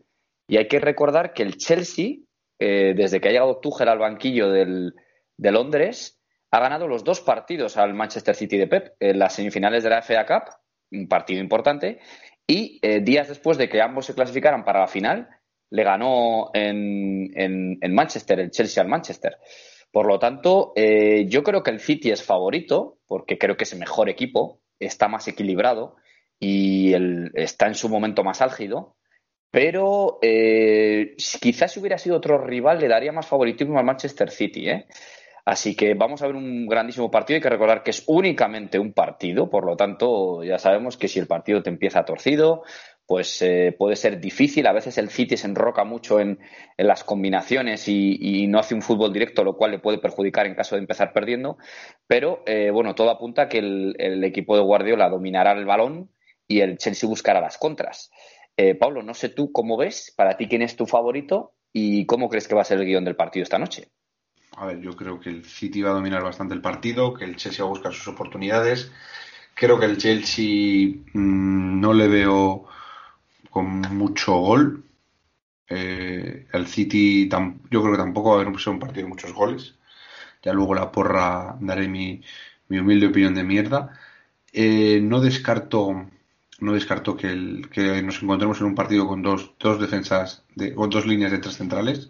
y 0.50 0.58
hay 0.58 0.68
que 0.68 0.80
recordar 0.80 1.32
que 1.32 1.44
el 1.44 1.58
Chelsea, 1.58 2.16
eh, 2.60 2.94
desde 2.98 3.22
que 3.22 3.30
ha 3.30 3.32
llegado 3.32 3.60
Tuchel 3.60 3.88
al 3.88 4.00
banquillo 4.00 4.50
de 4.50 5.52
Londres, 5.52 6.20
ha 6.52 6.60
ganado 6.60 6.88
los 6.88 7.04
dos 7.04 7.22
partidos 7.22 7.78
al 7.78 7.94
Manchester 7.94 8.36
City 8.36 8.58
de 8.58 8.68
Pep, 8.68 8.96
en 9.00 9.20
las 9.20 9.36
semifinales 9.36 9.84
de 9.84 9.92
la 9.92 10.02
FA 10.02 10.26
Cup, 10.26 10.52
un 10.92 11.08
partido 11.08 11.40
importante, 11.40 12.00
y 12.48 12.80
eh, 12.82 13.02
días 13.02 13.28
después 13.28 13.60
de 13.60 13.70
que 13.70 13.80
ambos 13.80 14.08
se 14.08 14.16
clasificaran 14.16 14.66
para 14.66 14.80
la 14.80 14.88
final, 14.88 15.30
le 15.70 15.84
ganó 15.84 16.50
en, 16.56 17.78
Manchester, 17.94 18.40
el 18.40 18.50
Chelsea 18.50 18.82
al 18.82 18.90
Manchester. 18.90 19.38
Por 19.92 20.08
lo 20.08 20.18
tanto, 20.18 20.74
eh, 20.76 21.28
yo 21.30 21.44
creo 21.44 21.62
que 21.62 21.70
el 21.70 21.80
City 21.80 22.10
es 22.10 22.24
favorito, 22.24 22.98
porque 23.06 23.38
creo 23.38 23.56
que 23.56 23.66
es 23.66 23.74
el 23.74 23.80
mejor 23.80 24.10
equipo, 24.10 24.62
está 24.80 25.08
más 25.08 25.28
equilibrado 25.28 25.96
y 26.40 26.94
está 27.36 27.68
en 27.68 27.76
su 27.76 27.88
momento 27.88 28.24
más 28.24 28.42
álgido. 28.42 28.96
Pero 29.52 30.20
eh, 30.22 31.16
quizás 31.42 31.72
si 31.72 31.80
hubiera 31.80 31.98
sido 31.98 32.18
otro 32.18 32.38
rival 32.38 32.80
le 32.80 32.88
daría 32.88 33.12
más 33.12 33.28
favoritismo 33.28 33.80
al 33.80 33.86
Manchester 33.86 34.30
City. 34.30 34.70
¿eh? 34.70 34.86
Así 35.46 35.76
que 35.76 35.96
vamos 35.96 36.22
a 36.22 36.28
ver 36.28 36.36
un 36.36 36.68
grandísimo 36.68 37.10
partido. 37.10 37.38
Hay 37.38 37.42
que 37.42 37.50
recordar 37.50 37.82
que 37.82 37.90
es 37.90 38.04
únicamente 38.06 38.78
un 38.78 38.94
partido, 38.94 39.50
por 39.50 39.66
lo 39.66 39.76
tanto 39.76 40.44
ya 40.44 40.60
sabemos 40.60 40.98
que 40.98 41.08
si 41.08 41.20
el 41.20 41.26
partido 41.26 41.64
te 41.64 41.72
empieza 41.72 42.06
torcido, 42.06 42.64
pues 43.08 43.42
eh, 43.42 43.76
puede 43.76 43.96
ser 43.96 44.20
difícil. 44.20 44.68
A 44.68 44.74
veces 44.74 45.00
el 45.00 45.10
City 45.10 45.36
se 45.36 45.48
enroca 45.48 45.84
mucho 45.84 46.20
en, 46.20 46.38
las 46.78 47.04
combinaciones 47.04 47.88
y, 47.88 48.46
no 48.48 48.60
hace 48.60 48.76
un 48.76 48.84
fútbol 48.84 49.12
directo, 49.12 49.44
lo 49.44 49.58
cual 49.58 49.72
le 49.72 49.80
puede 49.80 49.98
perjudicar 49.98 50.46
en 50.46 50.54
caso 50.54 50.76
de 50.76 50.82
empezar 50.82 51.12
perdiendo. 51.12 51.58
Pero 52.06 52.44
eh, 52.46 52.70
bueno, 52.70 52.94
todo 52.94 53.10
apunta 53.10 53.44
a 53.44 53.50
que 53.50 53.58
el, 53.58 53.96
el 53.98 54.24
equipo 54.24 54.56
de 54.56 54.62
Guardiola 54.62 55.10
dominará 55.10 55.54
el 55.54 55.66
balón 55.66 56.12
y 56.48 56.62
el 56.62 56.78
Chelsea 56.78 57.10
buscará 57.10 57.42
las 57.42 57.58
contras. 57.58 58.12
Eh, 58.62 58.76
Pablo, 58.76 59.02
no 59.02 59.14
sé 59.14 59.30
tú 59.30 59.54
cómo 59.54 59.78
ves, 59.78 60.14
para 60.18 60.36
ti 60.36 60.50
quién 60.50 60.62
es 60.62 60.76
tu 60.76 60.86
favorito 60.86 61.54
y 61.72 62.06
cómo 62.06 62.28
crees 62.28 62.46
que 62.46 62.56
va 62.56 62.62
a 62.62 62.66
ser 62.66 62.78
el 62.78 62.86
guion 62.86 63.06
del 63.06 63.16
partido 63.16 63.44
esta 63.44 63.58
noche. 63.58 63.88
A 64.58 64.66
ver, 64.66 64.82
yo 64.82 64.98
creo 64.98 65.18
que 65.18 65.30
el 65.30 65.46
City 65.46 65.82
va 65.82 65.92
a 65.92 65.94
dominar 65.94 66.22
bastante 66.22 66.56
el 66.56 66.62
partido, 66.62 67.14
que 67.14 67.24
el 67.24 67.38
Chelsea 67.38 67.64
va 67.64 67.70
a 67.70 67.74
buscar 67.76 67.94
sus 67.94 68.10
oportunidades. 68.10 68.92
Creo 69.54 69.80
que 69.80 69.86
el 69.86 69.98
Chelsea 69.98 70.90
mm, 71.14 71.80
no 71.80 71.94
le 71.94 72.10
veo 72.10 72.66
con 73.50 73.80
mucho 73.96 74.36
gol. 74.40 74.84
Eh, 75.70 76.48
el 76.52 76.68
City, 76.68 77.30
yo 77.30 77.82
creo 77.82 77.94
que 77.94 77.98
tampoco 77.98 78.32
va 78.32 78.40
a 78.40 78.42
haber 78.42 78.54
un 78.54 78.80
partido 78.80 79.04
de 79.04 79.10
muchos 79.10 79.32
goles. 79.32 79.76
Ya 80.44 80.52
luego 80.52 80.76
la 80.76 80.92
porra 80.92 81.56
daré 81.62 81.88
mi, 81.88 82.22
humilde 82.70 83.08
opinión 83.08 83.36
de 83.36 83.44
mierda. 83.46 83.98
Eh, 84.52 85.00
no 85.02 85.22
descarto 85.22 86.10
no 86.62 86.74
descarto 86.74 87.16
que, 87.16 87.28
el, 87.28 87.70
que 87.70 88.02
nos 88.02 88.22
encontremos 88.22 88.60
en 88.60 88.68
un 88.68 88.76
partido 88.76 89.08
con 89.08 89.22
dos, 89.22 89.54
dos 89.60 89.80
defensas, 89.80 90.44
de, 90.56 90.74
con 90.74 90.90
dos 90.90 91.06
líneas 91.06 91.32
de 91.32 91.40
tres 91.40 91.56
centrales. 91.56 92.10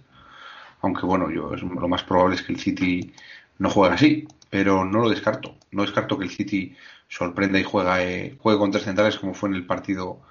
Aunque 0.81 1.05
bueno, 1.05 1.29
yo 1.31 1.55
lo 1.55 1.87
más 1.87 2.03
probable 2.03 2.35
es 2.35 2.43
que 2.43 2.53
el 2.53 2.59
City 2.59 3.13
no 3.59 3.69
juegue 3.69 3.95
así, 3.95 4.27
pero 4.49 4.85
no 4.85 4.99
lo 4.99 5.09
descarto. 5.09 5.55
No 5.71 5.83
descarto 5.83 6.17
que 6.17 6.25
el 6.25 6.31
City 6.31 6.75
sorprenda 7.07 7.59
y 7.59 7.63
juega, 7.63 8.03
eh, 8.03 8.37
juegue 8.39 8.59
con 8.59 8.71
tres 8.71 8.85
centrales 8.85 9.17
como 9.17 9.33
fue 9.33 9.49
en 9.49 9.55
el 9.55 9.65
partido, 9.65 10.21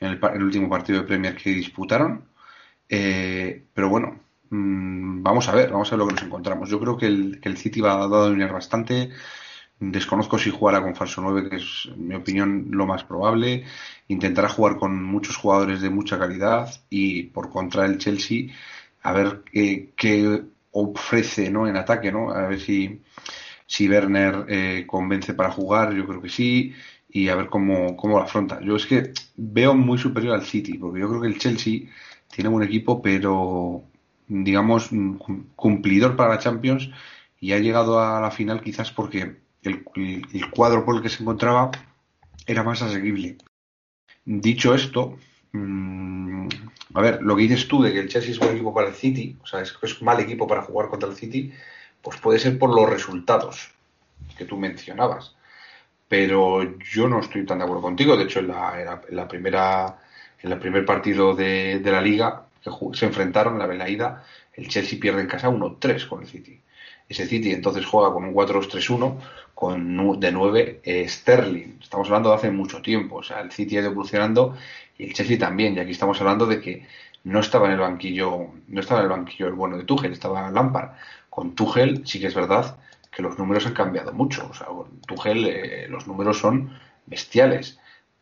en 0.00 0.18
el, 0.22 0.42
último 0.42 0.68
partido 0.68 1.00
de 1.00 1.06
Premier 1.06 1.36
que 1.36 1.50
disputaron. 1.50 2.24
Eh, 2.88 3.64
pero 3.74 3.88
bueno, 3.88 4.20
mm, 4.50 5.22
vamos 5.22 5.48
a 5.48 5.54
ver, 5.54 5.70
vamos 5.70 5.88
a 5.92 5.96
ver 5.96 5.98
lo 6.00 6.06
que 6.08 6.14
nos 6.14 6.22
encontramos. 6.24 6.70
Yo 6.70 6.80
creo 6.80 6.96
que 6.96 7.06
el, 7.06 7.40
que 7.40 7.48
el 7.48 7.56
City 7.56 7.80
va 7.80 8.02
a 8.02 8.06
dominar 8.06 8.52
bastante. 8.52 9.10
Desconozco 9.80 10.38
si 10.38 10.50
jugará 10.50 10.82
con 10.82 10.94
falso 10.94 11.22
9, 11.22 11.48
que 11.48 11.56
es, 11.56 11.88
en 11.90 12.08
mi 12.08 12.14
opinión, 12.14 12.66
lo 12.70 12.86
más 12.86 13.02
probable. 13.04 13.64
Intentará 14.08 14.48
jugar 14.48 14.76
con 14.76 15.02
muchos 15.02 15.36
jugadores 15.36 15.80
de 15.80 15.88
mucha 15.88 16.18
calidad 16.18 16.70
y 16.90 17.24
por 17.24 17.50
contra 17.50 17.86
el 17.86 17.96
Chelsea, 17.96 18.52
a 19.02 19.12
ver 19.12 19.42
qué, 19.96 20.42
ofrece 20.72 21.50
¿no? 21.50 21.66
en 21.66 21.76
ataque, 21.76 22.12
¿no? 22.12 22.30
A 22.30 22.46
ver 22.48 22.60
si, 22.60 23.00
si 23.66 23.88
Werner 23.88 24.44
eh, 24.48 24.84
convence 24.86 25.34
para 25.34 25.50
jugar, 25.50 25.94
yo 25.94 26.06
creo 26.06 26.20
que 26.20 26.28
sí, 26.28 26.74
y 27.08 27.28
a 27.28 27.36
ver 27.36 27.48
cómo, 27.48 27.96
cómo 27.96 28.18
lo 28.18 28.24
afronta. 28.24 28.60
Yo 28.62 28.76
es 28.76 28.86
que 28.86 29.12
veo 29.36 29.74
muy 29.74 29.98
superior 29.98 30.34
al 30.34 30.44
City, 30.44 30.78
porque 30.78 31.00
yo 31.00 31.08
creo 31.08 31.22
que 31.22 31.28
el 31.28 31.38
Chelsea 31.38 31.88
tiene 32.28 32.50
un 32.50 32.62
equipo, 32.62 33.00
pero 33.02 33.84
digamos, 34.28 34.90
cumplidor 35.56 36.16
para 36.16 36.34
la 36.34 36.38
Champions 36.38 36.90
y 37.40 37.52
ha 37.52 37.58
llegado 37.58 38.00
a 38.00 38.20
la 38.20 38.30
final 38.30 38.62
quizás 38.62 38.92
porque 38.92 39.40
el, 39.62 40.50
cuadro 40.50 40.84
por 40.84 40.96
el 40.96 41.02
que 41.02 41.08
se 41.08 41.22
encontraba 41.22 41.70
era 42.46 42.62
más 42.62 42.82
asequible. 42.82 43.36
Dicho 44.24 44.74
esto, 44.74 45.18
mm, 45.52 46.48
a 46.94 47.00
ver, 47.00 47.22
lo 47.22 47.36
que 47.36 47.42
dices 47.42 47.68
tú 47.68 47.82
de 47.82 47.92
que 47.92 48.00
el 48.00 48.08
Chelsea 48.08 48.32
es 48.32 48.38
buen 48.38 48.52
equipo 48.52 48.74
para 48.74 48.88
el 48.88 48.94
City, 48.94 49.36
o 49.42 49.46
sea, 49.46 49.60
es, 49.60 49.76
es 49.82 50.02
mal 50.02 50.20
equipo 50.20 50.46
para 50.46 50.62
jugar 50.62 50.88
contra 50.88 51.08
el 51.08 51.16
City, 51.16 51.52
pues 52.02 52.18
puede 52.18 52.38
ser 52.38 52.58
por 52.58 52.74
los 52.74 52.88
resultados 52.88 53.70
que 54.36 54.44
tú 54.44 54.56
mencionabas. 54.56 55.34
Pero 56.08 56.78
yo 56.78 57.08
no 57.08 57.20
estoy 57.20 57.46
tan 57.46 57.58
de 57.58 57.64
acuerdo 57.64 57.82
contigo. 57.82 58.16
De 58.16 58.24
hecho, 58.24 58.40
en 58.40 58.48
la, 58.48 59.00
en 59.08 59.16
la 59.16 59.28
primera, 59.28 59.98
en 60.42 60.50
el 60.50 60.58
primer 60.58 60.84
partido 60.84 61.36
de, 61.36 61.78
de 61.78 61.92
la 61.92 62.00
liga 62.00 62.46
que 62.62 62.70
se 62.94 63.06
enfrentaron, 63.06 63.58
la 63.58 63.66
velaída, 63.66 64.24
el 64.54 64.68
Chelsea 64.68 64.98
pierde 64.98 65.20
en 65.20 65.28
casa 65.28 65.48
1-3 65.48 66.08
con 66.08 66.22
el 66.22 66.28
City. 66.28 66.60
Ese 67.10 67.26
City 67.26 67.50
entonces 67.50 67.84
juega 67.84 68.12
con 68.12 68.24
un 68.24 68.32
4-2-3-1 68.32 69.18
con 69.52 70.20
de 70.20 70.30
9 70.30 70.80
eh, 70.84 71.08
Sterling. 71.08 71.80
Estamos 71.82 72.06
hablando 72.06 72.30
de 72.30 72.36
hace 72.36 72.50
mucho 72.52 72.80
tiempo. 72.80 73.16
O 73.16 73.22
sea, 73.24 73.40
el 73.40 73.50
City 73.50 73.76
ha 73.76 73.80
ido 73.80 73.90
evolucionando 73.90 74.56
y 74.96 75.06
el 75.06 75.12
Chelsea 75.12 75.36
también. 75.36 75.74
Y 75.74 75.80
aquí 75.80 75.90
estamos 75.90 76.20
hablando 76.20 76.46
de 76.46 76.60
que 76.60 76.86
no 77.24 77.40
estaba 77.40 77.66
en 77.66 77.72
el 77.72 77.80
banquillo, 77.80 78.52
no 78.68 78.80
estaba 78.80 79.00
en 79.00 79.06
el 79.06 79.10
banquillo 79.10 79.48
el 79.48 79.54
bueno 79.54 79.76
de 79.76 79.82
Tuchel, 79.82 80.12
estaba 80.12 80.52
Lampard. 80.52 80.92
Con 81.28 81.56
Tuchel 81.56 82.06
sí 82.06 82.20
que 82.20 82.28
es 82.28 82.34
verdad 82.34 82.78
que 83.10 83.22
los 83.22 83.36
números 83.40 83.66
han 83.66 83.74
cambiado 83.74 84.12
mucho. 84.12 84.46
O 84.48 84.54
sea, 84.54 84.68
con 84.68 85.00
Tuchel 85.00 85.46
eh, 85.48 85.88
los 85.88 86.06
números 86.06 86.38
son 86.38 86.78
bestiales. 87.06 87.80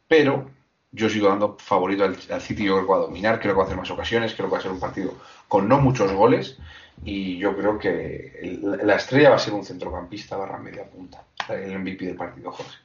Pero 0.08 0.50
yo 0.92 1.10
sigo 1.10 1.28
dando 1.28 1.58
favorito 1.58 2.04
al, 2.04 2.16
City, 2.40 2.64
yo 2.64 2.76
creo 2.76 2.86
que 2.86 2.92
va 2.92 2.98
a 2.98 3.02
dominar, 3.02 3.38
creo 3.38 3.52
que 3.52 3.58
va 3.58 3.64
a 3.64 3.66
hacer 3.66 3.76
más 3.76 3.90
ocasiones, 3.90 4.34
creo 4.34 4.48
que 4.48 4.52
va 4.52 4.58
a 4.58 4.62
ser 4.62 4.70
un 4.70 4.80
partido 4.80 5.12
con 5.46 5.68
no 5.68 5.78
muchos 5.78 6.10
goles 6.12 6.56
y 7.04 7.38
yo 7.38 7.56
creo 7.56 7.78
que 7.78 8.58
la 8.82 8.96
estrella 8.96 9.30
va 9.30 9.36
a 9.36 9.38
ser 9.38 9.54
un 9.54 9.64
centrocampista 9.64 10.36
barra 10.36 10.58
media 10.58 10.84
punta, 10.84 11.24
el 11.48 11.78
MVP 11.78 12.06
del 12.06 12.16
partido, 12.16 12.52
Jorge. 12.52 12.76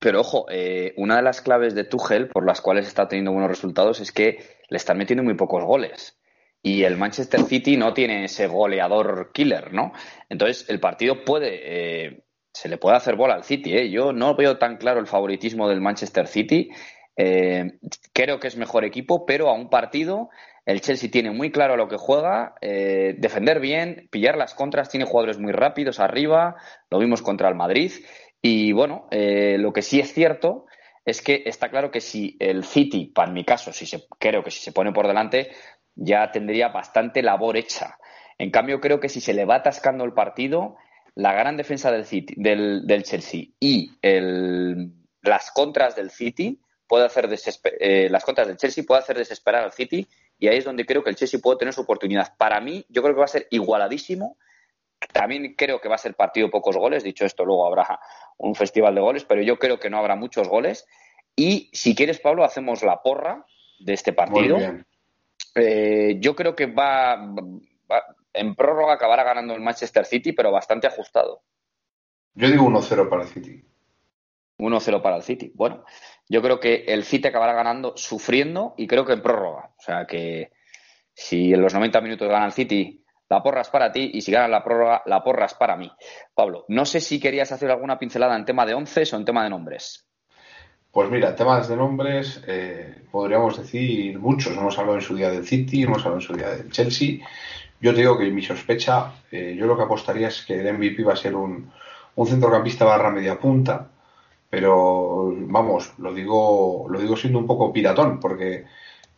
Pero 0.00 0.20
ojo, 0.20 0.46
eh, 0.50 0.94
una 0.96 1.16
de 1.16 1.22
las 1.22 1.42
claves 1.42 1.74
de 1.74 1.84
Tuchel 1.84 2.28
por 2.28 2.46
las 2.46 2.62
cuales 2.62 2.88
está 2.88 3.06
teniendo 3.06 3.32
buenos 3.32 3.50
resultados 3.50 4.00
es 4.00 4.12
que 4.12 4.38
le 4.68 4.76
están 4.78 4.96
metiendo 4.96 5.22
muy 5.22 5.34
pocos 5.34 5.62
goles. 5.62 6.18
Y 6.62 6.84
el 6.84 6.96
Manchester 6.96 7.42
City 7.42 7.76
no 7.76 7.92
tiene 7.92 8.24
ese 8.24 8.46
goleador 8.46 9.30
killer, 9.32 9.72
¿no? 9.72 9.92
Entonces, 10.28 10.68
el 10.68 10.80
partido 10.80 11.24
puede. 11.24 11.60
Eh, 12.06 12.24
se 12.52 12.68
le 12.68 12.78
puede 12.78 12.96
hacer 12.96 13.14
bola 13.14 13.34
al 13.34 13.44
City, 13.44 13.76
¿eh? 13.76 13.90
Yo 13.90 14.12
no 14.12 14.34
veo 14.34 14.58
tan 14.58 14.76
claro 14.76 15.00
el 15.00 15.06
favoritismo 15.06 15.68
del 15.68 15.80
Manchester 15.80 16.26
City. 16.26 16.70
Eh, 17.16 17.78
creo 18.12 18.40
que 18.40 18.48
es 18.48 18.56
mejor 18.56 18.84
equipo, 18.84 19.26
pero 19.26 19.48
a 19.48 19.54
un 19.54 19.68
partido 19.68 20.30
el 20.70 20.80
Chelsea 20.80 21.10
tiene 21.10 21.30
muy 21.30 21.50
claro 21.50 21.76
lo 21.76 21.88
que 21.88 21.96
juega, 21.96 22.54
eh, 22.60 23.14
defender 23.18 23.60
bien, 23.60 24.08
pillar 24.10 24.36
las 24.36 24.54
contras, 24.54 24.88
tiene 24.88 25.06
jugadores 25.06 25.38
muy 25.38 25.52
rápidos 25.52 26.00
arriba, 26.00 26.56
lo 26.90 26.98
vimos 26.98 27.22
contra 27.22 27.48
el 27.48 27.54
Madrid. 27.54 27.92
Y 28.42 28.72
bueno, 28.72 29.06
lo 29.10 29.72
que 29.72 29.82
sí 29.82 30.00
es 30.00 30.14
cierto 30.14 30.64
es 31.04 31.20
que 31.20 31.42
está 31.46 31.68
claro 31.68 31.90
que 31.90 32.00
si 32.00 32.36
el 32.40 32.64
City, 32.64 33.06
para 33.06 33.30
mi 33.30 33.44
caso, 33.44 33.72
si 33.72 33.84
se, 33.84 34.04
creo 34.18 34.42
que 34.42 34.50
si 34.50 34.60
se 34.60 34.72
pone 34.72 34.92
por 34.92 35.06
delante, 35.06 35.50
ya 35.94 36.30
tendría 36.30 36.68
bastante 36.68 37.22
labor 37.22 37.56
hecha. 37.56 37.98
En 38.38 38.50
cambio, 38.50 38.80
creo 38.80 39.00
que 39.00 39.08
si 39.08 39.20
se 39.20 39.34
le 39.34 39.44
va 39.44 39.56
atascando 39.56 40.04
el 40.04 40.14
partido, 40.14 40.76
la 41.14 41.32
gran 41.32 41.56
defensa 41.56 41.90
del, 41.92 42.06
City, 42.06 42.34
del, 42.36 43.02
Chelsea 43.02 43.48
y 43.58 43.90
las 45.22 45.50
contras 45.50 45.96
del 45.96 46.10
City 46.10 46.60
puede 46.86 47.04
hacer 47.04 47.28
eh, 47.78 48.08
las 48.10 48.24
contras 48.24 48.48
del 48.48 48.56
Chelsea 48.56 48.84
puede 48.84 49.00
hacer 49.00 49.16
desesperar 49.16 49.62
al 49.64 49.72
City 49.72 50.08
y 50.40 50.48
ahí 50.48 50.56
es 50.56 50.64
donde 50.64 50.86
creo 50.86 51.04
que 51.04 51.10
el 51.10 51.16
Chelsea 51.16 51.38
puede 51.38 51.58
tener 51.58 51.74
su 51.74 51.82
oportunidad. 51.82 52.34
Para 52.38 52.60
mí, 52.62 52.84
yo 52.88 53.02
creo 53.02 53.14
que 53.14 53.18
va 53.18 53.26
a 53.26 53.28
ser 53.28 53.46
igualadísimo. 53.50 54.38
También 55.12 55.54
creo 55.54 55.82
que 55.82 55.88
va 55.88 55.96
a 55.96 55.98
ser 55.98 56.14
partido 56.14 56.50
pocos 56.50 56.78
goles. 56.78 57.04
Dicho 57.04 57.26
esto, 57.26 57.44
luego 57.44 57.66
habrá 57.66 58.00
un 58.38 58.54
festival 58.54 58.94
de 58.94 59.02
goles, 59.02 59.24
pero 59.26 59.42
yo 59.42 59.58
creo 59.58 59.78
que 59.78 59.90
no 59.90 59.98
habrá 59.98 60.16
muchos 60.16 60.48
goles. 60.48 60.86
Y 61.36 61.68
si 61.74 61.94
quieres, 61.94 62.20
Pablo, 62.20 62.42
hacemos 62.42 62.82
la 62.82 63.02
porra 63.02 63.44
de 63.80 63.92
este 63.92 64.14
partido. 64.14 64.56
Eh, 65.54 66.16
yo 66.20 66.34
creo 66.34 66.56
que 66.56 66.66
va, 66.66 67.18
en 68.32 68.54
prórroga 68.54 68.94
acabará 68.94 69.24
ganando 69.24 69.52
el 69.54 69.60
Manchester 69.60 70.06
City, 70.06 70.32
pero 70.32 70.50
bastante 70.50 70.86
ajustado. 70.86 71.42
Yo 72.32 72.48
digo 72.48 72.64
1-0 72.64 73.10
para 73.10 73.24
el 73.24 73.28
City. 73.28 73.62
1-0 74.58 75.02
para 75.02 75.16
el 75.16 75.22
City. 75.22 75.52
Bueno, 75.54 75.84
yo 76.30 76.40
creo 76.40 76.60
que 76.60 76.84
el 76.86 77.04
City 77.04 77.28
acabará 77.28 77.52
ganando 77.52 77.92
sufriendo 77.96 78.74
y 78.78 78.86
creo 78.86 79.04
que 79.04 79.12
en 79.12 79.20
prórroga. 79.20 79.72
O 79.76 79.82
sea 79.82 80.06
que 80.06 80.52
si 81.12 81.52
en 81.52 81.60
los 81.60 81.74
90 81.74 82.00
minutos 82.00 82.28
gana 82.28 82.46
el 82.46 82.52
City, 82.52 83.04
la 83.28 83.42
porra 83.42 83.60
es 83.62 83.68
para 83.68 83.90
ti 83.90 84.12
y 84.14 84.20
si 84.22 84.30
gana 84.30 84.46
la 84.48 84.62
prórroga, 84.64 85.02
la 85.06 85.22
porra 85.22 85.46
es 85.46 85.54
para 85.54 85.76
mí. 85.76 85.90
Pablo, 86.32 86.64
no 86.68 86.86
sé 86.86 87.00
si 87.00 87.18
querías 87.20 87.50
hacer 87.50 87.68
alguna 87.70 87.98
pincelada 87.98 88.36
en 88.36 88.44
tema 88.44 88.64
de 88.64 88.74
once 88.74 89.02
o 89.12 89.16
en 89.16 89.24
tema 89.24 89.42
de 89.42 89.50
nombres. 89.50 90.06
Pues 90.92 91.10
mira, 91.10 91.34
temas 91.34 91.68
de 91.68 91.76
nombres, 91.76 92.42
eh, 92.46 93.02
podríamos 93.10 93.56
decir 93.56 94.18
muchos. 94.18 94.56
Hemos 94.56 94.78
hablado 94.78 94.98
en 94.98 95.02
su 95.02 95.16
día 95.16 95.30
del 95.30 95.44
City, 95.44 95.82
hemos 95.82 95.98
hablado 95.98 96.16
en 96.16 96.22
su 96.22 96.34
día 96.34 96.50
del 96.50 96.70
Chelsea. 96.70 97.18
Yo 97.80 97.92
te 97.92 98.00
digo 98.00 98.16
que 98.16 98.30
mi 98.30 98.42
sospecha, 98.42 99.14
eh, 99.32 99.56
yo 99.58 99.66
lo 99.66 99.76
que 99.76 99.82
apostaría 99.82 100.28
es 100.28 100.44
que 100.44 100.60
el 100.60 100.72
MVP 100.74 101.02
va 101.02 101.14
a 101.14 101.16
ser 101.16 101.34
un, 101.34 101.72
centrocampista 102.24 102.84
barra 102.84 103.10
media 103.10 103.38
punta, 103.38 103.89
pero 104.50 105.32
vamos, 105.46 105.92
lo 105.98 106.12
digo, 106.12 106.86
lo 106.90 107.00
digo 107.00 107.16
siendo 107.16 107.38
un 107.38 107.46
poco 107.46 107.72
piratón, 107.72 108.20
porque 108.20 108.64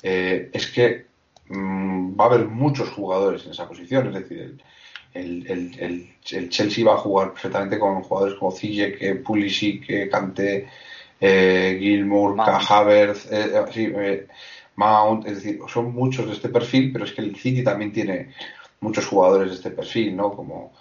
eh, 0.02 0.50
es 0.52 0.66
que 0.70 1.06
mm, 1.48 2.18
va 2.18 2.24
a 2.24 2.28
haber 2.28 2.46
muchos 2.46 2.90
jugadores 2.90 3.44
en 3.46 3.52
esa 3.52 3.66
posición, 3.66 4.08
es 4.08 4.14
decir, 4.14 4.62
el, 5.14 6.16
Chelsea 6.22 6.84
va 6.84 6.94
a 6.94 6.98
jugar 6.98 7.32
perfectamente 7.32 7.78
con 7.78 8.02
jugadores 8.02 8.38
como 8.38 8.52
Ziyech, 8.52 9.22
Pulisic, 9.22 10.10
Kanté, 10.10 10.68
eh, 11.22 11.78
Gilmour, 11.78 12.36
Havertz, 12.38 13.30
eh, 13.30 13.52
eh, 13.54 13.92
eh, 13.96 14.26
Mount, 14.74 15.26
es 15.26 15.36
decir, 15.36 15.60
son 15.68 15.92
muchos 15.92 16.26
de 16.26 16.32
este 16.32 16.48
perfil, 16.48 16.92
pero 16.92 17.04
es 17.04 17.12
que 17.12 17.22
el 17.22 17.36
City 17.36 17.62
también 17.62 17.92
tiene 17.92 18.30
muchos 18.80 19.06
jugadores 19.06 19.50
de 19.50 19.56
este 19.56 19.70
perfil, 19.70 20.16
¿no? 20.16 20.32
Como, 20.32 20.72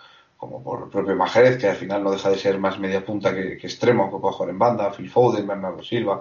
como 0.41 0.63
por 0.63 0.85
el 0.85 0.89
propio 0.89 1.15
Majerez, 1.15 1.59
que 1.59 1.67
al 1.67 1.75
final 1.75 2.03
no 2.03 2.09
deja 2.09 2.31
de 2.31 2.37
ser 2.39 2.57
más 2.57 2.79
media 2.79 3.05
punta 3.05 3.31
que, 3.31 3.53
extremo, 3.53 4.09
que 4.11 4.17
puede 4.17 4.33
jugar 4.33 4.49
en 4.49 4.57
banda, 4.57 4.91
Phil 4.91 5.07
Foden, 5.07 5.45
Bernardo 5.45 5.83
Silva. 5.83 6.19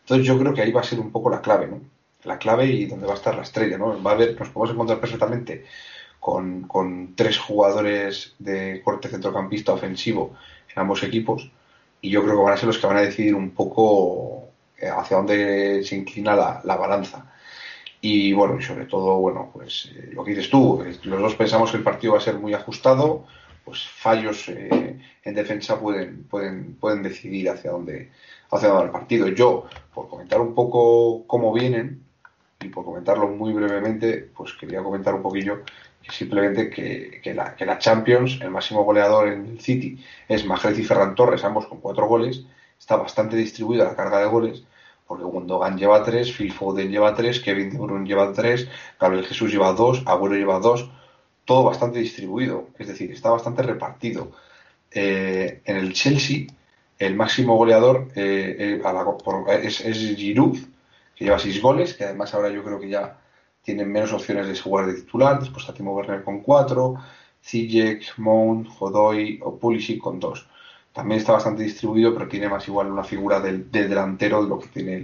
Entonces 0.00 0.26
yo 0.26 0.38
creo 0.38 0.52
que 0.52 0.60
ahí 0.60 0.70
va 0.70 0.82
a 0.82 0.84
ser 0.84 1.00
un 1.00 1.10
poco 1.10 1.30
la 1.30 1.40
clave, 1.40 1.68
¿no? 1.68 1.80
La 2.24 2.36
clave 2.36 2.66
y 2.66 2.84
donde 2.84 3.06
va 3.06 3.14
a 3.14 3.16
estar 3.16 3.34
la 3.34 3.40
estrella, 3.40 3.78
¿no? 3.78 4.02
Va 4.02 4.10
a 4.10 4.14
haber, 4.14 4.38
nos 4.38 4.50
podemos 4.50 4.74
encontrar 4.74 5.00
perfectamente 5.00 5.64
con, 6.20 7.14
tres 7.16 7.38
jugadores 7.38 8.34
de 8.38 8.82
corte 8.84 9.08
centrocampista 9.08 9.72
ofensivo 9.72 10.36
en 10.68 10.82
ambos 10.82 11.02
equipos 11.02 11.50
y 12.02 12.10
yo 12.10 12.22
creo 12.22 12.36
que 12.36 12.42
van 12.42 12.52
a 12.52 12.56
ser 12.58 12.66
los 12.66 12.76
que 12.76 12.86
van 12.86 12.98
a 12.98 13.00
decidir 13.08 13.34
un 13.34 13.52
poco 13.52 14.50
eh, 14.76 14.90
hacia 14.94 15.16
dónde 15.16 15.82
se 15.84 15.96
inclina 15.96 16.36
la, 16.36 16.76
balanza. 16.76 17.32
Y 18.02 18.34
bueno, 18.34 18.58
y 18.58 18.62
sobre 18.62 18.84
todo, 18.84 19.16
bueno, 19.16 19.48
pues 19.54 19.90
eh, 19.96 20.10
lo 20.12 20.22
que 20.22 20.32
dices 20.32 20.50
tú, 20.50 20.84
los 21.04 21.20
dos 21.22 21.34
pensamos 21.34 21.70
que 21.70 21.78
el 21.78 21.82
partido 21.82 22.12
va 22.12 22.18
a 22.18 22.22
ser 22.22 22.34
muy 22.34 22.52
ajustado, 22.52 23.24
pues 23.64 23.88
fallos 23.88 24.48
eh, 24.48 24.98
en 25.24 25.34
defensa 25.34 25.80
pueden, 25.80 26.24
pueden, 26.24 26.74
pueden 26.74 27.02
decidir 27.02 27.48
hacia 27.50 27.70
dónde, 27.70 28.10
hacia 28.50 28.68
dónde 28.68 28.80
va 28.80 28.86
el 28.86 28.92
partido. 28.92 29.28
Yo, 29.28 29.66
por 29.94 30.08
comentar 30.08 30.40
un 30.40 30.54
poco 30.54 31.26
cómo 31.26 31.52
vienen, 31.52 32.04
y 32.64 32.68
por 32.68 32.84
comentarlo 32.84 33.28
muy 33.28 33.52
brevemente, 33.52 34.30
pues 34.34 34.54
quería 34.54 34.82
comentar 34.82 35.14
un 35.14 35.22
poquillo 35.22 35.62
simplemente 36.10 36.68
que, 36.68 37.20
que, 37.22 37.34
la, 37.34 37.78
Champions, 37.78 38.38
el 38.42 38.50
máximo 38.50 38.84
goleador 38.84 39.28
en 39.28 39.46
el 39.46 39.60
City 39.60 39.98
es 40.28 40.44
Mahrez 40.44 40.78
y 40.78 40.84
Ferran 40.84 41.14
Torres, 41.14 41.44
ambos 41.44 41.66
con 41.66 41.80
cuatro 41.80 42.06
goles, 42.06 42.44
está 42.78 42.96
bastante 42.96 43.36
distribuida 43.36 43.84
la 43.84 43.96
carga 43.96 44.18
de 44.18 44.26
goles, 44.26 44.64
porque 45.06 45.24
Gundogan 45.24 45.78
lleva 45.78 46.02
tres, 46.02 46.32
Phil 46.32 46.52
Foden 46.52 46.90
lleva 46.90 47.14
tres, 47.14 47.40
Kevin 47.40 47.70
De 47.70 47.78
Bruyne 47.78 48.06
lleva 48.06 48.32
tres, 48.32 48.68
Gabriel 49.00 49.26
Jesús 49.26 49.50
lleva 49.50 49.72
dos, 49.72 50.02
Agüero 50.06 50.34
lleva 50.34 50.58
dos, 50.58 50.90
todo 51.44 51.64
bastante 51.64 51.98
distribuido, 51.98 52.68
es 52.78 52.88
decir, 52.88 53.10
está 53.12 53.30
bastante 53.30 53.62
repartido. 53.62 54.32
Eh, 54.90 55.60
en 55.64 55.76
el 55.76 55.92
Chelsea, 55.92 56.46
el 56.98 57.16
máximo 57.16 57.56
goleador 57.56 58.08
eh, 58.14 58.80
eh, 58.80 59.60
es, 59.62 60.16
Giroud, 60.16 60.58
que 61.14 61.24
lleva 61.24 61.38
seis 61.38 61.60
goles, 61.60 61.94
que 61.94 62.04
además 62.04 62.32
ahora 62.34 62.50
yo 62.50 62.64
creo 62.64 62.80
que 62.80 62.88
ya 62.88 63.18
tienen 63.62 63.90
menos 63.90 64.12
opciones 64.12 64.46
de 64.46 64.58
jugar 64.58 64.86
de 64.86 64.94
titular, 64.94 65.40
después 65.40 65.68
a 65.68 65.74
Timo 65.74 65.94
Werner 65.94 66.22
con 66.22 66.40
cuatro, 66.40 66.96
Zijek, 67.42 68.18
Mount, 68.18 68.68
Jodoy 68.68 69.40
o 69.42 69.58
Pulisic 69.58 70.00
con 70.00 70.20
dos. 70.20 70.46
También 70.92 71.18
está 71.18 71.32
bastante 71.32 71.64
distribuido, 71.64 72.14
pero 72.14 72.28
tiene 72.28 72.48
más 72.48 72.66
igual 72.68 72.90
una 72.90 73.02
figura 73.02 73.40
del, 73.40 73.70
delantero 73.70 74.42
de 74.42 74.48
lo 74.48 74.60
que 74.60 74.68
tiene 74.68 74.94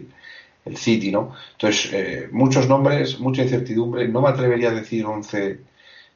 el, 0.64 0.76
City, 0.76 1.10
¿no? 1.10 1.34
Entonces, 1.52 2.30
muchos 2.30 2.68
nombres, 2.68 3.18
mucha 3.18 3.42
incertidumbre. 3.42 4.06
No 4.06 4.20
me 4.20 4.28
atrevería 4.28 4.68
a 4.68 4.74
decir 4.74 5.04
11 5.04 5.69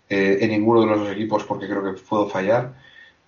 eh, 0.08 0.38
en 0.40 0.50
ninguno 0.50 0.82
de 0.82 0.86
los 0.86 1.00
dos 1.00 1.10
equipos 1.10 1.44
porque 1.44 1.66
creo 1.66 1.82
que 1.82 2.00
puedo 2.00 2.28
fallar. 2.28 2.74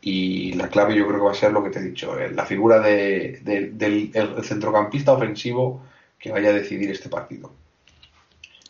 Y 0.00 0.52
la 0.52 0.68
clave 0.68 0.94
yo 0.94 1.06
creo 1.06 1.18
que 1.18 1.24
va 1.26 1.32
a 1.32 1.34
ser 1.34 1.52
lo 1.52 1.64
que 1.64 1.70
te 1.70 1.80
he 1.80 1.82
dicho, 1.82 2.18
eh, 2.18 2.30
la 2.30 2.46
figura 2.46 2.80
del 2.80 4.12
centrocampista 4.44 5.12
ofensivo 5.12 5.82
que 6.18 6.30
vaya 6.30 6.50
a 6.50 6.52
decidir 6.52 6.90
este 6.90 7.08
partido. 7.08 7.52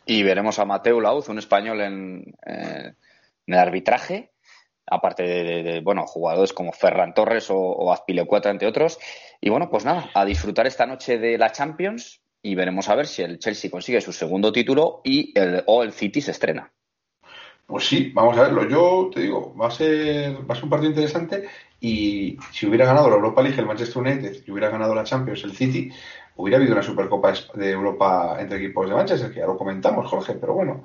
Y 0.07 0.23
veremos 0.23 0.59
a 0.59 0.65
Mateo 0.65 1.01
Lauz, 1.01 1.29
un 1.29 1.39
español 1.39 1.81
en, 1.81 2.35
eh, 2.47 2.93
el 3.47 3.55
arbitraje, 3.55 4.31
aparte 4.87 5.25
de, 5.25 5.81
bueno, 5.81 6.07
jugadores 6.07 6.53
como 6.53 6.73
Ferran 6.73 7.13
Torres 7.13 7.51
o, 7.51 7.57
o 7.57 7.93
Azpilecueta, 7.93 8.51
entre 8.51 8.69
otros. 8.69 8.99
Y 9.41 9.51
bueno, 9.51 9.69
pues 9.69 9.85
nada, 9.85 10.11
a 10.15 10.25
disfrutar 10.25 10.67
esta 10.67 10.87
noche 10.87 11.19
de 11.19 11.37
la 11.37 11.51
Champions 11.51 12.23
y 12.41 12.55
veremos 12.55 12.89
a 12.89 12.95
ver 12.95 13.09
si 13.09 13.23
el 13.23 13.41
Chelsea 13.41 13.71
consigue 13.71 14.01
su 14.01 14.13
segundo 14.13 14.53
título 14.53 15.01
y 15.03 15.37
el, 15.37 15.65
o 15.67 15.83
el 15.83 15.93
City 15.93 16.21
se 16.21 16.31
estrena. 16.31 16.73
Pues 17.67 17.87
sí, 17.87 18.13
vamos 18.15 18.39
a 18.39 18.43
verlo. 18.43 18.69
Yo 18.69 19.11
te 19.13 19.21
digo, 19.23 19.55
va 19.57 19.67
a 19.67 19.71
ser, 19.71 20.37
va 20.49 20.53
a 20.53 20.55
ser 20.55 20.65
un 20.65 20.71
partido 20.71 20.91
interesante 20.91 21.49
y 21.81 22.39
si 22.53 22.67
hubiera 22.67 22.87
ganado 22.87 23.11
la 23.11 23.17
Europa 23.17 23.43
League 23.43 23.59
el 23.59 23.67
Manchester 23.67 24.03
United 24.03 24.45
y 24.47 24.51
hubiera 24.51 24.71
ganado 24.71 24.95
la 24.95 25.03
Champions 25.05 25.43
el 25.45 25.53
City, 25.57 25.91
hubiera 26.37 26.59
habido 26.59 26.73
una 26.75 26.83
Supercopa 26.83 27.33
de 27.55 27.71
Europa 27.71 28.37
entre 28.39 28.59
equipos 28.59 28.89
de 28.89 28.95
Manchester, 28.95 29.33
que 29.33 29.41
ya 29.41 29.47
lo 29.47 29.59
comentamos, 29.59 30.07
Jorge, 30.07 30.35
pero 30.35 30.55
bueno, 30.55 30.85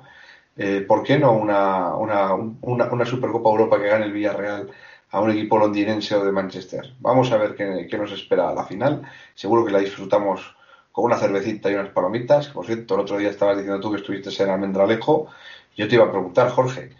eh, 0.56 0.84
¿por 0.86 1.02
qué 1.04 1.18
no 1.18 1.32
una, 1.32 1.94
una, 1.94 2.34
una, 2.34 3.06
Supercopa 3.06 3.50
Europa 3.50 3.80
que 3.80 3.88
gane 3.88 4.06
el 4.06 4.12
Villarreal 4.12 4.70
a 5.10 5.20
un 5.20 5.30
equipo 5.30 5.58
londinense 5.58 6.16
o 6.16 6.24
de 6.24 6.32
Manchester? 6.32 6.94
Vamos 7.00 7.30
a 7.30 7.36
ver 7.36 7.54
qué, 7.54 7.86
qué, 7.88 7.96
nos 7.96 8.12
espera 8.12 8.48
a 8.50 8.54
la 8.54 8.64
final. 8.64 9.02
Seguro 9.34 9.64
que 9.64 9.72
la 9.72 9.78
disfrutamos 9.78 10.56
con 10.92 11.06
una 11.06 11.16
cervecita 11.16 11.70
y 11.70 11.74
unas 11.74 11.88
palomitas. 11.88 12.48
Por 12.48 12.66
cierto, 12.66 12.94
el 12.94 13.00
otro 13.00 13.18
día 13.18 13.30
estabas 13.30 13.56
diciendo 13.56 13.80
tú 13.80 13.90
que 13.90 13.96
estuviste 13.96 14.30
en 14.42 14.50
Almendralejo. 14.50 15.28
Yo 15.76 15.88
te 15.88 15.94
iba 15.94 16.04
a 16.04 16.10
preguntar, 16.10 16.50
Jorge, 16.50 16.90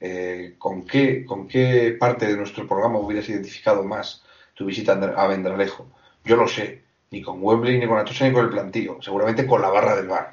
eh, 0.00 0.56
¿con, 0.58 0.84
qué, 0.84 1.24
¿con 1.24 1.46
qué 1.46 1.96
parte 1.98 2.26
de 2.26 2.36
nuestro 2.36 2.66
programa 2.66 2.98
hubieras 2.98 3.28
identificado 3.28 3.84
más 3.84 4.24
tu 4.54 4.66
visita 4.66 4.92
a 4.92 5.22
Almendralejo? 5.22 5.86
Yo 6.24 6.36
lo 6.36 6.48
sé, 6.48 6.82
Ni 7.12 7.22
con 7.22 7.38
Wembley, 7.40 7.78
ni 7.78 7.86
con 7.86 7.98
Atocha, 7.98 8.26
ni 8.26 8.32
con 8.32 8.44
el 8.44 8.50
plantío. 8.50 8.98
Seguramente 9.00 9.46
con 9.46 9.62
la 9.62 9.70
barra 9.70 9.94
del 9.94 10.08
bar. 10.08 10.30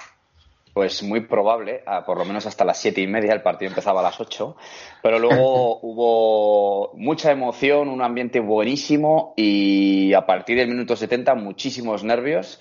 Pues 0.73 1.03
muy 1.03 1.21
probable, 1.21 1.83
por 2.03 2.17
lo 2.17 2.25
menos 2.25 2.47
hasta 2.47 2.65
las 2.65 2.81
siete 2.81 2.99
y 2.99 3.05
media, 3.05 3.31
el 3.31 3.43
partido 3.43 3.69
empezaba 3.69 3.99
a 3.99 4.03
las 4.03 4.19
ocho, 4.19 4.57
pero 5.03 5.19
luego 5.19 5.79
hubo 5.83 6.93
mucha 6.95 7.31
emoción, 7.31 7.89
un 7.89 8.01
ambiente 8.01 8.39
buenísimo 8.39 9.35
y 9.37 10.13
a 10.15 10.25
partir 10.25 10.57
del 10.57 10.69
minuto 10.69 10.95
70 10.95 11.35
muchísimos 11.35 12.03
nervios. 12.03 12.59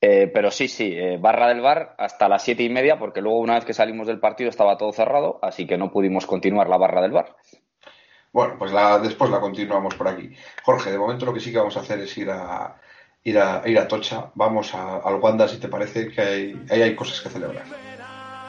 Eh, 0.00 0.30
pero 0.32 0.50
sí, 0.50 0.68
sí, 0.68 0.94
eh, 0.96 1.18
barra 1.20 1.48
del 1.48 1.60
bar 1.60 1.94
hasta 1.98 2.28
las 2.28 2.42
siete 2.42 2.62
y 2.62 2.70
media, 2.70 2.98
porque 2.98 3.20
luego 3.20 3.38
una 3.38 3.54
vez 3.54 3.64
que 3.66 3.74
salimos 3.74 4.06
del 4.06 4.18
partido 4.18 4.48
estaba 4.48 4.78
todo 4.78 4.92
cerrado, 4.92 5.38
así 5.42 5.66
que 5.66 5.76
no 5.76 5.92
pudimos 5.92 6.26
continuar 6.26 6.68
la 6.68 6.78
barra 6.78 7.02
del 7.02 7.12
bar. 7.12 7.36
Bueno, 8.32 8.54
pues 8.58 8.72
la, 8.72 8.98
después 8.98 9.30
la 9.30 9.40
continuamos 9.40 9.94
por 9.96 10.08
aquí. 10.08 10.30
Jorge, 10.62 10.90
de 10.90 10.98
momento 10.98 11.26
lo 11.26 11.34
que 11.34 11.40
sí 11.40 11.50
que 11.52 11.58
vamos 11.58 11.76
a 11.76 11.80
hacer 11.80 11.98
es 12.00 12.16
ir 12.16 12.30
a, 12.30 12.80
ir 13.24 13.38
a, 13.38 13.62
ir 13.66 13.78
a 13.78 13.88
Tocha. 13.88 14.30
Vamos 14.34 14.74
a, 14.74 14.98
al 14.98 15.16
Wanda, 15.16 15.48
si 15.48 15.58
te 15.58 15.68
parece 15.68 16.08
que 16.08 16.20
hay, 16.20 16.64
ahí 16.70 16.82
hay 16.82 16.94
cosas 16.94 17.20
que 17.20 17.28
celebrar. 17.28 17.64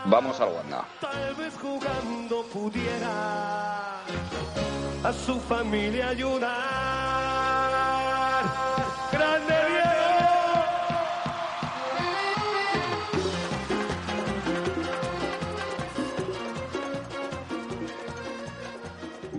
Vamos 0.06 0.40
al 0.40 0.54
Wanda. 0.54 0.86
Tal 1.02 1.36
vez 1.36 1.58
jugando 1.58 2.44
pudiera 2.54 4.04
a 5.04 5.14
su 5.14 5.40
familia 5.40 6.10
ayudar. 6.10 6.91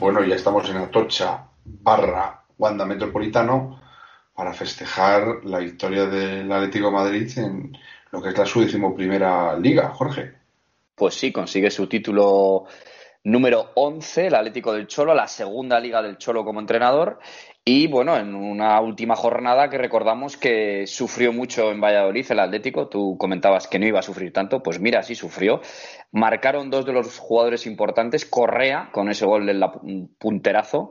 Bueno, 0.03 0.24
ya 0.24 0.34
estamos 0.34 0.68
en 0.68 0.78
Atocha 0.78 1.46
barra 1.64 2.42
Wanda 2.59 2.84
Metropolitano 2.84 3.80
para 4.34 4.53
festejar 4.53 5.44
la 5.44 5.61
victoria 5.61 6.07
del 6.07 6.50
Atlético 6.50 6.90
Madrid 6.90 7.30
en 7.38 7.78
lo 8.11 8.20
que 8.20 8.30
es 8.30 8.36
la 8.36 8.44
su 8.44 8.62
decimoprimera 8.62 9.57
liga, 9.57 9.90
Jorge. 9.90 10.32
Pues 10.96 11.14
sí, 11.14 11.30
consigue 11.30 11.70
su 11.70 11.86
título 11.86 12.64
número 13.22 13.70
11, 13.76 14.26
el 14.26 14.34
Atlético 14.34 14.72
del 14.72 14.88
Cholo, 14.88 15.14
la 15.14 15.28
segunda 15.28 15.78
liga 15.78 16.03
del 16.03 16.18
Cholo 16.18 16.44
como 16.44 16.59
entrenador. 16.59 17.20
Y 17.64 17.86
bueno, 17.86 18.16
en 18.16 18.34
una 18.34 18.80
última 18.80 19.14
jornada 19.14 19.70
que 19.70 19.78
recordamos 19.78 20.36
que 20.36 20.84
sufrió 20.88 21.32
mucho 21.32 21.70
en 21.70 21.80
Valladolid 21.80 22.26
el 22.30 22.40
Atlético, 22.40 22.88
tú 22.88 23.16
comentabas 23.16 23.68
que 23.68 23.78
no 23.78 23.86
iba 23.86 24.00
a 24.00 24.02
sufrir 24.02 24.32
tanto, 24.32 24.64
pues 24.64 24.80
mira, 24.80 25.04
sí 25.04 25.14
sufrió. 25.14 25.60
Marcaron 26.10 26.70
dos 26.70 26.84
de 26.86 26.92
los 26.92 27.18
jugadores 27.20 27.64
importantes, 27.66 28.24
Correa 28.26 28.90
con 28.92 29.08
ese 29.10 29.26
gol 29.26 29.46
del 29.46 29.64
punterazo 30.18 30.90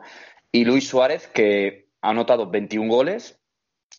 y 0.50 0.64
Luis 0.64 0.88
Suárez 0.88 1.28
que 1.28 1.90
ha 2.02 2.12
anotado 2.12 2.50
21 2.50 2.90
goles, 2.90 3.38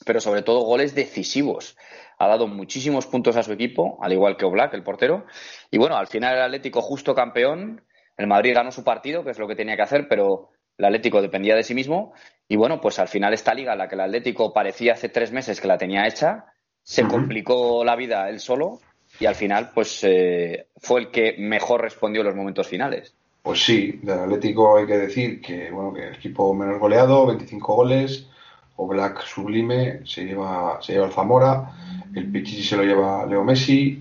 pero 0.06 0.22
sobre 0.22 0.40
todo 0.40 0.64
goles 0.64 0.94
decisivos. 0.94 1.76
Ha 2.18 2.26
dado 2.26 2.46
muchísimos 2.46 3.06
puntos 3.06 3.36
a 3.36 3.42
su 3.42 3.52
equipo, 3.52 3.98
al 4.00 4.14
igual 4.14 4.38
que 4.38 4.46
Oblak, 4.46 4.72
el 4.72 4.82
portero. 4.82 5.26
Y 5.70 5.76
bueno, 5.76 5.96
al 5.98 6.06
final 6.06 6.36
el 6.36 6.42
Atlético 6.42 6.80
justo 6.80 7.14
campeón. 7.14 7.84
El 8.16 8.28
Madrid 8.28 8.54
ganó 8.54 8.72
su 8.72 8.82
partido, 8.82 9.24
que 9.24 9.30
es 9.30 9.38
lo 9.38 9.46
que 9.46 9.56
tenía 9.56 9.76
que 9.76 9.82
hacer, 9.82 10.08
pero 10.08 10.52
el 10.78 10.86
Atlético 10.86 11.20
dependía 11.20 11.54
de 11.54 11.64
sí 11.64 11.74
mismo. 11.74 12.12
Y 12.52 12.56
bueno, 12.56 12.82
pues 12.82 12.98
al 12.98 13.08
final 13.08 13.32
esta 13.32 13.54
liga, 13.54 13.74
la 13.74 13.88
que 13.88 13.94
el 13.94 14.02
Atlético 14.02 14.52
parecía 14.52 14.92
hace 14.92 15.08
tres 15.08 15.32
meses 15.32 15.58
que 15.58 15.66
la 15.66 15.78
tenía 15.78 16.06
hecha, 16.06 16.52
se 16.82 17.08
complicó 17.08 17.82
la 17.82 17.96
vida 17.96 18.28
él 18.28 18.40
solo 18.40 18.78
y 19.18 19.24
al 19.24 19.34
final 19.34 19.70
pues 19.72 20.04
eh, 20.04 20.66
fue 20.76 21.00
el 21.00 21.10
que 21.10 21.36
mejor 21.38 21.80
respondió 21.80 22.20
en 22.20 22.26
los 22.26 22.36
momentos 22.36 22.68
finales. 22.68 23.14
Pues 23.42 23.64
sí, 23.64 24.00
del 24.02 24.18
Atlético 24.18 24.76
hay 24.76 24.86
que 24.86 24.98
decir 24.98 25.40
que, 25.40 25.70
bueno, 25.70 25.94
que 25.94 26.08
el 26.08 26.16
equipo 26.16 26.52
menos 26.52 26.78
goleado, 26.78 27.24
25 27.24 27.74
goles, 27.74 28.28
o 28.76 28.86
Black 28.86 29.22
sublime, 29.22 30.02
se 30.04 30.26
lleva, 30.26 30.78
se 30.82 30.92
lleva 30.92 31.06
el 31.06 31.12
Zamora, 31.12 31.70
el 32.14 32.30
Pichichi 32.30 32.64
se 32.64 32.76
lo 32.76 32.82
lleva 32.82 33.24
Leo 33.24 33.44
Messi, 33.44 33.98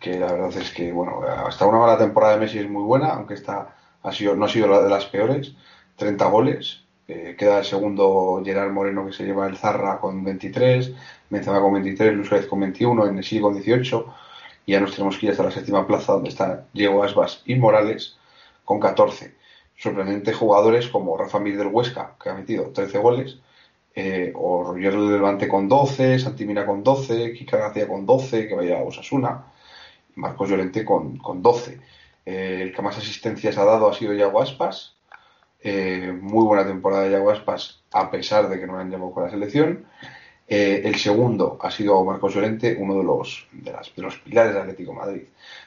que 0.00 0.18
la 0.18 0.32
verdad 0.32 0.50
es 0.56 0.72
que, 0.72 0.90
bueno, 0.90 1.20
hasta 1.22 1.66
una 1.66 1.78
mala 1.78 1.98
temporada 1.98 2.34
de 2.34 2.40
Messi 2.40 2.58
es 2.58 2.68
muy 2.68 2.82
buena, 2.82 3.10
aunque 3.10 3.34
esta 3.34 3.76
ha 4.02 4.10
sido, 4.10 4.34
no 4.34 4.46
ha 4.46 4.48
sido 4.48 4.66
la 4.66 4.82
de 4.82 4.90
las 4.90 5.06
peores, 5.06 5.54
30 5.94 6.24
goles, 6.26 6.81
eh, 7.08 7.34
queda 7.38 7.58
el 7.58 7.64
segundo 7.64 8.42
Gerard 8.44 8.72
Moreno 8.72 9.06
que 9.06 9.12
se 9.12 9.24
lleva 9.24 9.46
el 9.46 9.56
Zarra 9.56 9.98
con 9.98 10.24
23, 10.24 10.92
Benzema 11.30 11.60
con 11.60 11.74
23, 11.74 12.14
Luis 12.14 12.28
Suárez 12.28 12.46
con 12.46 12.60
21, 12.60 13.06
Enesí 13.06 13.40
con 13.40 13.54
18, 13.54 14.14
y 14.66 14.72
ya 14.72 14.80
nos 14.80 14.92
tenemos 14.92 15.18
que 15.18 15.26
ir 15.26 15.32
hasta 15.32 15.44
la 15.44 15.50
séptima 15.50 15.86
plaza 15.86 16.12
donde 16.12 16.30
están 16.30 16.66
Diego 16.72 17.02
Asbas 17.02 17.42
y 17.46 17.56
Morales 17.56 18.16
con 18.64 18.80
14. 18.80 19.34
Sorprendentes 19.76 20.36
jugadores 20.36 20.88
como 20.88 21.16
Rafa 21.16 21.40
Mir 21.40 21.56
del 21.56 21.68
Huesca, 21.68 22.14
que 22.22 22.30
ha 22.30 22.34
metido 22.34 22.70
13 22.70 22.98
goles, 22.98 23.38
eh, 23.94 24.32
o 24.34 24.64
Roger 24.64 24.92
del 24.92 25.12
Levante 25.12 25.48
con 25.48 25.68
12, 25.68 26.18
Santimina 26.18 26.64
con 26.64 26.82
12, 26.82 27.32
Kika 27.34 27.58
García 27.58 27.88
con 27.88 28.06
12, 28.06 28.48
que 28.48 28.54
vaya 28.54 28.78
a 28.78 28.82
Osasuna, 28.82 29.44
Marcos 30.14 30.48
Llorente 30.48 30.84
con, 30.84 31.18
con 31.18 31.42
12. 31.42 31.80
Eh, 32.24 32.60
el 32.62 32.74
que 32.74 32.82
más 32.82 32.96
asistencias 32.96 33.58
ha 33.58 33.64
dado 33.64 33.88
ha 33.88 33.94
sido 33.94 34.14
Yago 34.14 34.40
Aspas. 34.40 34.96
Eh, 35.62 36.12
muy 36.20 36.44
buena 36.44 36.66
temporada 36.66 37.04
de 37.04 37.12
Yago 37.12 37.30
Aspas, 37.30 37.82
a 37.92 38.10
pesar 38.10 38.48
de 38.48 38.58
que 38.58 38.66
no 38.66 38.78
han 38.78 38.90
llamado 38.90 39.12
con 39.12 39.24
la 39.24 39.30
selección. 39.30 39.86
el 40.48 40.96
segundo 40.96 41.58
ha 41.62 41.70
sido 41.70 42.04
Marcos 42.04 42.34
Llorente, 42.34 42.76
uno 42.78 42.96
de 42.96 43.04
los, 43.04 43.46
de, 43.52 43.72
de 43.72 44.02
los 44.02 44.18
pilares 44.18 44.52
del 44.52 44.62
Atlético 44.62 44.92
de 44.92 44.98
Madrid. 44.98 45.22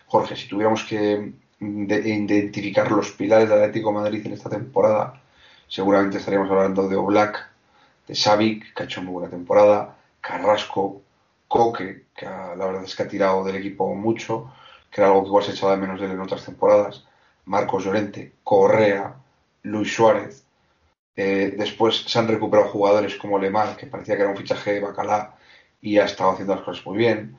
Jorge, 0.07 0.35
si 0.35 0.47
tuviéramos 0.47 0.83
que 0.83 1.33
de 1.59 1.99
identificar 2.09 2.91
los 2.91 3.11
pilares 3.11 3.49
del 3.49 3.59
Atlético 3.59 3.89
de 3.89 3.95
Madrid 3.95 4.25
en 4.25 4.33
esta 4.33 4.49
temporada, 4.49 5.21
seguramente 5.67 6.17
estaríamos 6.17 6.49
hablando 6.51 6.87
de 6.87 6.95
Oblak, 6.95 7.49
de 8.07 8.15
Savic, 8.15 8.73
que 8.73 8.83
ha 8.83 8.85
hecho 8.85 9.01
muy 9.01 9.13
buena 9.13 9.29
temporada, 9.29 9.95
Carrasco, 10.21 11.01
Coque, 11.47 12.05
que 12.15 12.25
la 12.25 12.55
verdad 12.55 12.83
es 12.83 12.95
que 12.95 13.03
ha 13.03 13.07
tirado 13.07 13.43
del 13.43 13.55
equipo 13.55 13.93
mucho, 13.95 14.51
que 14.91 15.01
era 15.01 15.09
algo 15.09 15.23
que 15.23 15.27
igual 15.27 15.43
se 15.43 15.51
echaba 15.51 15.75
de 15.75 15.81
menos 15.81 15.99
de 15.99 16.05
él 16.07 16.11
en 16.11 16.19
otras 16.19 16.45
temporadas, 16.45 17.05
Marcos 17.45 17.83
Llorente, 17.83 18.33
Correa, 18.43 19.15
Luis 19.65 19.93
Suárez. 19.93 20.45
Eh, 21.15 21.53
después 21.57 22.03
se 22.07 22.19
han 22.19 22.27
recuperado 22.27 22.69
jugadores 22.69 23.15
como 23.15 23.39
Lemar, 23.39 23.75
que 23.77 23.87
parecía 23.87 24.15
que 24.15 24.21
era 24.21 24.31
un 24.31 24.37
fichaje 24.37 24.73
de 24.73 24.81
Bacalá 24.81 25.35
y 25.81 25.97
ha 25.97 26.05
estado 26.05 26.31
haciendo 26.31 26.55
las 26.55 26.63
cosas 26.63 26.85
muy 26.85 26.97
bien. 26.97 27.37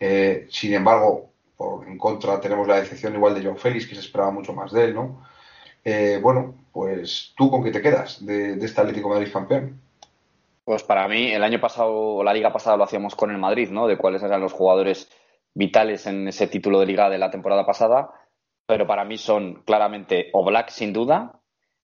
Eh, 0.00 0.46
sin 0.50 0.74
embargo, 0.74 1.30
por, 1.56 1.86
en 1.86 1.98
contra 1.98 2.40
tenemos 2.40 2.66
la 2.66 2.80
decepción 2.80 3.14
igual 3.14 3.34
de 3.34 3.46
John 3.46 3.58
Félix, 3.58 3.86
que 3.86 3.94
se 3.94 4.00
esperaba 4.00 4.30
mucho 4.30 4.52
más 4.52 4.72
de 4.72 4.84
él, 4.84 4.94
¿no? 4.94 5.22
Eh, 5.84 6.18
bueno, 6.22 6.54
pues 6.72 7.32
tú 7.36 7.50
con 7.50 7.62
qué 7.62 7.70
te 7.70 7.82
quedas 7.82 8.24
de, 8.24 8.52
este 8.64 8.80
Atlético 8.80 9.08
Madrid 9.08 9.32
campeón. 9.32 9.80
Pues 10.64 10.82
para 10.82 11.08
mí, 11.08 11.32
el 11.32 11.42
año 11.42 11.60
pasado, 11.60 12.22
la 12.22 12.34
liga 12.34 12.52
pasada 12.52 12.76
lo 12.76 12.84
hacíamos 12.84 13.14
con 13.14 13.30
el 13.30 13.38
Madrid, 13.38 13.70
¿no? 13.70 13.86
De 13.86 13.96
cuáles 13.96 14.22
eran 14.22 14.40
los 14.40 14.52
jugadores 14.52 15.10
vitales 15.54 16.06
en 16.06 16.28
ese 16.28 16.46
título 16.46 16.80
de 16.80 16.86
liga 16.86 17.08
de 17.08 17.18
la 17.18 17.30
temporada 17.30 17.64
pasada. 17.64 18.10
Pero 18.66 18.86
para 18.86 19.04
mí 19.04 19.16
son 19.16 19.62
claramente 19.64 20.28
Oblak, 20.34 20.68
sin 20.68 20.92
duda, 20.92 21.37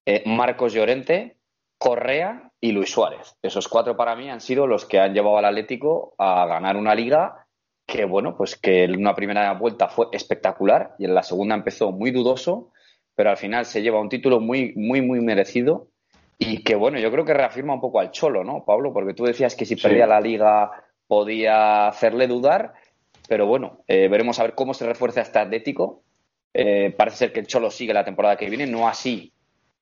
eh, 0.06 0.22
Marcos 0.26 0.72
Llorente, 0.72 1.36
Correa 1.78 2.50
y 2.60 2.72
Luis 2.72 2.90
Suárez. 2.90 3.36
Esos 3.42 3.68
cuatro 3.68 3.96
para 3.96 4.16
mí 4.16 4.30
han 4.30 4.40
sido 4.40 4.66
los 4.66 4.86
que 4.86 4.98
han 4.98 5.12
llevado 5.12 5.38
al 5.38 5.44
Atlético 5.44 6.14
a 6.18 6.46
ganar 6.46 6.76
una 6.76 6.94
liga 6.94 7.46
que, 7.86 8.04
bueno, 8.04 8.36
pues 8.36 8.56
que 8.56 8.84
en 8.84 8.96
una 8.96 9.14
primera 9.14 9.52
vuelta 9.52 9.88
fue 9.88 10.06
espectacular 10.12 10.94
y 10.98 11.04
en 11.04 11.14
la 11.14 11.22
segunda 11.22 11.54
empezó 11.54 11.92
muy 11.92 12.10
dudoso, 12.10 12.72
pero 13.14 13.30
al 13.30 13.36
final 13.36 13.66
se 13.66 13.82
lleva 13.82 14.00
un 14.00 14.08
título 14.08 14.40
muy, 14.40 14.72
muy, 14.76 15.02
muy 15.02 15.20
merecido 15.20 15.88
y 16.38 16.62
que 16.62 16.74
bueno, 16.74 16.98
yo 16.98 17.10
creo 17.10 17.24
que 17.24 17.34
reafirma 17.34 17.74
un 17.74 17.80
poco 17.80 18.00
al 18.00 18.10
Cholo, 18.10 18.44
¿no, 18.44 18.64
Pablo? 18.64 18.92
Porque 18.92 19.14
tú 19.14 19.24
decías 19.24 19.54
que 19.54 19.66
si 19.66 19.76
perdía 19.76 20.06
la 20.06 20.20
liga 20.20 20.70
podía 21.06 21.88
hacerle 21.88 22.26
dudar, 22.26 22.72
pero 23.28 23.46
bueno, 23.46 23.84
eh, 23.86 24.08
veremos 24.08 24.38
a 24.38 24.44
ver 24.44 24.54
cómo 24.54 24.72
se 24.72 24.86
refuerza 24.86 25.20
este 25.20 25.38
Atlético. 25.38 26.02
Eh, 26.54 26.94
parece 26.96 27.18
ser 27.18 27.32
que 27.32 27.40
el 27.40 27.46
Cholo 27.46 27.70
sigue 27.70 27.92
la 27.92 28.04
temporada 28.04 28.36
que 28.36 28.48
viene, 28.48 28.66
no 28.66 28.88
así 28.88 29.33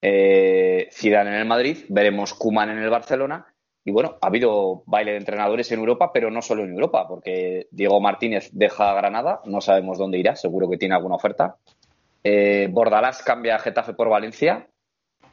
eh, 0.03 0.89
Zidane 0.93 1.31
en 1.31 1.37
el 1.37 1.47
Madrid, 1.47 1.79
veremos 1.89 2.35
Kuman 2.35 2.71
en 2.71 2.79
el 2.79 2.91
Barcelona. 2.91 3.47
Y 3.85 3.91
bueno, 3.91 4.19
ha 4.21 4.27
habido 4.27 4.83
baile 4.87 5.13
de 5.13 5.19
entrenadores 5.19 5.73
en 5.73 5.81
Europa, 5.81 6.13
pero 6.13 6.31
no 6.31 6.43
solo 6.43 6.63
en 6.63 6.73
Europa, 6.73 7.09
porque 7.09 7.67
Diego 7.71 8.01
Martínez 8.01 8.51
deja 8.53 8.95
Granada, 8.95 9.41
no 9.45 9.61
sabemos 9.61 9.99
dónde 9.99 10.19
irá, 10.19 10.37
seguro 10.37 10.69
que 10.69 10.77
tiene 10.77 10.95
alguna 10.95 11.17
oferta. 11.17 11.57
Eh, 12.23 12.69
Bordalás 12.71 13.23
cambia 13.23 13.57
a 13.57 13.59
Getafe 13.59 13.95
por 13.95 14.09
Valencia, 14.09 14.69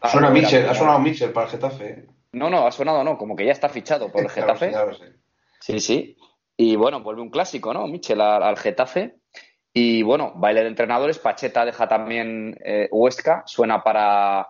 Suena 0.08 0.30
Mitchell, 0.30 0.68
ha 0.70 0.74
sonado 0.74 1.00
Mitchell 1.00 1.32
para 1.32 1.48
el 1.48 1.52
Getafe. 1.52 2.06
No, 2.32 2.50
no, 2.50 2.66
ha 2.66 2.72
sonado 2.72 3.04
no, 3.04 3.18
como 3.18 3.36
que 3.36 3.46
ya 3.46 3.52
está 3.52 3.70
fichado 3.70 4.12
por 4.12 4.22
el 4.22 4.30
Getafe. 4.30 4.70
Claro, 4.70 4.94
sí, 4.94 5.04
sí, 5.60 5.80
sí. 5.80 6.18
Y 6.56 6.76
bueno, 6.76 7.02
vuelve 7.02 7.22
un 7.22 7.30
clásico, 7.30 7.74
¿no? 7.74 7.88
Mitchell 7.88 8.22
al, 8.22 8.44
al 8.44 8.58
Getafe. 8.58 9.16
Y 9.74 10.02
bueno, 10.04 10.34
baile 10.36 10.62
de 10.62 10.68
entrenadores, 10.68 11.20
Pacheta 11.20 11.66
deja 11.66 11.88
también 11.88 12.58
eh, 12.64 12.88
Huesca, 12.92 13.44
suena 13.46 13.84
para 13.84 14.48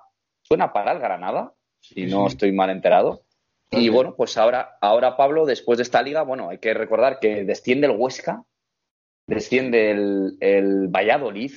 suena 0.49 0.73
para 0.73 0.93
el 0.93 0.99
Granada, 0.99 1.53
si 1.79 2.07
no 2.07 2.25
estoy 2.25 2.51
mal 2.51 2.71
enterado. 2.71 3.21
Y 3.69 3.89
bueno, 3.89 4.15
pues 4.15 4.35
ahora, 4.35 4.77
ahora 4.81 5.15
Pablo, 5.15 5.45
después 5.45 5.77
de 5.77 5.83
esta 5.83 6.01
liga, 6.01 6.23
bueno, 6.23 6.49
hay 6.49 6.57
que 6.57 6.73
recordar 6.73 7.19
que 7.19 7.43
desciende 7.43 7.85
el 7.85 7.95
Huesca, 7.95 8.43
desciende 9.27 9.91
el, 9.91 10.37
el 10.39 10.87
Valladolid 10.87 11.51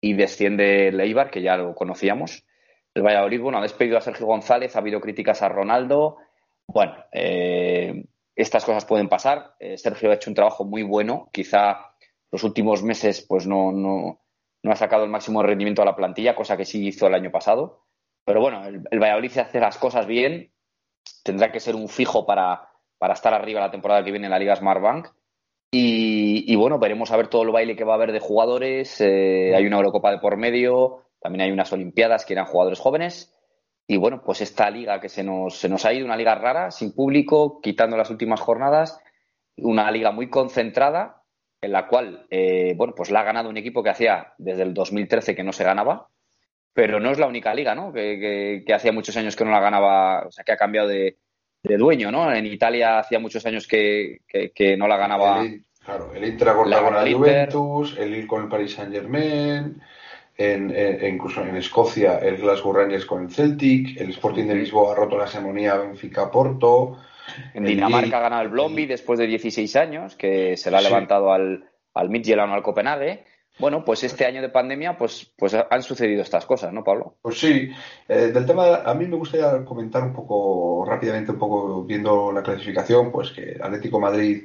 y 0.00 0.14
desciende 0.14 0.88
el 0.88 1.00
Eibar, 1.00 1.30
que 1.30 1.42
ya 1.42 1.56
lo 1.56 1.76
conocíamos. 1.76 2.44
El 2.92 3.04
Valladolid, 3.04 3.40
bueno, 3.40 3.58
ha 3.58 3.62
despedido 3.62 3.96
a 3.96 4.00
Sergio 4.00 4.26
González, 4.26 4.74
ha 4.74 4.80
habido 4.80 5.00
críticas 5.00 5.40
a 5.42 5.48
Ronaldo. 5.48 6.16
Bueno, 6.66 6.96
eh, 7.12 8.04
estas 8.34 8.64
cosas 8.64 8.84
pueden 8.84 9.08
pasar. 9.08 9.54
Eh, 9.60 9.78
Sergio 9.78 10.10
ha 10.10 10.14
hecho 10.14 10.28
un 10.28 10.34
trabajo 10.34 10.64
muy 10.64 10.82
bueno. 10.82 11.28
Quizá 11.32 11.92
los 12.32 12.42
últimos 12.42 12.82
meses 12.82 13.24
pues 13.28 13.46
no, 13.46 13.70
no, 13.70 14.20
no 14.64 14.72
ha 14.72 14.76
sacado 14.76 15.04
el 15.04 15.10
máximo 15.10 15.40
rendimiento 15.40 15.82
a 15.82 15.84
la 15.84 15.94
plantilla, 15.94 16.34
cosa 16.34 16.56
que 16.56 16.64
sí 16.64 16.84
hizo 16.84 17.06
el 17.06 17.14
año 17.14 17.30
pasado. 17.30 17.84
Pero 18.28 18.42
bueno, 18.42 18.62
el, 18.66 18.82
el 18.90 19.00
Valladolid 19.00 19.38
hace 19.38 19.58
las 19.58 19.78
cosas 19.78 20.06
bien. 20.06 20.52
Tendrá 21.24 21.50
que 21.50 21.60
ser 21.60 21.74
un 21.74 21.88
fijo 21.88 22.26
para, 22.26 22.68
para 22.98 23.14
estar 23.14 23.32
arriba 23.32 23.58
la 23.58 23.70
temporada 23.70 24.04
que 24.04 24.10
viene 24.10 24.26
en 24.26 24.32
la 24.32 24.38
Liga 24.38 24.54
Smartbank. 24.54 25.08
Y, 25.70 26.44
y 26.46 26.54
bueno, 26.54 26.78
veremos 26.78 27.10
a 27.10 27.16
ver 27.16 27.28
todo 27.28 27.42
el 27.42 27.52
baile 27.52 27.74
que 27.74 27.84
va 27.84 27.94
a 27.94 27.96
haber 27.96 28.12
de 28.12 28.20
jugadores. 28.20 29.00
Eh, 29.00 29.54
hay 29.56 29.66
una 29.66 29.78
Eurocopa 29.78 30.10
de 30.10 30.18
por 30.18 30.36
medio, 30.36 31.06
también 31.22 31.40
hay 31.40 31.50
unas 31.50 31.72
Olimpiadas 31.72 32.26
que 32.26 32.34
eran 32.34 32.44
jugadores 32.44 32.78
jóvenes. 32.78 33.34
Y 33.86 33.96
bueno, 33.96 34.20
pues 34.22 34.42
esta 34.42 34.68
liga 34.68 35.00
que 35.00 35.08
se 35.08 35.24
nos, 35.24 35.56
se 35.56 35.70
nos 35.70 35.86
ha 35.86 35.94
ido, 35.94 36.04
una 36.04 36.16
liga 36.18 36.34
rara, 36.34 36.70
sin 36.70 36.92
público, 36.92 37.62
quitando 37.62 37.96
las 37.96 38.10
últimas 38.10 38.40
jornadas, 38.40 39.00
una 39.56 39.90
liga 39.90 40.12
muy 40.12 40.28
concentrada, 40.28 41.22
en 41.62 41.72
la 41.72 41.88
cual, 41.88 42.26
eh, 42.28 42.74
bueno, 42.76 42.92
pues 42.94 43.10
la 43.10 43.20
ha 43.20 43.24
ganado 43.24 43.48
un 43.48 43.56
equipo 43.56 43.82
que 43.82 43.88
hacía 43.88 44.34
desde 44.36 44.64
el 44.64 44.74
2013 44.74 45.34
que 45.34 45.42
no 45.42 45.54
se 45.54 45.64
ganaba, 45.64 46.10
pero 46.78 47.00
no 47.00 47.10
es 47.10 47.18
la 47.18 47.26
única 47.26 47.52
liga, 47.52 47.74
¿no? 47.74 47.92
Que, 47.92 48.20
que, 48.20 48.62
que 48.64 48.72
hacía 48.72 48.92
muchos 48.92 49.16
años 49.16 49.34
que 49.34 49.44
no 49.44 49.50
la 49.50 49.58
ganaba, 49.58 50.28
o 50.28 50.30
sea, 50.30 50.44
que 50.44 50.52
ha 50.52 50.56
cambiado 50.56 50.86
de, 50.86 51.16
de 51.60 51.76
dueño, 51.76 52.12
¿no? 52.12 52.32
En 52.32 52.46
Italia 52.46 53.00
hacía 53.00 53.18
muchos 53.18 53.44
años 53.46 53.66
que, 53.66 54.20
no 54.78 54.86
la 54.86 54.96
ganaba. 54.96 55.42
El, 55.42 55.64
claro, 55.84 56.12
el 56.14 56.24
Inter 56.24 56.52
con 56.52 56.70
la 56.70 56.78
Juventus, 56.78 57.96
el 57.98 58.12
Lille 58.12 58.28
con 58.28 58.44
el 58.44 58.48
Paris 58.48 58.74
Saint 58.74 58.92
Germain, 58.92 59.82
en, 60.36 60.70
en, 60.70 61.14
incluso 61.14 61.42
en 61.42 61.56
Escocia 61.56 62.20
el 62.20 62.36
Glasgow 62.36 62.72
Rangers 62.72 63.06
con 63.06 63.24
el 63.24 63.30
Celtic, 63.32 64.00
el 64.00 64.10
Sporting 64.10 64.44
de 64.44 64.54
Lisboa 64.54 64.92
ha 64.92 64.94
roto 64.94 65.18
la 65.18 65.24
hegemonía 65.24 65.78
Benfica-Porto. 65.78 66.96
En 67.54 67.64
Dinamarca 67.64 68.18
ha 68.18 68.20
ganado 68.20 68.42
el 68.42 68.50
Blomby 68.50 68.86
después 68.86 69.18
de 69.18 69.26
16 69.26 69.74
años, 69.74 70.14
que 70.14 70.56
se 70.56 70.70
le 70.70 70.76
ha 70.76 70.80
sí. 70.80 70.86
levantado 70.86 71.32
al, 71.32 71.64
al 71.94 72.08
Midtjylland 72.08 72.52
o 72.52 72.54
al 72.54 72.62
Copenhague. 72.62 73.24
Bueno, 73.58 73.84
pues 73.84 74.04
este 74.04 74.24
año 74.24 74.40
de 74.40 74.48
pandemia, 74.48 74.96
pues, 74.96 75.30
pues 75.36 75.54
han 75.54 75.82
sucedido 75.82 76.22
estas 76.22 76.46
cosas, 76.46 76.72
¿no, 76.72 76.84
Pablo? 76.84 77.16
Pues 77.22 77.40
sí. 77.40 77.70
Eh, 78.08 78.30
del 78.32 78.46
tema, 78.46 78.82
a 78.84 78.94
mí 78.94 79.06
me 79.06 79.16
gustaría 79.16 79.64
comentar 79.64 80.02
un 80.04 80.12
poco 80.12 80.84
rápidamente, 80.86 81.32
un 81.32 81.38
poco 81.38 81.82
viendo 81.84 82.30
la 82.32 82.42
clasificación, 82.42 83.10
pues 83.10 83.32
que 83.32 83.58
Atlético 83.60 83.98
Madrid 83.98 84.44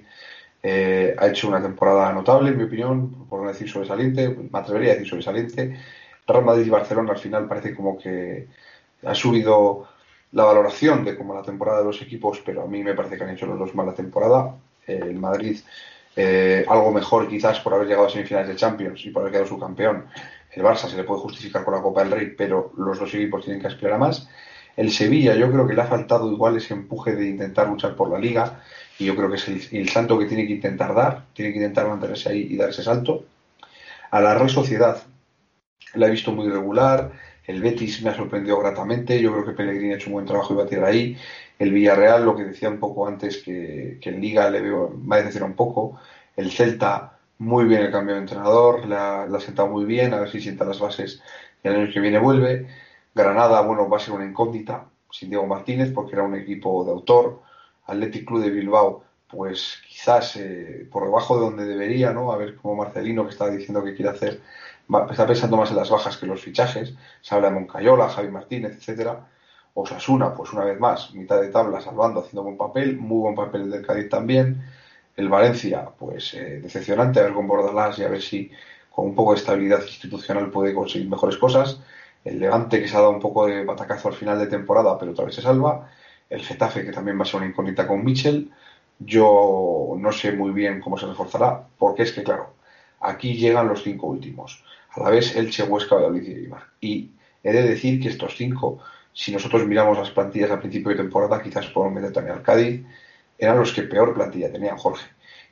eh, 0.64 1.16
ha 1.18 1.28
hecho 1.28 1.48
una 1.48 1.62
temporada 1.62 2.12
notable, 2.12 2.50
en 2.50 2.58
mi 2.58 2.64
opinión, 2.64 3.28
por 3.28 3.42
no 3.42 3.50
decir 3.50 3.70
sobresaliente, 3.70 4.30
me 4.30 4.60
atrevería 4.60 4.92
a 4.92 4.94
decir 4.96 5.10
sobresaliente. 5.10 5.78
Real 6.26 6.46
Madrid 6.46 6.66
y 6.66 6.70
Barcelona 6.70 7.12
al 7.12 7.20
final 7.20 7.48
parece 7.48 7.76
como 7.76 7.98
que 7.98 8.48
ha 9.06 9.14
subido 9.14 9.88
la 10.32 10.46
valoración 10.46 11.04
de 11.04 11.16
como 11.16 11.36
la 11.36 11.44
temporada 11.44 11.80
de 11.80 11.86
los 11.86 12.02
equipos, 12.02 12.42
pero 12.46 12.64
a 12.64 12.68
mí 12.68 12.82
me 12.82 12.94
parece 12.94 13.18
que 13.18 13.24
han 13.24 13.32
hecho 13.32 13.46
los 13.46 13.60
dos 13.60 13.76
mala 13.76 13.94
temporada. 13.94 14.56
Eh, 14.88 15.00
el 15.04 15.16
Madrid 15.16 15.60
eh, 16.16 16.66
algo 16.68 16.92
mejor 16.92 17.28
quizás 17.28 17.60
por 17.60 17.74
haber 17.74 17.88
llegado 17.88 18.08
a 18.08 18.10
semifinales 18.10 18.50
de 18.50 18.56
Champions 18.56 19.06
y 19.06 19.10
por 19.10 19.22
haber 19.22 19.34
quedado 19.34 19.48
subcampeón. 19.48 20.06
El 20.52 20.64
Barça 20.64 20.88
se 20.88 20.96
le 20.96 21.04
puede 21.04 21.22
justificar 21.22 21.64
con 21.64 21.74
la 21.74 21.82
Copa 21.82 22.04
del 22.04 22.12
Rey, 22.12 22.34
pero 22.38 22.72
los 22.78 23.00
dos 23.00 23.14
equipos 23.14 23.44
tienen 23.44 23.62
que 23.62 23.68
aspirar 23.68 23.94
a 23.96 23.98
más. 23.98 24.30
El 24.76 24.92
Sevilla 24.92 25.36
yo 25.36 25.52
creo 25.52 25.68
que 25.68 25.74
le 25.74 25.82
ha 25.82 25.86
faltado 25.86 26.32
igual 26.32 26.58
ese 26.58 26.74
empuje 26.74 27.16
de 27.16 27.30
intentar 27.30 27.68
luchar 27.68 27.96
por 27.96 28.10
la 28.10 28.20
liga 28.20 28.62
y 29.00 29.06
yo 29.06 29.16
creo 29.16 29.30
que 29.30 29.36
es 29.36 29.48
el, 29.48 29.62
el 29.72 29.90
salto 29.90 30.18
que 30.18 30.26
tiene 30.26 30.48
que 30.48 30.54
intentar 30.54 30.94
dar, 30.94 31.26
tiene 31.34 31.52
que 31.52 31.58
intentar 31.58 31.88
mantenerse 31.88 32.30
ahí 32.30 32.48
y 32.50 32.58
dar 32.58 32.70
ese 32.70 32.84
salto. 32.84 33.26
A 34.12 34.22
la 34.22 34.36
Real 34.36 34.50
Sociedad 34.50 35.02
la 35.96 36.08
he 36.08 36.12
visto 36.12 36.32
muy 36.32 36.50
regular, 36.50 37.12
el 37.46 37.62
Betis 37.62 38.02
me 38.02 38.10
ha 38.10 38.16
sorprendido 38.16 38.60
gratamente, 38.60 39.22
yo 39.22 39.32
creo 39.34 39.46
que 39.46 39.52
Pellegrini 39.52 39.94
ha 39.94 39.96
hecho 39.96 40.08
un 40.08 40.14
buen 40.14 40.26
trabajo 40.26 40.54
y 40.54 40.58
va 40.58 40.64
a 40.64 40.68
tirar 40.68 40.86
ahí. 40.86 41.18
El 41.60 41.72
Villarreal, 41.72 42.26
lo 42.26 42.36
que 42.36 42.46
decía 42.46 42.70
un 42.70 42.80
poco 42.80 43.08
antes, 43.08 43.42
que, 43.44 44.00
en 44.02 44.22
Liga 44.22 44.50
le 44.50 44.62
veo, 44.62 44.90
me 44.90 45.16
ha 45.16 45.18
decepcionado 45.20 45.52
un 45.52 45.56
poco. 45.56 46.00
El 46.36 46.52
Celta, 46.52 47.18
muy 47.38 47.66
bien 47.66 47.82
el 47.82 47.92
cambio 47.92 48.16
de 48.16 48.22
entrenador, 48.22 48.86
la, 48.88 49.26
la 49.28 49.38
ha 49.38 49.42
sentado 49.42 49.70
muy 49.70 49.86
bien, 49.86 50.14
a 50.14 50.20
ver 50.20 50.30
si 50.30 50.42
sienta 50.42 50.66
las 50.66 50.80
bases 50.80 51.22
y 51.64 51.68
el 51.68 51.76
año 51.76 51.94
que 51.94 52.00
viene 52.00 52.20
vuelve. 52.20 52.68
Granada, 53.16 53.62
bueno, 53.62 53.90
va 53.90 53.98
a 53.98 54.00
ser 54.00 54.14
una 54.14 54.26
incógnita, 54.26 54.86
sin 55.12 55.30
Diego 55.30 55.48
Martínez, 55.48 55.92
porque 55.94 56.14
era 56.16 56.24
un 56.24 56.36
equipo 56.36 56.84
de 56.84 56.92
autor. 56.92 57.42
Athletic 57.86 58.28
Club 58.28 58.42
de 58.44 58.50
Bilbao, 58.50 59.04
pues 59.28 59.82
quizás 59.88 60.36
eh, 60.38 60.88
por 60.92 61.06
debajo 61.06 61.36
de 61.36 61.46
donde 61.46 61.66
debería, 61.66 62.14
¿no? 62.14 62.32
A 62.32 62.38
ver 62.38 62.56
cómo 62.56 62.76
Marcelino, 62.76 63.24
que 63.26 63.32
está 63.32 63.50
diciendo 63.50 63.84
que 63.84 63.96
quiere 63.96 64.12
hacer, 64.12 64.42
está 65.10 65.28
pensando 65.28 65.58
más 65.58 65.70
en 65.72 65.78
las 65.78 65.90
bajas 65.90 66.18
que 66.18 66.26
en 66.26 66.32
los 66.32 66.42
fichajes. 66.42 66.94
Se 67.22 67.36
habla 67.36 67.50
de 67.50 67.56
Moncayola, 67.56 68.10
Javi 68.10 68.30
Martínez, 68.30 68.78
etcétera. 68.78 69.28
Osasuna, 69.76 70.34
pues 70.36 70.54
una 70.54 70.66
vez 70.66 70.80
más, 70.80 71.14
mitad 71.14 71.42
de 71.42 71.50
tabla, 71.50 71.82
salvando, 71.82 72.20
haciendo 72.20 72.44
buen 72.44 72.58
papel, 72.58 72.98
muy 72.98 73.22
buen 73.22 73.36
papel 73.36 73.62
el 73.64 73.72
del 73.72 73.86
Cádiz 73.86 74.10
también. 74.10 74.64
El 75.16 75.30
Valencia, 75.30 75.90
pues 75.98 76.34
eh, 76.36 76.60
decepcionante, 76.62 77.20
a 77.20 77.24
ver 77.24 77.34
con 77.34 77.48
Bordalás 77.48 77.98
y 78.00 78.04
a 78.04 78.10
ver 78.10 78.22
si 78.22 78.52
con 78.92 79.06
un 79.06 79.16
poco 79.16 79.32
de 79.34 79.40
estabilidad 79.40 79.82
institucional 79.82 80.52
puede 80.52 80.74
conseguir 80.74 81.10
mejores 81.10 81.38
cosas. 81.38 81.80
El 82.24 82.40
Levante, 82.40 82.80
que 82.80 82.88
se 82.88 82.96
ha 82.96 83.00
dado 83.00 83.12
un 83.12 83.20
poco 83.20 83.48
de 83.48 83.66
batacazo 83.66 84.10
al 84.10 84.14
final 84.14 84.40
de 84.40 84.48
temporada, 84.48 84.98
pero 84.98 85.12
otra 85.12 85.26
vez 85.26 85.36
se 85.36 85.42
salva. 85.42 85.90
El 86.30 86.42
Getafe, 86.42 86.86
que 86.86 86.92
también 86.92 87.18
va 87.18 87.24
a 87.24 87.26
ser 87.26 87.38
una 87.38 87.50
incógnita 87.50 87.88
con 87.88 88.04
Michel. 88.04 88.52
Yo 89.00 89.96
no 89.98 90.12
sé 90.12 90.32
muy 90.32 90.52
bien 90.52 90.80
cómo 90.80 90.98
se 90.98 91.08
reforzará, 91.08 91.68
porque 91.78 92.04
es 92.04 92.12
que, 92.12 92.24
claro, 92.24 92.54
aquí 93.02 93.36
llegan 93.36 93.68
los 93.68 93.84
cinco 93.84 94.08
últimos. 94.08 94.64
A 94.92 95.02
la 95.02 95.10
vez, 95.10 95.36
Elche, 95.36 95.64
Huesca, 95.64 95.96
Valladolid 95.96 96.28
y 96.28 96.34
Eibar. 96.34 96.64
Y 96.80 97.12
he 97.44 97.52
de 97.52 97.64
decir 97.64 98.00
que 98.00 98.10
estos 98.10 98.36
cinco 98.36 98.80
si 99.14 99.32
nosotros 99.32 99.66
miramos 99.66 99.98
las 99.98 100.10
plantillas 100.10 100.52
al 100.52 100.60
principio 100.60 100.90
de 100.90 100.98
temporada, 100.98 101.42
quizás 101.42 101.68
podemos 101.68 101.96
meter 101.96 102.12
también 102.12 102.38
al 102.38 102.44
Cádiz, 102.44 102.84
eran 103.38 103.58
los 103.58 103.72
que 103.72 103.84
peor 103.84 104.14
plantilla 104.14 104.52
tenían, 104.52 104.78
Jorge. 104.78 105.08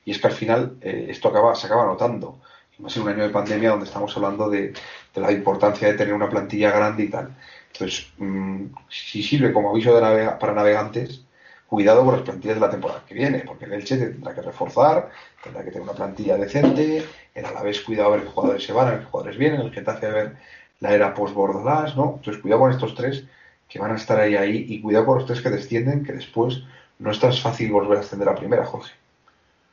Y 0.05 0.12
es 0.12 0.20
que 0.20 0.28
al 0.28 0.34
final 0.34 0.78
eh, 0.82 1.07
esto 1.09 1.30
acaba, 1.30 1.53
se 1.55 1.68
acaba 1.68 1.86
notando. 1.86 2.39
Y 2.78 2.82
más 2.82 2.95
en 2.95 3.03
un 3.03 3.09
año 3.09 3.24
de 3.24 3.30
pandemia 3.30 3.72
donde 3.72 3.86
estamos 3.86 4.16
hablando 4.18 4.49
de, 4.49 4.74
de 5.14 5.22
la 5.22 5.32
importancia 5.32 5.88
de 5.88 5.93
tener 5.93 6.14
una 6.14 6.30
plantilla 6.30 6.72
grande 6.72 7.03
y 7.03 7.09
tal. 7.09 7.36
Entonces, 7.72 8.12
mmm, 8.18 8.66
si 8.89 9.22
sirve 9.22 9.53
como 9.53 9.70
aviso 9.70 9.93
de 9.93 10.01
navega 10.01 10.39
para 10.39 10.53
navegantes, 10.53 11.24
cuidado 11.68 12.03
con 12.03 12.16
las 12.16 12.24
plantillas 12.24 12.55
de 12.55 12.62
la 12.62 12.70
temporada 12.70 13.03
que 13.07 13.14
viene, 13.14 13.43
porque 13.45 13.66
el 13.66 13.74
Elche 13.74 13.95
tendrá 13.95 14.34
que 14.34 14.41
reforzar, 14.41 15.09
tendrá 15.41 15.64
que 15.64 15.72
tener 15.72 15.84
una 15.84 15.93
plantilla 15.93 16.36
decente, 16.36 17.05
el 17.34 17.45
Alavés 17.45 17.82
cuidado 17.82 18.09
a 18.09 18.18
ver 18.18 18.26
qué 18.26 18.30
jugadores 18.30 18.64
se 18.64 18.74
van, 18.74 18.88
a 18.88 18.99
qué 18.99 19.05
jugadores 19.05 19.38
vienen, 19.38 19.62
el 19.62 19.72
Getafe 19.72 20.07
a 20.07 20.09
ver 20.09 20.36
la 20.82 20.93
era 20.93 21.14
post-Bordalás, 21.14 21.95
¿no? 21.95 22.16
Entonces, 22.18 22.41
cuidado 22.41 22.62
con 22.62 22.72
estos 22.72 22.93
tres 22.95 23.24
que 23.72 23.80
van 23.80 23.91
a 23.91 23.95
estar 23.95 24.19
ahí 24.19 24.36
ahí 24.36 24.65
y 24.67 24.82
cuidado 24.82 25.05
con 25.05 25.17
los 25.19 25.26
tres 25.26 25.41
que 25.41 25.49
descienden, 25.49 26.03
que 26.03 26.11
después 26.11 26.61
no 26.99 27.09
es 27.09 27.19
tan 27.19 27.32
fácil 27.34 27.72
volver 27.72 27.99
a 27.99 28.01
ascender 28.01 28.28
a 28.28 28.36
primera, 28.36 28.65
Jorge. 28.65 28.93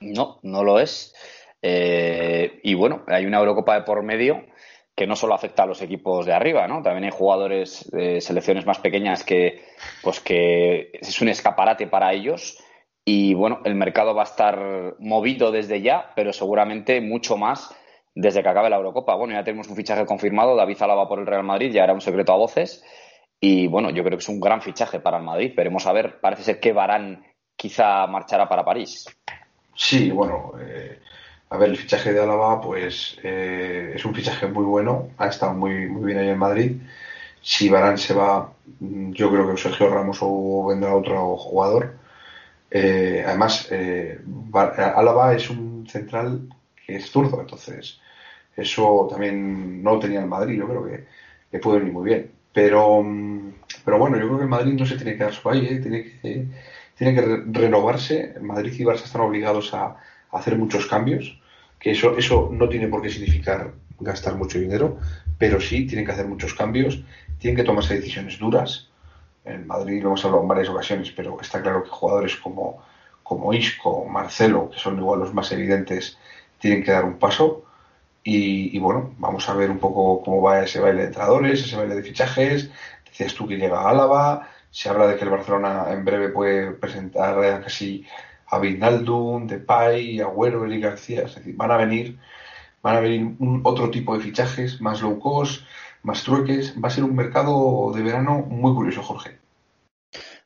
No, 0.01 0.39
no 0.43 0.63
lo 0.63 0.79
es. 0.79 1.15
Eh, 1.61 2.61
y 2.63 2.75
bueno, 2.75 3.03
hay 3.09 3.27
una 3.27 3.39
Eurocopa 3.39 3.75
de 3.75 3.83
por 3.83 4.05
medio 4.05 4.45
que 4.95 5.09
no 5.09 5.17
solo 5.17 5.35
afecta 5.35 5.65
a 5.65 5.67
los 5.67 5.83
equipos 5.83 6.27
de 6.27 6.33
arriba, 6.33 6.69
¿no? 6.69 6.83
También 6.83 7.05
hay 7.05 7.11
jugadores 7.11 7.91
de 7.91 8.21
selecciones 8.21 8.67
más 8.67 8.79
pequeñas 8.79 9.25
que, 9.25 9.65
pues 10.03 10.21
que 10.21 10.91
es 10.93 11.21
un 11.21 11.29
escaparate 11.29 11.89
para 11.89 12.13
ellos. 12.13 12.59
Y 13.05 13.35
bueno, 13.35 13.61
el 13.65 13.75
mercado 13.75 14.15
va 14.15 14.23
a 14.23 14.27
estar 14.27 14.95
movido 15.01 15.51
desde 15.51 15.83
ya, 15.83 16.13
pero 16.15 16.33
seguramente 16.33 17.01
mucho 17.01 17.37
más 17.37 17.75
desde 18.15 18.43
que 18.43 18.49
acabe 18.49 18.71
la 18.71 18.77
Eurocopa. 18.77 19.15
Bueno, 19.17 19.35
ya 19.35 19.45
tenemos 19.45 19.69
un 19.69 19.77
fichaje 19.77 20.07
confirmado, 20.07 20.55
David 20.55 20.83
Alaba 20.83 21.09
por 21.09 21.19
el 21.19 21.27
Real 21.27 21.45
Madrid, 21.45 21.73
ya 21.73 21.85
era 21.85 21.95
un 21.95 22.01
secreto 22.01 22.33
a 22.33 22.37
voces. 22.37 22.85
Y 23.41 23.67
bueno, 23.69 23.91
yo 23.91 24.03
creo 24.03 24.19
que 24.19 24.23
es 24.23 24.29
un 24.29 24.41
gran 24.41 24.61
fichaje 24.61 25.01
para 25.01 25.19
el 25.19 25.25
Madrid. 25.25 25.53
Veremos 25.57 25.87
a 25.87 25.93
ver, 25.93 26.21
parece 26.21 26.43
ser 26.43 26.61
que 26.61 26.73
Barán 26.73 27.25
quizá 27.57 28.07
marchará 28.07 28.49
para 28.49 28.65
París. 28.65 29.07
Sí, 29.75 30.11
bueno, 30.11 30.53
eh, 30.61 30.99
a 31.51 31.57
ver, 31.57 31.71
el 31.71 31.77
fichaje 31.77 32.13
de 32.13 32.21
Álava, 32.21 32.61
pues 32.61 33.19
eh, 33.23 33.93
es 33.95 34.05
un 34.05 34.15
fichaje 34.15 34.47
muy 34.49 34.65
bueno, 34.65 35.11
ha 35.19 35.29
estado 35.29 35.55
muy, 35.55 35.87
muy 35.89 36.07
bien 36.07 36.19
ahí 36.19 36.29
en 36.29 36.39
Madrid. 36.39 36.77
Si 37.41 37.69
Barán 37.69 37.97
se 37.97 38.13
va, 38.15 38.53
yo 38.81 39.31
creo 39.31 39.49
que 39.49 39.57
Sergio 39.57 39.89
Ramos 39.89 40.19
o 40.21 40.67
vendrá 40.69 40.95
otro 40.95 41.37
jugador. 41.37 41.95
Eh, 42.71 43.25
además, 43.27 43.69
eh, 43.71 44.21
Álava 44.53 45.35
es 45.35 45.49
un 45.49 45.87
central 45.89 46.49
que 46.85 46.97
es 46.97 47.11
zurdo, 47.11 47.41
entonces 47.41 47.99
eso 48.57 49.07
también 49.11 49.83
no 49.83 49.95
lo 49.95 50.01
tenía 50.01 50.21
el 50.21 50.27
Madrid, 50.27 50.59
yo 50.59 50.69
creo 50.69 50.85
que 50.85 51.07
le 51.53 51.59
puede 51.61 51.79
venir 51.79 51.95
muy 51.95 52.05
bien. 52.05 52.38
Pero, 52.59 53.07
pero 53.85 53.99
bueno, 54.01 54.17
yo 54.17 54.27
creo 54.27 54.39
que 54.39 54.43
el 54.43 54.49
Madrid 54.49 54.73
no 54.73 54.85
se 54.85 54.97
tiene 54.97 55.17
que 55.17 55.23
dar 55.23 55.33
su 55.33 55.49
aire, 55.49 55.79
tiene 55.79 56.03
que, 56.03 56.49
tiene 56.97 57.15
que 57.15 57.21
re 57.21 57.43
renovarse. 57.47 58.35
Madrid 58.41 58.73
y 58.77 58.83
Barça 58.83 59.05
están 59.05 59.21
obligados 59.21 59.73
a, 59.75 59.85
a, 59.85 59.97
hacer 60.33 60.59
muchos 60.59 60.87
cambios, 60.87 61.41
que 61.79 61.93
eso, 61.93 62.19
eso 62.19 62.51
no 62.53 62.69
tiene 62.69 62.89
por 62.89 63.01
qué 63.01 63.11
significar 63.11 63.75
gastar 64.01 64.35
mucho 64.35 64.59
dinero, 64.59 64.99
pero 65.39 65.61
sí 65.61 65.87
tienen 65.87 66.05
que 66.05 66.11
hacer 66.11 66.27
muchos 66.27 66.53
cambios, 66.53 67.01
tienen 67.39 67.57
que 67.57 67.63
tomarse 67.63 67.95
decisiones 67.95 68.41
duras. 68.41 68.91
En 69.45 69.65
Madrid 69.65 70.03
lo 70.03 70.09
hemos 70.09 70.25
hablado 70.25 70.43
en 70.43 70.49
varias 70.49 70.69
ocasiones, 70.69 71.13
pero 71.13 71.41
está 71.41 71.63
claro 71.63 71.85
que 71.85 71.91
jugadores 71.91 72.35
como, 72.35 72.83
como 73.23 73.55
Isco, 73.55 74.05
Marcelo, 74.05 74.69
que 74.69 74.81
son 74.81 74.99
igual 74.99 75.21
los 75.21 75.33
más 75.33 75.53
evidentes, 75.53 76.19
tienen 76.59 76.83
que 76.83 76.91
dar 76.91 77.05
un 77.05 77.21
paso 77.21 77.67
y, 78.31 78.79
bueno, 78.79 79.15
vamos 79.19 79.49
a 79.49 79.55
ver 79.55 79.71
un 79.71 79.79
poco 79.79 80.23
cómo 80.23 80.43
va 80.43 80.63
ese 80.63 80.81
baile 80.81 81.01
de 81.01 81.07
entrenadores, 81.07 81.65
ese 81.65 81.77
baile 81.77 81.95
de 81.95 82.03
fichajes. 82.03 82.71
Decías 83.07 83.35
tú 83.35 83.49
que 83.49 83.57
llega 83.57 83.81
a 83.81 83.89
Álava, 83.89 84.49
se 84.71 84.91
habla 84.91 85.07
de 85.07 85.17
que 85.17 85.25
el 85.25 85.31
Barcelona 85.31 85.87
en 85.91 86.05
breve 86.05 86.29
puede 86.29 86.73
presentar 86.73 87.63
casi 87.63 88.05
a 88.49 88.59
Vinaldum, 88.59 89.47
Depay, 89.47 90.21
Agüero, 90.21 90.67
Eli 90.67 90.79
García. 90.79 91.23
Es 91.23 91.37
decir, 91.37 91.57
van 91.57 91.71
a 91.71 91.79
venir, 91.79 92.19
van 92.83 92.97
a 92.97 93.01
venir 93.01 93.35
un, 93.39 93.63
otro 93.65 93.91
tipo 93.91 94.17
de 94.17 94.23
fichajes, 94.23 94.79
más 94.83 95.01
low 95.01 95.19
cost, 95.19 95.63
más 96.03 96.23
trueques. 96.23 96.75
Va 96.83 96.89
a 96.89 96.91
ser 96.91 97.05
un 97.05 97.17
mercado 97.17 97.93
de 97.95 98.03
verano 98.03 98.41
muy 98.41 98.75
curioso, 98.75 99.03
Jorge. 99.03 99.39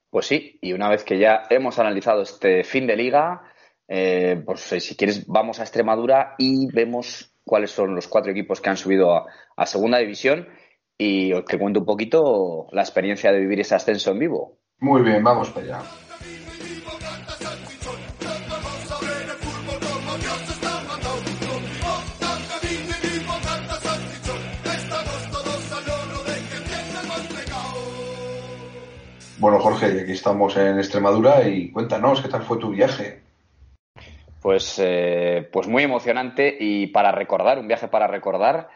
Pues 0.08 0.26
sí, 0.26 0.56
y 0.60 0.72
una 0.72 0.88
vez 0.88 1.02
que 1.02 1.18
ya 1.18 1.42
hemos 1.50 1.80
analizado 1.80 2.22
este 2.22 2.62
fin 2.62 2.86
de 2.86 2.96
liga, 2.96 3.42
eh, 3.88 4.40
pues 4.46 4.72
eh, 4.72 4.80
si 4.80 4.94
quieres 4.94 5.26
vamos 5.26 5.58
a 5.58 5.62
Extremadura 5.62 6.36
y 6.38 6.70
vemos 6.72 7.31
cuáles 7.44 7.70
son 7.70 7.94
los 7.94 8.08
cuatro 8.08 8.32
equipos 8.32 8.60
que 8.60 8.70
han 8.70 8.76
subido 8.76 9.14
a, 9.14 9.66
segunda 9.66 9.98
división 9.98 10.48
y 10.98 11.32
os 11.32 11.44
te 11.44 11.58
cuento 11.58 11.80
un 11.80 11.86
poquito 11.86 12.66
la 12.72 12.82
experiencia 12.82 13.32
de 13.32 13.40
vivir 13.40 13.60
ese 13.60 13.74
ascenso 13.74 14.10
en 14.10 14.18
vivo. 14.18 14.58
Muy 14.78 15.02
bien, 15.02 15.22
vamos 15.22 15.50
para 15.50 15.66
allá. 15.66 15.82
Bueno, 29.38 29.58
Jorge, 29.58 30.02
aquí 30.02 30.12
estamos 30.12 30.56
en 30.56 30.78
Extremadura 30.78 31.48
y 31.48 31.72
cuéntanos, 31.72 32.22
¿qué 32.22 32.28
tal 32.28 32.42
fue 32.42 32.58
tu 32.58 32.70
viaje? 32.70 33.22
Pues, 34.42 34.80
eh, 34.82 35.48
pues 35.52 35.68
muy 35.68 35.84
emocionante 35.84 36.56
y 36.58 36.88
para 36.88 37.12
recordar, 37.12 37.60
un 37.60 37.68
viaje 37.68 37.86
para 37.86 38.08
recordar. 38.08 38.68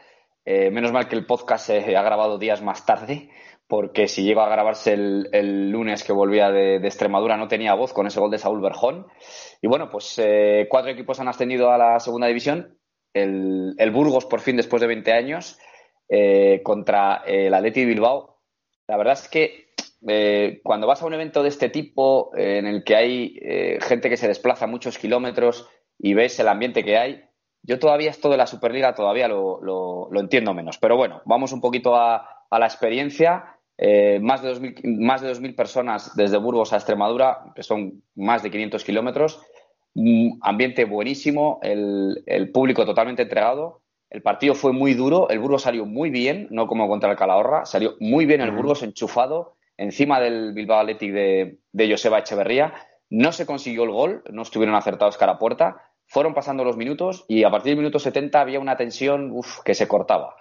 Eh, 0.45 0.71
menos 0.71 0.93
mal 0.93 1.09
que 1.09 1.17
el 1.17 1.27
podcast 1.27 1.67
se 1.67 1.97
ha 1.97 2.03
grabado 2.03 2.39
días 2.39 2.63
más 2.63 2.87
tarde, 2.87 3.31
porque 3.67 4.07
si 4.07 4.23
llegó 4.23 4.43
a 4.43 4.49
grabarse 4.49 4.93
el, 4.93 5.29
el 5.33 5.71
lunes 5.71 6.05
que 6.05 6.13
volvía 6.13 6.53
de, 6.53 6.79
de, 6.79 6.87
Extremadura 6.87 7.37
no 7.37 7.49
tenía 7.49 7.75
voz 7.75 7.93
con 7.93 8.07
ese 8.07 8.21
gol 8.21 8.31
de 8.31 8.39
Saúl 8.39 8.61
Berjón. 8.61 9.09
Y 9.61 9.67
bueno, 9.67 9.91
pues 9.91 10.17
eh, 10.19 10.69
cuatro 10.71 10.93
equipos 10.93 11.19
han 11.19 11.27
ascendido 11.27 11.73
a 11.73 11.79
la 11.79 11.99
segunda 11.99 12.29
división. 12.29 12.79
El, 13.13 13.75
el 13.79 13.91
Burgos, 13.91 14.25
por 14.27 14.41
fin, 14.41 14.57
después 14.57 14.81
de 14.81 14.87
20 14.87 15.13
años, 15.13 15.59
eh, 16.09 16.61
contra 16.63 17.25
el 17.27 17.53
Atleti 17.53 17.85
Bilbao. 17.85 18.41
La 18.87 18.97
verdad 18.97 19.15
es 19.15 19.29
que 19.29 19.66
eh, 20.07 20.61
cuando 20.63 20.87
vas 20.87 21.03
a 21.03 21.07
un 21.07 21.15
evento 21.15 21.43
de 21.43 21.49
este 21.49 21.69
tipo, 21.69 22.31
eh, 22.37 22.59
en 22.59 22.67
el 22.67 22.85
que 22.85 22.97
hay 22.97 23.39
eh, 23.41 23.79
gente 23.81 24.09
que 24.09 24.17
se 24.17 24.29
desplaza 24.29 24.67
muchos 24.67 24.99
kilómetros 24.99 25.69
y 25.99 26.15
ves 26.15 26.39
el 26.39 26.49
ambiente 26.49 26.85
que 26.85 26.99
hay, 26.99 27.23
yo 27.63 27.79
todavía 27.79 28.11
esto 28.11 28.29
de 28.29 28.37
la 28.37 28.47
Superliga 28.47 28.95
todavía 28.95 29.27
lo, 29.29 29.61
lo, 29.61 30.09
lo 30.11 30.21
entiendo 30.21 30.55
menos. 30.55 30.79
Pero 30.79 30.97
bueno, 30.97 31.23
vamos 31.25 31.53
un 31.53 31.61
poquito 31.61 31.97
a, 31.97 32.45
a 32.49 32.59
la 32.59 32.67
experiencia. 32.67 33.59
más 34.21 34.43
de 34.43 34.55
2.000 34.55 34.99
más 35.01 35.21
de 35.21 35.33
2.000 35.33 35.57
personas 35.57 36.15
desde 36.15 36.39
Burgos 36.39 36.73
a 36.73 36.77
Extremadura, 36.77 37.53
que 37.55 37.63
son 37.63 38.03
más 38.15 38.43
de 38.43 38.51
500 38.51 38.85
kilómetros. 38.85 39.41
Un 39.95 40.39
ambiente 40.43 40.85
buenísimo, 40.85 41.59
el, 41.63 42.23
el 42.27 42.53
público 42.53 42.87
totalmente 42.87 43.23
entregado. 43.23 43.83
El 44.11 44.23
partido 44.23 44.55
fue 44.55 44.73
muy 44.73 44.95
duro, 44.95 45.29
el 45.31 45.41
Burgos 45.41 45.63
salió 45.63 45.85
muy 45.85 46.11
bien, 46.11 46.47
no 46.51 46.69
como 46.69 46.87
contra 46.87 47.11
el 47.11 47.17
Calahorra, 47.17 47.67
salió 47.67 47.97
muy 47.99 48.25
bien 48.25 48.41
el 48.41 48.53
Burgos 48.53 48.85
enchufado, 48.85 49.56
encima 49.77 50.21
del 50.21 50.53
Bilbao 50.53 50.81
Athletic 50.81 51.13
de, 51.13 51.59
de 51.73 51.91
Joseba 51.91 52.19
Echeverría. 52.19 52.75
No 53.09 53.33
se 53.33 53.47
consiguió 53.47 53.85
el 53.85 53.91
gol, 53.91 54.23
no 54.31 54.43
estuvieron 54.43 54.75
acertados 54.75 55.17
cara 55.17 55.33
a 55.33 55.39
puerta. 55.39 55.83
Fueron 56.07 56.35
pasando 56.35 56.65
los 56.65 56.77
minutos 56.77 57.25
y 57.29 57.45
a 57.45 57.51
partir 57.51 57.71
del 57.71 57.79
minuto 57.79 57.99
70 57.99 58.41
había 58.41 58.61
una 58.61 58.77
tensión 58.77 59.33
que 59.65 59.75
se 59.75 59.89
cortaba. 59.89 60.37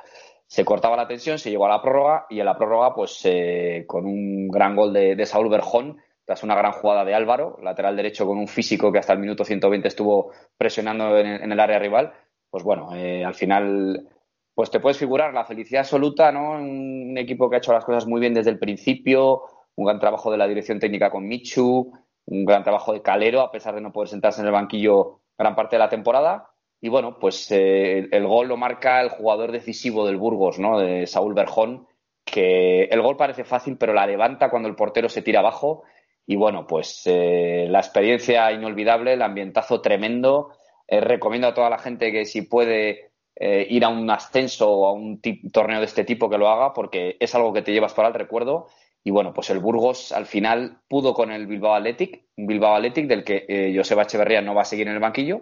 Se 0.48 0.64
cortaba 0.64 0.96
la 0.96 1.08
tensión, 1.08 1.40
se 1.40 1.50
llegó 1.50 1.66
a 1.66 1.70
la 1.70 1.82
prórroga 1.82 2.28
y 2.30 2.40
en 2.40 2.46
la 2.46 2.56
prórroga, 2.56 2.94
pues 2.94 3.20
eh, 3.24 3.84
con 3.88 4.06
un 4.06 4.48
gran 4.48 4.76
gol 4.76 4.94
de, 4.94 5.16
de, 5.16 5.26
Saúl 5.26 5.50
Berjón, 5.50 5.98
tras 6.24 6.44
una 6.44 6.56
gran 6.56 6.72
jugada 6.72 7.04
de 7.04 7.16
Álvaro, 7.16 7.58
lateral 7.64 7.96
derecho 7.96 8.28
con 8.28 8.38
un 8.38 8.48
físico 8.48 8.92
que 8.92 9.00
hasta 9.00 9.14
el 9.14 9.20
minuto 9.20 9.44
120 9.44 9.88
estuvo 9.88 10.32
presionando 10.56 11.18
en, 11.18 11.28
en 11.28 11.52
el 11.52 11.60
área 11.60 11.80
rival. 11.80 12.14
Pues 12.52 12.64
bueno, 12.64 12.96
eh, 12.96 13.26
al 13.26 13.34
final 13.34 14.08
pues 14.56 14.72
te 14.72 14.80
puedes 14.80 14.98
figurar 14.98 15.34
la 15.34 15.44
felicidad 15.44 15.82
absoluta, 15.82 16.32
¿no? 16.32 16.52
Un 16.52 17.18
equipo 17.18 17.50
que 17.50 17.58
ha 17.58 17.60
hecho 17.60 17.74
las 17.74 17.84
cosas 17.84 18.08
muy 18.08 18.22
bien 18.22 18.34
desde 18.34 18.52
el 18.52 18.58
principio, 18.58 19.44
un 19.76 19.86
gran 19.86 20.00
trabajo 20.00 20.32
de 20.32 20.38
la 20.38 20.48
dirección 20.48 20.80
técnica 20.80 21.12
con 21.12 21.28
Michu, 21.28 21.92
un 22.26 22.46
gran 22.46 22.64
trabajo 22.64 22.94
de 22.94 23.02
Calero, 23.02 23.42
a 23.42 23.52
pesar 23.52 23.76
de 23.76 23.82
no 23.82 23.92
poder 23.92 24.08
sentarse 24.08 24.40
en 24.40 24.48
el 24.48 24.54
banquillo 24.54 25.20
gran 25.38 25.56
parte 25.56 25.76
de 25.76 25.82
la 25.82 25.90
temporada. 25.90 26.50
Y 26.80 26.88
bueno, 26.88 27.20
pues 27.20 27.52
eh, 27.52 28.08
el 28.12 28.28
gol 28.28 28.48
lo 28.48 28.58
marca 28.58 29.02
el 29.02 29.10
jugador 29.10 29.52
decisivo 29.52 30.06
del 30.06 30.18
Burgos, 30.18 30.58
¿no? 30.58 30.80
De 30.80 31.06
Saúl 31.06 31.34
Berjón, 31.34 31.88
que 32.24 32.86
el 32.86 33.02
gol 33.02 33.18
parece 33.18 33.44
fácil, 33.44 33.78
pero 33.78 33.94
la 33.94 34.08
levanta 34.08 34.50
cuando 34.50 34.70
el 34.70 34.76
portero 34.76 35.10
se 35.10 35.22
tira 35.22 35.40
abajo. 35.40 35.84
Y 36.26 36.38
bueno, 36.38 36.66
pues 36.66 37.02
eh, 37.06 37.68
la 37.70 37.80
experiencia 37.80 38.52
inolvidable, 38.54 39.14
el 39.14 39.22
ambientazo 39.22 39.82
tremendo. 39.82 40.52
Eh, 40.88 41.02
recomiendo 41.02 41.48
a 41.48 41.54
toda 41.54 41.70
la 41.70 41.78
gente 41.78 42.12
que 42.12 42.26
si 42.26 42.44
puede 42.44 43.12
eh, 43.36 43.68
ir 43.70 43.84
a 43.84 43.90
un 43.90 44.10
ascenso 44.10 44.72
o 44.72 44.88
a 44.88 44.94
un 44.94 45.20
torneo 45.52 45.80
de 45.80 45.86
este 45.86 46.06
tipo 46.06 46.30
que 46.30 46.38
lo 46.38 46.48
haga, 46.48 46.74
porque 46.74 47.18
es 47.20 47.36
algo 47.36 47.52
que 47.52 47.62
te 47.62 47.74
llevas 47.74 47.94
para 47.94 48.08
el 48.08 48.14
recuerdo. 48.14 48.68
Y 49.04 49.12
bueno, 49.12 49.34
pues 49.34 49.50
el 49.50 49.60
Burgos 49.60 50.12
al 50.12 50.26
final 50.26 50.80
pudo 50.88 51.14
con 51.14 51.32
el 51.32 51.46
Bilbao 51.46 51.76
Athletic, 51.76 52.24
un 52.38 52.48
Bilbao 52.48 52.76
Athletic 52.76 53.08
del 53.08 53.24
que 53.24 53.46
eh, 53.48 53.74
Joseba 53.76 54.04
Echeverría 54.04 54.42
no 54.42 54.56
va 54.56 54.64
a 54.64 54.66
seguir 54.66 54.88
en 54.88 54.94
el 54.94 55.00
banquillo. 55.00 55.42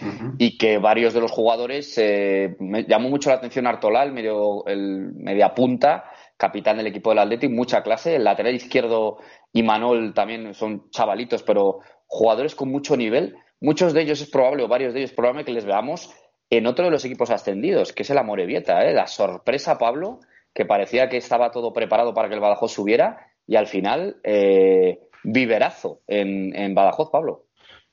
Uh 0.00 0.04
-huh. 0.04 0.34
Y 0.38 0.58
que 0.58 0.78
varios 0.78 1.14
de 1.14 1.20
los 1.20 1.30
jugadores 1.30 1.96
eh, 1.98 2.56
me 2.58 2.84
llamó 2.84 3.08
mucho 3.08 3.30
la 3.30 3.36
atención 3.36 3.66
Artola, 3.66 4.02
el, 4.02 4.12
medio, 4.12 4.66
el 4.66 5.12
media 5.14 5.54
punta, 5.54 6.04
capitán 6.36 6.76
del 6.76 6.88
equipo 6.88 7.10
del 7.10 7.20
Athletic, 7.20 7.50
mucha 7.50 7.82
clase. 7.82 8.16
El 8.16 8.24
lateral 8.24 8.54
izquierdo 8.54 9.18
y 9.52 9.62
Manol 9.62 10.14
también 10.14 10.54
son 10.54 10.90
chavalitos, 10.90 11.42
pero 11.42 11.80
jugadores 12.06 12.54
con 12.54 12.70
mucho 12.70 12.96
nivel. 12.96 13.36
Muchos 13.60 13.92
de 13.92 14.02
ellos 14.02 14.20
es 14.20 14.30
probable, 14.30 14.62
o 14.62 14.68
varios 14.68 14.94
de 14.94 15.00
ellos 15.00 15.10
es 15.10 15.16
probable 15.16 15.44
que 15.44 15.52
les 15.52 15.64
veamos 15.64 16.14
en 16.50 16.66
otro 16.66 16.86
de 16.86 16.90
los 16.90 17.04
equipos 17.04 17.30
ascendidos, 17.30 17.92
que 17.92 18.02
es 18.02 18.10
el 18.10 18.18
Amorebieta. 18.18 18.84
¿eh? 18.84 18.92
La 18.92 19.06
sorpresa, 19.06 19.78
Pablo, 19.78 20.20
que 20.54 20.64
parecía 20.64 21.08
que 21.08 21.18
estaba 21.18 21.50
todo 21.50 21.72
preparado 21.72 22.14
para 22.14 22.28
que 22.28 22.34
el 22.34 22.40
Badajoz 22.40 22.72
subiera 22.72 23.28
y 23.46 23.56
al 23.56 23.66
final 23.66 24.16
eh, 24.24 25.00
viverazo 25.24 26.00
en, 26.06 26.54
en, 26.54 26.74
Badajoz, 26.74 27.10
Pablo. 27.10 27.44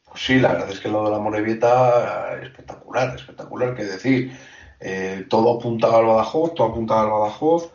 Pues 0.06 0.22
sí, 0.22 0.40
la 0.40 0.54
verdad 0.54 0.72
es 0.72 0.80
que 0.80 0.90
lo 0.90 1.04
de 1.04 1.12
la 1.12 1.18
Amorebieta 1.18 2.40
espectacular, 2.42 3.16
espectacular, 3.16 3.76
que 3.76 3.84
decir. 3.84 4.32
Eh, 4.80 5.26
todo 5.30 5.58
apuntaba 5.58 6.00
al 6.00 6.06
Badajoz, 6.06 6.54
todo 6.54 6.68
apuntaba 6.68 7.02
al 7.02 7.10
Badajoz. 7.10 7.72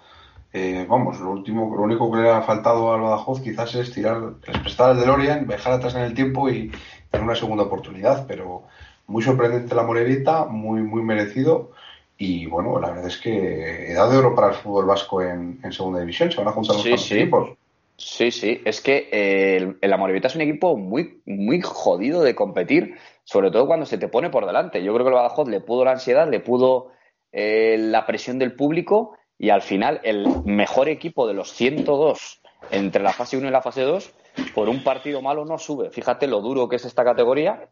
Eh, 0.53 0.85
vamos, 0.89 1.20
lo 1.20 1.31
último, 1.31 1.74
lo 1.76 1.83
único 1.83 2.11
que 2.11 2.18
le 2.18 2.31
ha 2.31 2.43
faltado 2.43 2.93
al 2.93 3.01
Badajoz 3.01 3.41
quizás 3.41 3.74
es 3.74 3.93
tirar, 3.93 4.35
es 4.47 4.59
prestar 4.59 4.93
el 4.93 5.01
DeLorean, 5.01 5.47
dejar 5.47 5.74
atrás 5.74 5.95
en 5.95 6.03
el 6.03 6.14
tiempo 6.14 6.49
y 6.49 6.72
tener 7.11 7.24
una 7.24 7.37
segunda 7.37 7.64
oportunidad, 7.64 8.26
pero 8.26 8.66
muy 9.11 9.22
sorprendente 9.22 9.74
la 9.74 9.82
Morevita, 9.82 10.44
muy, 10.44 10.80
muy 10.82 11.02
merecido. 11.02 11.72
Y 12.16 12.46
bueno, 12.46 12.78
la 12.78 12.90
verdad 12.90 13.08
es 13.08 13.16
que 13.16 13.90
edad 13.90 14.11
de 14.11 14.18
oro 14.18 14.34
para 14.34 14.48
el 14.48 14.54
fútbol 14.54 14.86
vasco 14.86 15.20
en, 15.22 15.58
en 15.64 15.72
segunda 15.72 16.00
división. 16.00 16.30
Se 16.30 16.38
van 16.38 16.48
a 16.48 16.52
juntar 16.52 16.76
los 16.76 16.84
sí, 16.84 16.96
sí. 16.96 17.18
equipos. 17.18 17.50
Sí, 17.96 18.30
sí. 18.30 18.61
Es 18.64 18.80
que 18.80 19.08
eh, 19.11 19.56
el, 19.56 19.78
el 19.80 19.92
Amorevita 19.92 20.28
es 20.28 20.36
un 20.36 20.42
equipo 20.42 20.76
muy, 20.76 21.20
muy 21.26 21.61
jodido 21.61 22.22
de 22.22 22.34
competir, 22.34 22.96
sobre 23.24 23.50
todo 23.50 23.66
cuando 23.66 23.84
se 23.84 23.98
te 23.98 24.08
pone 24.08 24.30
por 24.30 24.46
delante. 24.46 24.82
Yo 24.82 24.94
creo 24.94 25.04
que 25.04 25.11
el 25.11 25.16
Badajoz 25.16 25.48
le 25.48 25.61
pudo 25.61 25.84
la 25.84 25.92
ansiedad, 25.92 26.30
le 26.30 26.40
pudo 26.40 26.92
eh, 27.32 27.76
la 27.78 28.06
presión 28.06 28.38
del 28.38 28.54
público 28.54 29.16
y 29.38 29.50
al 29.50 29.62
final 29.62 30.00
el 30.04 30.26
mejor 30.44 30.88
equipo 30.88 31.26
de 31.26 31.34
los 31.34 31.52
102 31.52 32.40
entre 32.70 33.02
la 33.02 33.12
fase 33.12 33.36
1 33.36 33.48
y 33.48 33.50
la 33.50 33.62
fase 33.62 33.82
2 33.82 34.12
por 34.54 34.68
un 34.68 34.84
partido 34.84 35.20
malo 35.20 35.44
no 35.44 35.58
sube. 35.58 35.90
Fíjate 35.90 36.26
lo 36.26 36.40
duro 36.40 36.68
que 36.68 36.76
es 36.76 36.84
esta 36.84 37.02
categoría 37.02 37.68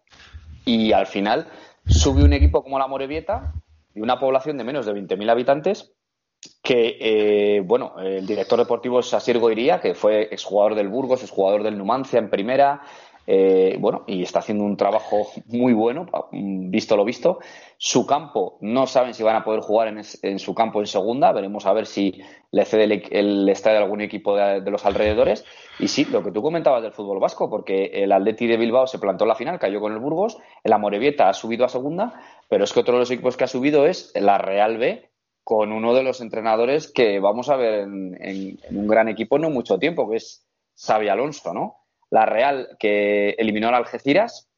y 0.69 0.93
al 0.93 1.07
final 1.07 1.47
sube 1.87 2.23
un 2.23 2.35
equipo 2.35 2.63
como 2.63 2.79
la 2.79 2.87
Morevieta 2.87 3.55
y 3.95 4.01
una 4.01 4.21
población 4.21 4.59
de 4.59 4.65
menos 4.65 4.85
de 4.85 4.93
20.000 4.93 5.31
habitantes 5.31 5.93
que, 6.63 6.99
eh, 7.01 7.61
bueno, 7.61 7.99
el 7.99 8.27
director 8.27 8.59
deportivo 8.59 9.01
es 9.01 9.13
Asir 9.15 9.39
Goiría, 9.39 9.81
que 9.81 9.95
fue 9.95 10.29
exjugador 10.31 10.75
del 10.75 10.89
Burgos, 10.89 11.23
exjugador 11.23 11.63
del 11.63 11.79
Numancia 11.79 12.19
en 12.19 12.29
primera, 12.29 12.83
eh, 13.31 13.77
bueno, 13.79 14.05
y 14.07 14.23
está 14.23 14.39
haciendo 14.39 14.65
un 14.65 14.79
trabajo 14.79 15.29
muy 15.49 15.75
bueno, 15.75 16.07
visto 16.33 16.97
lo 16.97 17.05
visto. 17.05 17.41
Su 17.77 18.07
campo, 18.07 18.57
no 18.63 18.87
saben 18.87 19.13
si 19.13 19.23
van 19.23 19.37
a 19.37 19.45
poder 19.45 19.61
jugar 19.61 19.89
en, 19.89 20.01
en 20.23 20.39
su 20.39 20.55
campo 20.55 20.81
en 20.81 20.87
segunda, 20.87 21.31
veremos 21.33 21.67
a 21.67 21.75
ver 21.75 21.85
si 21.85 22.23
le 22.51 22.65
cede 22.65 22.85
el, 23.11 23.47
estadio 23.51 23.77
de 23.77 23.85
algún 23.85 24.01
equipo 24.01 24.35
de, 24.35 24.63
de, 24.63 24.71
los 24.71 24.87
alrededores. 24.87 25.45
Y 25.79 25.89
sí, 25.89 26.07
lo 26.07 26.25
que 26.25 26.33
tú 26.33 26.41
comentabas 26.41 26.83
del 26.83 26.93
fútbol 26.93 27.21
vasco, 27.21 27.51
porque 27.51 27.91
el 27.93 28.13
Atleti 28.13 28.47
de 28.47 28.57
Bilbao 28.57 28.87
se 28.87 28.99
plantó 28.99 29.25
en 29.25 29.29
la 29.29 29.35
final, 29.35 29.59
cayó 29.59 29.79
con 29.79 29.93
el 29.93 29.99
Burgos, 29.99 30.39
el 30.65 30.73
Amorebieta 30.73 31.29
ha 31.29 31.35
subido 31.35 31.67
a 31.67 31.69
segunda, 31.69 32.15
pero 32.49 32.65
es 32.65 32.73
que 32.73 32.81
otro 32.81 32.95
de 32.95 33.01
los 33.01 33.11
equipos 33.11 33.37
que 33.37 33.45
ha 33.45 33.49
subido 33.49 33.87
es 33.87 34.11
la 34.15 34.39
Real 34.39 34.79
B, 34.79 35.11
con 35.45 35.73
uno 35.73 35.93
de 35.93 36.03
los 36.03 36.23
entrenadores 36.23 36.91
que 36.91 37.21
vamos 37.21 37.51
a 37.51 37.57
ver 37.57 37.81
en, 37.81 38.17
en, 38.23 38.59
en 38.63 38.79
un 38.79 38.87
gran 38.87 39.09
equipo 39.09 39.39
no 39.39 39.51
mucho 39.51 39.79
tiempo, 39.79 40.09
que 40.09 40.17
es 40.17 40.47
Xavi 40.79 41.11
Alonso, 41.11 41.53
¿no? 41.53 41.78
La 42.11 42.27
Real 42.27 42.77
que 42.79 43.31
eliminó 43.31 43.69
al 43.69 43.75
Algeciras, 43.75 44.49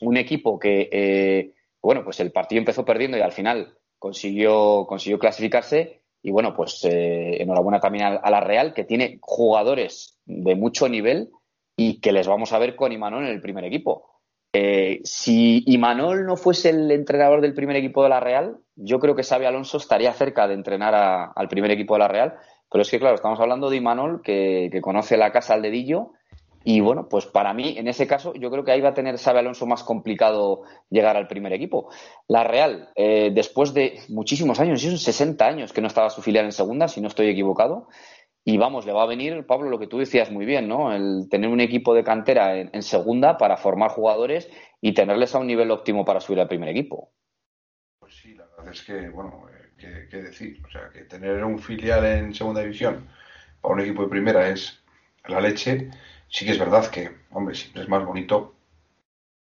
un 0.00 0.16
equipo 0.16 0.58
que, 0.58 0.88
eh, 0.92 1.54
bueno, 1.82 2.04
pues 2.04 2.20
el 2.20 2.32
partido 2.32 2.58
empezó 2.60 2.84
perdiendo 2.84 3.16
y 3.16 3.20
al 3.22 3.32
final 3.32 3.76
consiguió, 3.98 4.86
consiguió 4.86 5.18
clasificarse. 5.18 6.02
Y 6.22 6.30
bueno, 6.32 6.54
pues 6.54 6.84
eh, 6.84 7.40
enhorabuena 7.42 7.78
también 7.80 8.04
a, 8.04 8.08
a, 8.16 8.30
la 8.30 8.40
Real, 8.40 8.74
que 8.74 8.84
tiene 8.84 9.18
jugadores 9.20 10.18
de 10.24 10.54
mucho 10.56 10.88
nivel 10.88 11.30
y 11.76 12.00
que 12.00 12.10
les 12.12 12.26
vamos 12.26 12.52
a 12.52 12.58
ver 12.58 12.74
con 12.74 12.90
Imanol 12.92 13.24
en 13.24 13.30
el 13.30 13.40
primer 13.40 13.64
equipo. 13.64 14.10
Eh, 14.52 15.00
si 15.04 15.62
Imanol 15.66 16.24
no 16.26 16.36
fuese 16.36 16.70
el 16.70 16.90
entrenador 16.90 17.40
del 17.42 17.54
primer 17.54 17.76
equipo 17.76 18.02
de 18.02 18.08
la 18.08 18.20
Real, 18.20 18.56
yo 18.74 18.98
creo 18.98 19.14
que 19.14 19.22
Xavi 19.22 19.44
Alonso 19.44 19.76
estaría 19.76 20.12
cerca 20.14 20.48
de 20.48 20.54
entrenar 20.54 20.94
a- 20.94 21.26
al 21.26 21.48
primer 21.48 21.70
equipo 21.70 21.94
de 21.94 22.00
la 22.00 22.08
Real. 22.08 22.34
Pero 22.70 22.82
es 22.82 22.90
que, 22.90 22.98
claro, 22.98 23.14
estamos 23.14 23.38
hablando 23.38 23.70
de 23.70 23.76
Imanol, 23.76 24.22
que, 24.22 24.68
que 24.72 24.80
conoce 24.80 25.16
la 25.16 25.30
casa 25.30 25.54
al 25.54 25.62
dedillo. 25.62 26.12
Y 26.68 26.80
bueno, 26.80 27.08
pues 27.08 27.26
para 27.26 27.54
mí, 27.54 27.78
en 27.78 27.86
ese 27.86 28.08
caso, 28.08 28.34
yo 28.34 28.50
creo 28.50 28.64
que 28.64 28.72
ahí 28.72 28.80
va 28.80 28.88
a 28.88 28.94
tener 28.94 29.18
Xavi 29.18 29.38
Alonso 29.38 29.66
más 29.66 29.84
complicado 29.84 30.62
llegar 30.90 31.16
al 31.16 31.28
primer 31.28 31.52
equipo. 31.52 31.92
La 32.26 32.42
Real, 32.42 32.90
eh, 32.96 33.30
después 33.32 33.72
de 33.72 34.00
muchísimos 34.08 34.58
años, 34.58 34.82
son 34.82 34.98
60 34.98 35.46
años 35.46 35.72
que 35.72 35.80
no 35.80 35.86
estaba 35.86 36.10
su 36.10 36.22
filial 36.22 36.44
en 36.44 36.50
segunda, 36.50 36.88
si 36.88 37.00
no 37.00 37.06
estoy 37.06 37.28
equivocado. 37.28 37.86
Y 38.44 38.56
vamos, 38.56 38.84
le 38.84 38.92
va 38.92 39.04
a 39.04 39.06
venir, 39.06 39.46
Pablo, 39.46 39.70
lo 39.70 39.78
que 39.78 39.86
tú 39.86 39.98
decías 39.98 40.32
muy 40.32 40.44
bien, 40.44 40.66
¿no? 40.66 40.92
El 40.92 41.28
tener 41.30 41.50
un 41.50 41.60
equipo 41.60 41.94
de 41.94 42.02
cantera 42.02 42.58
en, 42.58 42.82
segunda 42.82 43.38
para 43.38 43.56
formar 43.56 43.92
jugadores 43.92 44.50
y 44.80 44.92
tenerles 44.92 45.36
a 45.36 45.38
un 45.38 45.46
nivel 45.46 45.70
óptimo 45.70 46.04
para 46.04 46.18
subir 46.18 46.40
al 46.40 46.48
primer 46.48 46.70
equipo. 46.70 47.12
Pues 48.00 48.16
sí, 48.16 48.34
la 48.34 48.44
verdad 48.56 48.72
es 48.72 48.82
que, 48.82 49.08
bueno, 49.10 49.46
eh, 49.78 50.08
qué 50.10 50.16
decir. 50.20 50.60
O 50.66 50.68
sea, 50.68 50.90
que 50.92 51.02
tener 51.02 51.44
un 51.44 51.60
filial 51.60 52.04
en 52.04 52.34
segunda 52.34 52.62
división 52.62 53.06
para 53.60 53.74
un 53.74 53.80
equipo 53.82 54.02
de 54.02 54.08
primera 54.08 54.48
es 54.48 54.82
la 55.28 55.40
leche. 55.40 55.90
Sí 56.28 56.44
que 56.44 56.52
es 56.52 56.58
verdad 56.58 56.88
que, 56.90 57.10
hombre, 57.32 57.54
siempre 57.56 57.82
es 57.82 57.88
más 57.88 58.04
bonito 58.04 58.54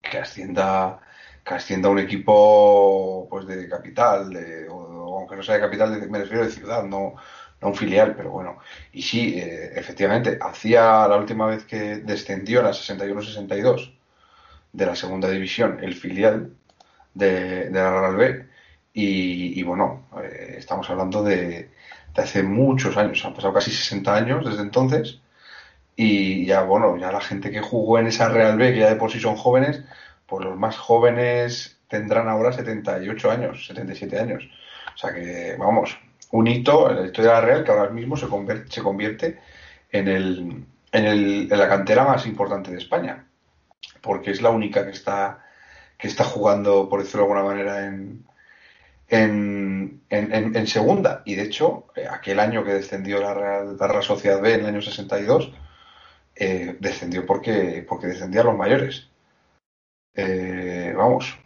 que 0.02 0.18
ascienda, 0.20 1.00
que 1.44 1.54
ascienda 1.56 1.90
un 1.90 2.00
equipo 2.00 3.28
pues 3.30 3.46
de 3.48 3.68
capital, 3.70 4.30
de- 4.32 4.68
o, 4.70 5.20
aunque 5.20 5.36
no 5.36 5.44
sea 5.44 5.56
de 5.56 5.62
capital, 5.62 6.00
de- 6.00 6.08
me 6.08 6.20
refiero 6.20 6.44
de 6.46 6.52
ciudad, 6.52 6.84
no, 6.84 7.16
no 7.62 7.68
un 7.70 7.76
filial, 7.76 8.16
pero 8.16 8.32
bueno. 8.32 8.58
Y 8.94 9.02
sí, 9.02 9.40
eh, 9.40 9.72
efectivamente, 9.76 10.38
hacía 10.42 11.08
la 11.08 11.18
última 11.18 11.48
vez 11.48 11.66
que 11.66 11.98
descendió 11.98 12.60
en 12.60 12.66
la 12.68 12.74
61-62 12.74 13.94
de 14.74 14.86
la 14.86 14.96
segunda 14.96 15.30
división 15.30 15.80
el 15.84 15.96
filial 15.96 16.54
de, 17.14 17.70
la 17.72 17.92
Real 18.02 18.16
B. 18.18 18.48
Y, 18.94 19.60
y 19.60 19.64
bueno, 19.64 20.08
eh, 20.24 20.56
estamos 20.58 20.90
hablando 20.90 21.24
de, 21.24 21.70
de 22.16 22.22
hace 22.24 22.44
muchos 22.44 22.98
años, 22.98 23.24
han 23.26 23.34
pasado 23.34 23.54
casi 23.54 23.72
60 23.72 24.16
años 24.16 24.46
desde 24.46 24.62
entonces. 24.64 25.22
Y 25.98 26.46
ya, 26.46 26.62
bueno, 26.64 26.98
ya 26.98 27.12
la 27.12 27.22
gente 27.22 27.52
que 27.52 27.62
jugó 27.62 28.00
en 28.00 28.08
esa 28.08 28.30
Real 28.30 28.58
B, 28.58 28.74
que 28.74 28.80
ya 28.82 28.90
de 28.90 28.98
por 28.98 29.12
sí 29.12 29.20
son 29.20 29.36
jóvenes, 29.38 29.84
pues 30.28 30.46
los 30.46 30.58
más 30.58 30.78
jóvenes 30.78 31.80
tendrán 31.90 32.30
ahora 32.30 32.54
78 32.54 33.32
años, 33.32 33.68
77 33.68 34.20
años. 34.20 34.50
O 34.96 34.98
sea 34.98 35.14
que, 35.14 35.56
vamos, 35.60 35.98
un 36.32 36.48
hito 36.48 36.90
en 36.92 36.98
la 37.02 37.08
historia 37.08 37.32
de 37.32 37.38
la 37.38 37.46
Real 37.46 37.64
que 37.66 37.72
ahora 37.72 37.90
mismo 37.92 38.18
se 38.18 38.28
convierte, 38.30 38.72
se 38.72 38.84
convierte 38.84 39.40
en, 39.92 40.08
el, 40.10 40.66
en, 40.94 41.06
el, 41.06 41.50
en 41.52 41.60
la 41.60 41.70
cantera 41.70 42.06
más 42.06 42.28
importante 42.28 42.72
de 42.72 42.78
España. 42.80 43.28
Porque 44.02 44.32
es 44.32 44.42
la 44.42 44.52
única 44.52 44.86
que 44.86 44.92
está, 44.92 45.44
que 45.98 46.08
está 46.10 46.24
jugando, 46.26 46.90
por 46.90 47.02
decirlo 47.02 47.26
de 47.28 47.32
alguna 47.34 47.50
manera, 47.50 47.86
en, 47.88 48.26
en, 49.10 50.02
en, 50.10 50.56
en- 50.56 50.68
segunda. 50.68 51.22
Y 51.26 51.36
de 51.36 51.44
hecho, 51.44 51.88
eh, 51.96 52.08
aquel 52.10 52.40
año 52.40 52.64
que 52.64 52.74
descendió 52.74 53.20
la 53.22 53.34
Real, 53.34 53.78
la 53.80 53.88
Real 53.88 54.04
Sociedad 54.04 54.42
B 54.42 54.54
en 54.54 54.62
el 54.62 54.66
año 54.68 54.82
62, 54.82 55.52
eh, 56.40 56.76
descendió 56.80 57.26
porque, 57.26 57.86
porque 57.88 58.08
descendían 58.08 58.46
los 58.46 58.58
mayores. 58.58 59.10
Eh, 60.16 60.94
vamos. 60.96 61.38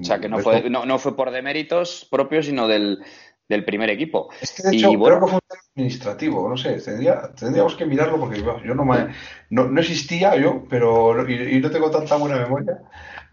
O 0.00 0.04
sea, 0.04 0.20
que 0.20 0.28
no 0.28 0.38
fue, 0.40 0.68
no, 0.68 0.84
no 0.84 0.98
fue 0.98 1.16
por 1.16 1.30
deméritos 1.30 2.06
propios, 2.10 2.46
sino 2.46 2.68
del, 2.68 3.02
del 3.48 3.64
primer 3.64 3.90
equipo. 3.90 4.30
Es 4.40 4.52
que 4.52 4.62
de 4.62 4.76
Y 4.76 4.84
bueno. 4.96 5.04
creo 5.04 5.20
que 5.20 5.26
fue 5.26 5.34
un 5.36 5.40
tema 5.48 5.60
administrativo, 5.74 6.48
no 6.48 6.56
sé, 6.56 6.80
tendría- 6.80 7.32
tendríamos 7.34 7.74
que 7.76 7.86
mirarlo 7.86 8.20
porque 8.20 8.42
yo, 8.42 8.74
no, 8.74 8.84
me, 8.84 9.08
no, 9.50 9.68
no 9.68 9.80
existía 9.80 10.36
yo, 10.36 10.66
pero 10.68 11.28
y, 11.28 11.56
y 11.56 11.60
no 11.60 11.70
tengo 11.70 11.90
tanta 11.90 12.16
buena 12.16 12.36
memoria, 12.36 12.78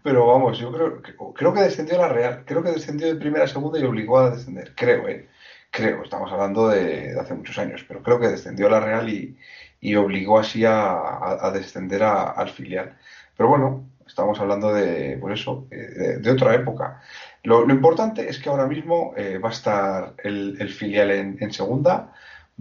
pero 0.02 0.26
vamos, 0.26 0.58
yo 0.58 0.72
creo 0.72 1.02
que 1.02 1.12
creo 1.34 1.52
que 1.52 1.60
descendió 1.60 1.98
la 1.98 2.08
Real, 2.08 2.44
creo 2.46 2.62
que 2.62 2.72
descendió 2.72 3.08
de 3.08 3.16
primera 3.20 3.44
a 3.44 3.48
segunda 3.48 3.78
y 3.78 3.84
obligó 3.84 4.18
a 4.18 4.30
descender, 4.30 4.72
creo, 4.74 5.06
eh, 5.08 5.28
creo, 5.70 6.02
estamos 6.02 6.32
hablando 6.32 6.68
de, 6.68 7.12
de 7.12 7.20
hace 7.20 7.34
muchos 7.34 7.58
años, 7.58 7.84
pero 7.86 8.02
creo 8.02 8.18
que 8.18 8.28
descendió 8.28 8.68
la 8.70 8.80
Real 8.80 9.08
y, 9.10 9.36
y 9.80 9.94
obligó 9.96 10.38
así 10.38 10.64
a, 10.64 10.90
a- 10.92 11.46
a 11.46 11.50
descender 11.50 12.02
a- 12.02 12.30
al 12.30 12.50
filial. 12.50 12.96
Pero 13.36 13.48
bueno, 13.50 13.88
estamos 14.06 14.38
hablando 14.40 14.72
de, 14.72 15.16
pues 15.20 15.40
eso, 15.40 15.66
eh, 15.70 15.76
de, 15.76 16.18
de 16.18 16.30
otra 16.30 16.54
época. 16.54 17.00
Lo, 17.42 17.64
lo 17.66 17.72
importante 17.74 18.28
es 18.28 18.38
que 18.38 18.48
ahora 18.50 18.66
mismo 18.66 19.12
eh, 19.16 19.38
va 19.38 19.48
a 19.50 19.52
estar 19.52 20.14
el, 20.24 20.56
el 20.60 20.68
filial 20.70 21.10
en, 21.10 21.36
en 21.40 21.52
segunda, 21.52 22.12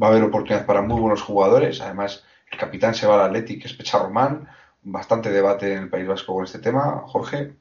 va 0.02 0.08
a 0.08 0.10
haber 0.12 0.24
oportunidad 0.24 0.66
para 0.66 0.82
muy 0.82 1.00
buenos 1.02 1.22
jugadores, 1.22 1.82
además 1.82 2.24
el 2.52 2.58
capitán 2.60 2.94
se 2.96 3.08
va 3.08 3.16
al 3.16 3.22
Athletic, 3.30 3.62
que 3.62 3.68
es 3.68 3.74
Pecha 3.74 4.00
Román, 4.00 4.48
bastante 4.84 5.32
debate 5.32 5.74
en 5.74 5.84
el 5.84 5.90
País 5.90 6.08
Vasco 6.08 6.34
con 6.36 6.46
este 6.46 6.60
tema, 6.60 7.02
Jorge. 7.08 7.54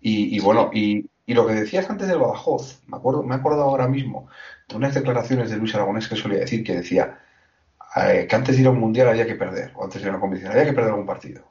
Y, 0.00 0.36
y 0.36 0.40
bueno, 0.40 0.70
y, 0.72 1.10
y 1.26 1.34
lo 1.34 1.46
que 1.46 1.54
decías 1.54 1.88
antes 1.90 2.08
del 2.08 2.18
Badajoz, 2.18 2.82
me 2.86 2.96
acuerdo, 2.96 3.22
me 3.22 3.34
he 3.34 3.38
acordado 3.38 3.64
ahora 3.64 3.88
mismo 3.88 4.28
de 4.68 4.76
unas 4.76 4.94
declaraciones 4.94 5.50
de 5.50 5.56
Luis 5.56 5.74
Aragonés 5.74 6.08
que 6.08 6.16
solía 6.16 6.38
decir, 6.40 6.64
que 6.64 6.74
decía 6.76 7.20
eh, 7.96 8.26
que 8.28 8.36
antes 8.36 8.54
de 8.56 8.62
ir 8.62 8.68
a 8.68 8.70
un 8.70 8.80
mundial 8.80 9.08
había 9.08 9.26
que 9.26 9.34
perder, 9.34 9.72
o 9.74 9.84
antes 9.84 10.00
de 10.00 10.06
ir 10.06 10.08
a 10.08 10.12
una 10.12 10.20
competición, 10.20 10.52
había 10.52 10.64
que 10.66 10.72
perder 10.72 10.90
algún 10.90 11.06
partido. 11.06 11.44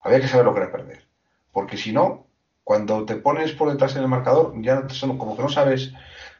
Había 0.00 0.20
que 0.20 0.28
saber 0.28 0.44
lo 0.46 0.54
que 0.54 0.60
era 0.60 0.72
perder. 0.72 1.06
Porque 1.52 1.76
si 1.76 1.92
no, 1.92 2.26
cuando 2.64 3.04
te 3.04 3.16
pones 3.16 3.52
por 3.52 3.70
detrás 3.70 3.96
en 3.96 4.02
el 4.02 4.08
marcador, 4.08 4.52
ya 4.62 4.76
no 4.76 4.86
te- 4.86 4.94
son 4.94 5.18
como 5.18 5.36
que 5.36 5.42
no 5.42 5.48
sabes, 5.48 5.92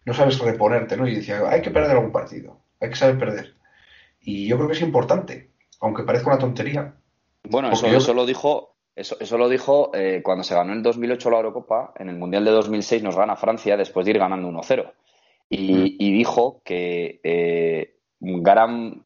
no 0.04 0.14
sabes 0.14 0.38
reponerte, 0.38 0.96
¿no? 0.96 1.06
Y 1.08 1.14
decía, 1.16 1.40
hay 1.48 1.62
que 1.62 1.70
perder 1.70 1.92
algún 1.92 2.12
partido, 2.12 2.58
hay 2.80 2.90
que 2.90 2.96
saber 2.96 3.18
perder. 3.18 3.54
Y 4.20 4.46
yo 4.46 4.56
creo 4.56 4.68
que 4.68 4.74
es 4.74 4.82
importante, 4.82 5.50
aunque 5.80 6.02
parezca 6.04 6.28
una 6.30 6.38
tontería. 6.38 6.94
Bueno, 7.44 7.68
eso, 7.72 7.86
yo- 7.86 7.98
eso 7.98 8.14
lo 8.14 8.26
dijo, 8.26 8.74
eso, 8.94 9.16
eso 9.20 9.38
lo 9.38 9.48
dijo 9.48 9.90
eh, 9.94 10.20
cuando 10.24 10.42
se 10.44 10.54
ganó 10.54 10.72
en 10.72 10.82
2008 10.82 11.30
la 11.30 11.36
Eurocopa, 11.38 11.92
en 11.96 12.08
el 12.08 12.16
Mundial 12.16 12.44
de 12.44 12.50
2006 12.52 13.02
nos 13.02 13.16
gana 13.16 13.36
Francia 13.36 13.76
después 13.76 14.04
de 14.04 14.12
ir 14.12 14.18
ganando 14.18 14.48
1-0. 14.48 14.92
Y, 15.48 15.96
y 16.00 16.12
dijo 16.12 16.60
que 16.64 17.20
eh, 17.22 17.95
gran, 18.20 19.04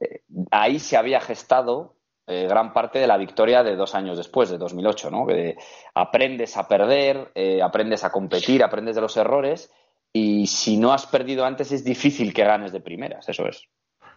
eh, 0.00 0.22
ahí 0.50 0.78
se 0.78 0.96
había 0.96 1.20
gestado 1.20 1.96
eh, 2.26 2.46
gran 2.48 2.72
parte 2.72 2.98
de 2.98 3.06
la 3.06 3.16
victoria 3.16 3.62
de 3.62 3.76
dos 3.76 3.94
años 3.94 4.16
después, 4.16 4.50
de 4.50 4.58
2008, 4.58 5.10
¿no? 5.10 5.26
Aprendes 5.94 6.56
a 6.56 6.66
perder, 6.66 7.30
eh, 7.34 7.62
aprendes 7.62 8.02
a 8.02 8.10
competir, 8.10 8.64
aprendes 8.64 8.96
de 8.96 9.00
los 9.00 9.16
errores 9.16 9.72
y 10.12 10.46
si 10.46 10.76
no 10.76 10.92
has 10.92 11.06
perdido 11.06 11.44
antes 11.44 11.70
es 11.70 11.84
difícil 11.84 12.34
que 12.34 12.44
ganes 12.44 12.72
de 12.72 12.80
primeras, 12.80 13.28
eso 13.28 13.46
es. 13.46 13.68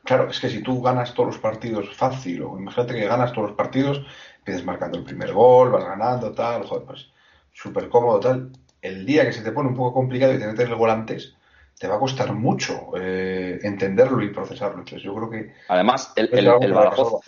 Claro, 0.04 0.30
es 0.30 0.40
que 0.40 0.50
si 0.50 0.64
tú 0.64 0.82
ganas 0.82 1.14
todos 1.14 1.28
los 1.28 1.38
partidos 1.38 1.94
fácil, 1.96 2.42
o 2.42 2.58
imagínate 2.58 2.96
que 2.96 3.06
ganas 3.06 3.32
todos 3.32 3.50
los 3.50 3.58
partidos, 3.58 4.02
empiezas 4.40 4.64
marcando 4.64 4.98
el 4.98 5.04
primer 5.04 5.34
gol, 5.34 5.72
vas 5.72 5.84
ganando, 5.84 6.32
tal, 6.32 6.66
joder, 6.66 6.86
pues 6.86 7.12
súper 7.52 7.90
cómodo, 7.90 8.20
tal. 8.20 8.52
El 8.82 9.06
día 9.06 9.26
que 9.26 9.34
se 9.34 9.44
te 9.44 9.52
pone 9.52 9.70
un 9.70 9.76
poco 9.76 9.94
complicado 9.94 10.34
y 10.34 10.40
te 10.40 10.48
metes 10.48 10.68
el 10.68 10.76
gol 10.76 10.90
antes, 10.90 11.36
te 11.80 11.88
va 11.88 11.96
a 11.96 12.00
costar 12.00 12.34
mucho 12.34 12.92
eh, 13.00 13.60
entenderlo 13.64 14.22
y 14.22 14.34
procesarlo. 14.34 14.80
Entonces 14.80 15.02
yo 15.02 15.16
creo 15.16 15.30
que 15.30 15.54
Además, 15.70 16.12
el, 16.16 16.30
el- 16.34 16.74
Badajoz, 16.74 17.24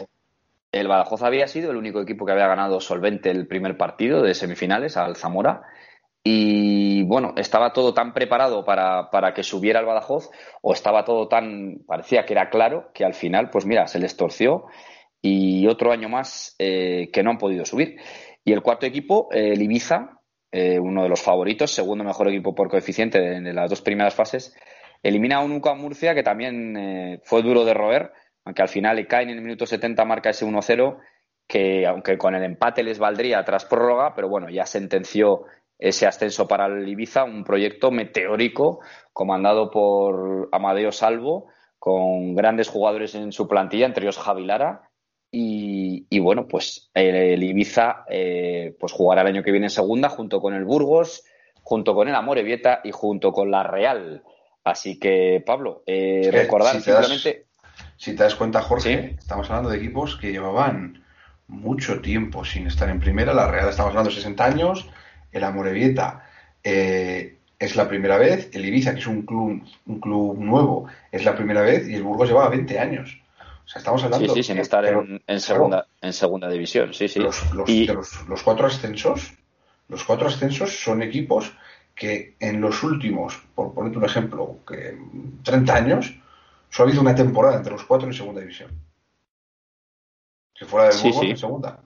el 0.72 0.88
Badajoz 0.88 1.24
había 1.24 1.48
sido 1.48 1.72
el 1.72 1.78
único 1.78 2.02
equipo 2.02 2.26
que 2.26 2.34
había 2.34 2.48
ganado 2.48 2.80
solvente 2.82 3.32
el 3.32 3.48
primer 3.48 3.78
partido 3.78 4.22
de 4.22 4.34
semifinales 4.34 4.98
al 4.98 5.16
Zamora. 5.16 5.64
Y 6.24 7.04
bueno, 7.04 7.34
estaba 7.38 7.74
todo 7.74 7.94
tan 7.94 8.14
preparado 8.14 8.64
para, 8.64 9.10
para 9.10 9.34
que 9.34 9.42
subiera 9.42 9.80
el 9.80 9.88
Badajoz, 9.88 10.30
o 10.62 10.74
estaba 10.74 11.04
todo 11.04 11.28
tan, 11.28 11.80
parecía 11.88 12.26
que 12.26 12.34
era 12.34 12.50
claro, 12.50 12.92
que 12.94 13.04
al 13.06 13.16
final, 13.16 13.50
pues 13.50 13.66
mira, 13.66 13.88
se 13.88 14.00
les 14.00 14.16
torció 14.16 14.66
y 15.22 15.66
otro 15.68 15.92
año 15.92 16.10
más 16.10 16.56
eh, 16.60 17.10
que 17.12 17.24
no 17.24 17.32
han 17.32 17.38
podido 17.38 17.66
subir. 17.66 17.98
Y 18.44 18.54
el 18.54 18.62
cuarto 18.62 18.86
equipo, 18.86 19.30
el 19.32 19.62
Ibiza, 19.62 20.21
eh, 20.52 20.80
uno 20.80 21.04
de 21.04 21.10
los 21.10 21.22
favoritos, 21.22 21.72
segundo 21.72 22.04
mejor 22.04 22.28
equipo 22.28 22.54
por 22.54 22.70
coeficiente 22.70 23.20
de, 23.20 23.54
las 23.54 23.70
dos 23.70 23.82
primeras 23.82 24.14
fases, 24.14 24.56
elimina 25.02 25.38
a 25.38 25.44
un 25.44 25.54
UCA 25.54 25.74
Murcia 25.76 26.14
que 26.14 26.24
también 26.24 26.76
eh, 26.78 27.20
fue 27.24 27.42
duro 27.42 27.64
de 27.64 27.74
roer, 27.74 28.12
aunque 28.44 28.62
al 28.62 28.70
final 28.70 28.96
le 28.98 29.08
cae 29.08 29.24
en 29.24 29.30
el 29.30 29.42
minuto 29.42 29.66
70, 29.66 30.04
marca 30.06 30.32
ese 30.32 30.46
1-0, 30.46 30.98
que 31.48 31.86
aunque 31.86 32.18
con 32.18 32.36
el 32.36 32.44
empate 32.44 32.84
les 32.84 33.00
valdría 33.00 33.44
tras 33.44 33.66
prórroga, 33.66 34.14
pero 34.16 34.30
bueno, 34.30 34.50
ya 34.50 34.66
sentenció 34.66 35.46
ese 35.78 36.06
ascenso 36.06 36.48
para 36.48 36.68
el 36.68 36.88
Ibiza, 36.88 37.24
un 37.24 37.44
proyecto 37.44 37.90
meteórico 37.90 38.80
comandado 39.14 39.72
por 39.72 40.50
Amadeo 40.52 40.92
Salvo, 40.92 41.48
con 41.80 42.36
grandes 42.36 42.70
jugadores 42.70 43.16
en 43.16 43.32
su 43.32 43.48
plantilla, 43.48 43.88
entre 43.88 44.04
ellos 44.04 44.20
Javi 44.20 44.46
Lara. 44.46 44.91
Y, 45.32 46.06
y 46.10 46.20
bueno, 46.20 46.48
pues 46.48 46.90
el 46.94 47.42
Ibiza 47.42 48.04
eh, 48.10 48.76
pues 48.80 48.92
jugará 48.92 49.22
el 49.22 49.28
año 49.28 49.44
que 49.44 49.52
viene 49.52 49.68
en 49.68 49.72
segunda 49.72 50.10
junto 50.10 50.42
con 50.42 50.54
el 50.54 50.66
Burgos, 50.66 51.24
junto 51.64 51.94
con 51.96 52.10
el 52.10 52.16
Amorebieta 52.16 52.82
y 52.84 52.92
junto 52.92 53.32
con 53.32 53.50
la 53.50 53.64
Real. 53.64 54.24
Así 54.64 55.00
que, 55.00 55.42
Pablo, 55.46 55.84
eh, 55.88 56.20
Es 56.24 56.30
que 56.32 56.38
recordar 56.38 56.76
si 56.76 56.84
te 56.84 56.92
das- 56.92 57.08
simplemente. 57.08 57.46
Si 57.98 58.16
te 58.16 58.24
das 58.24 58.36
cuenta, 58.36 58.62
Jorge, 58.62 59.10
Sí. 59.10 59.16
estamos 59.18 59.50
hablando 59.50 59.70
de 59.70 59.78
equipos 59.78 60.18
que 60.18 60.32
llevaban 60.32 61.04
mucho 61.48 62.02
tiempo 62.02 62.44
sin 62.46 62.68
estar 62.68 62.90
en 62.90 63.00
primera. 63.00 63.34
La 63.34 63.50
Real 63.50 63.70
estamos 63.70 63.90
hablando 63.92 64.10
de 64.10 64.16
60 64.16 64.44
años. 64.46 64.90
El 65.32 65.44
Amorebieta 65.44 66.24
eh, 66.64 67.38
es 67.58 67.76
la 67.76 67.88
primera 67.88 68.18
vez. 68.18 68.50
El 68.54 68.66
Ibiza, 68.66 68.94
que 68.94 69.00
es 69.00 69.08
un 69.08 69.22
club, 69.24 69.64
un 69.86 70.00
club 70.00 70.38
nuevo, 70.40 70.88
es 71.12 71.24
la 71.26 71.36
primera 71.36 71.62
vez. 71.62 71.88
Y 71.88 71.96
el 71.96 72.04
Burgos 72.04 72.28
llevaba 72.30 72.50
20 72.50 72.78
años. 72.80 73.20
Sea, 73.72 73.80
estamos 73.80 74.02
Sí, 74.02 74.06
hablando. 74.06 74.34
sí, 74.34 74.44
sin 74.44 74.56
que- 74.56 74.62
estar 74.64 74.86
en, 74.86 74.98
en 74.98 75.18
claro, 75.26 75.40
segunda, 75.40 75.88
en 76.02 76.14
segunda 76.14 76.50
división, 76.50 76.94
sí, 76.94 77.08
sí. 77.08 77.20
los, 77.20 77.54
los- 77.54 77.70
Y- 77.70 77.88
de 77.88 77.94
los- 77.94 78.28
los 78.28 78.44
cuatro 78.44 78.68
ascensos, 78.68 79.34
los 79.88 80.04
cuatro 80.04 80.28
ascensos 80.28 80.78
son 80.84 81.02
equipos 81.02 81.54
que 81.96 82.36
en 82.40 82.60
los 82.60 82.84
últimos, 82.84 83.38
por 83.56 83.74
ponerte 83.74 83.98
un 83.98 84.06
ejemplo, 84.06 84.60
que 84.68 84.98
30 85.44 85.76
años, 85.76 86.14
solo 86.70 86.88
ha 86.88 86.90
habido 86.90 87.02
una 87.02 87.16
temporada 87.16 87.58
entre 87.58 87.72
los 87.74 87.84
cuatro 87.86 88.08
en 88.08 88.14
segunda 88.14 88.42
división. 88.42 88.72
Que 90.54 90.66
fuera 90.66 90.92
Sí, 90.92 91.12
sí. 91.14 91.30
en 91.32 91.38
segunda. 91.38 91.80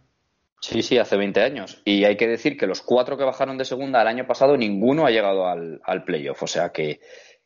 Sí, 0.62 0.82
sí, 0.82 0.98
hace 0.98 1.16
20 1.18 1.42
años. 1.44 1.82
Y 1.86 2.04
hay 2.06 2.18
que 2.18 2.28
decir 2.28 2.58
que 2.58 2.66
los 2.66 2.82
cuatro 2.82 3.18
que 3.18 3.24
bajaron 3.24 3.58
de 3.58 3.66
segunda 3.66 4.02
el 4.02 4.08
año 4.08 4.26
pasado, 4.26 4.58
ninguno 4.58 5.06
ha 5.06 5.12
llegado 5.12 5.48
al, 5.48 5.80
al 5.84 6.04
playoff. 6.04 6.42
O 6.44 6.48
sea 6.48 6.72
que, 6.72 7.00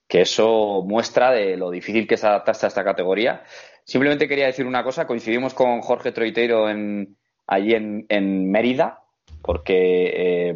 que 0.07 0.21
eso 0.21 0.83
muestra 0.85 1.31
de 1.31 1.57
lo 1.57 1.69
difícil 1.69 2.07
que 2.07 2.15
es 2.15 2.23
adaptarse 2.23 2.65
a 2.65 2.69
esta 2.69 2.83
categoría. 2.83 3.43
Simplemente 3.89 4.27
quería 4.27 4.45
decir 4.45 4.67
una 4.67 4.83
cosa. 4.83 5.07
Coincidimos 5.07 5.55
con 5.55 5.81
Jorge 5.81 6.11
Troiteiro 6.11 6.69
en, 6.69 7.17
allí 7.47 7.73
en, 7.73 8.51
Mérida, 8.51 9.01
porque, 9.41 10.11
eh, 10.13 10.55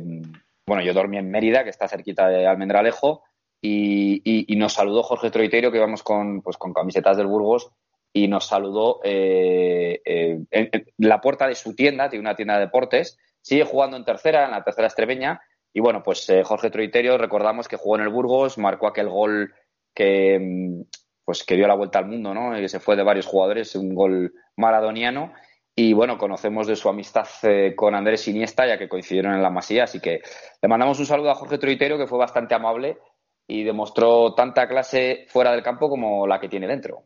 bueno, 0.68 0.84
yo 0.84 0.94
dormí 0.94 1.18
en 1.18 1.32
Mérida, 1.32 1.64
que 1.64 1.72
está 1.72 1.88
cerquita 1.88 2.28
de 2.28 2.46
Almendralejo, 2.46 3.24
y, 3.60 4.46
nos 4.56 4.74
saludó 4.74 5.02
Jorge 5.02 5.32
Troiteiro, 5.32 5.72
que 5.72 5.80
íbamos 5.80 6.04
con, 6.04 6.44
pues, 6.44 6.58
con 6.58 6.74
camisetas 6.74 7.18
del 7.18 7.26
Burgos, 7.26 7.72
y 8.14 8.28
nos 8.28 8.46
saludó 8.46 9.00
eh, 9.04 10.00
eh, 10.06 10.40
en, 10.52 10.86
la 11.00 11.20
puerta 11.20 11.48
de 11.48 11.56
su 11.56 11.74
tienda, 11.76 12.12
tiene 12.12 12.22
una 12.22 12.36
tienda 12.36 12.54
de 12.60 12.66
deportes, 12.66 13.18
sigue 13.42 13.64
jugando 13.64 13.98
en 13.98 14.06
tercera, 14.06 14.46
en 14.46 14.52
la 14.52 14.64
tercera 14.64 14.86
estrebeña, 14.86 15.42
y 15.74 15.80
bueno, 15.80 16.04
pues 16.04 16.32
Jorge 16.44 16.70
Troiterio, 16.70 17.18
recordamos 17.18 17.68
que 17.68 17.78
jugó 17.78 17.96
en 17.96 18.04
el 18.04 18.10
Burgos, 18.10 18.60
marcó 18.60 18.86
aquel 18.86 19.10
gol 19.10 19.56
que 19.96 20.38
mm, 20.40 20.82
pues 21.26 21.44
que 21.44 21.56
dio 21.56 21.68
la 21.68 21.76
vuelta 21.76 22.00
al 22.00 22.08
mundo, 22.08 22.34
¿no? 22.34 22.58
Y 22.58 22.62
que 22.62 22.70
se 22.70 22.80
fue 22.80 22.96
de 22.96 23.04
varios 23.04 23.26
jugadores, 23.26 23.76
un 23.76 23.94
gol 23.94 24.34
maradoniano. 24.58 25.34
Y 25.76 25.94
bueno, 25.94 26.18
conocemos 26.18 26.68
de 26.68 26.76
su 26.76 26.88
amistad 26.90 27.28
eh, 27.44 27.74
con 27.76 27.96
Andrés 27.96 28.28
Iniesta, 28.28 28.68
ya 28.68 28.78
que 28.78 28.90
coincidieron 28.90 29.34
en 29.34 29.42
la 29.42 29.50
Masía, 29.50 29.86
así 29.86 30.00
que 30.00 30.22
le 30.62 30.70
mandamos 30.70 31.00
un 31.00 31.06
saludo 31.08 31.32
a 31.32 31.36
Jorge 31.36 31.58
Troitero, 31.58 31.98
que 31.98 32.06
fue 32.06 32.20
bastante 32.20 32.54
amable 32.54 33.00
y 33.48 33.64
demostró 33.64 34.34
tanta 34.36 34.68
clase 34.68 35.26
fuera 35.30 35.52
del 35.52 35.64
campo 35.64 35.90
como 35.90 36.28
la 36.28 36.40
que 36.40 36.50
tiene 36.50 36.68
dentro. 36.68 37.06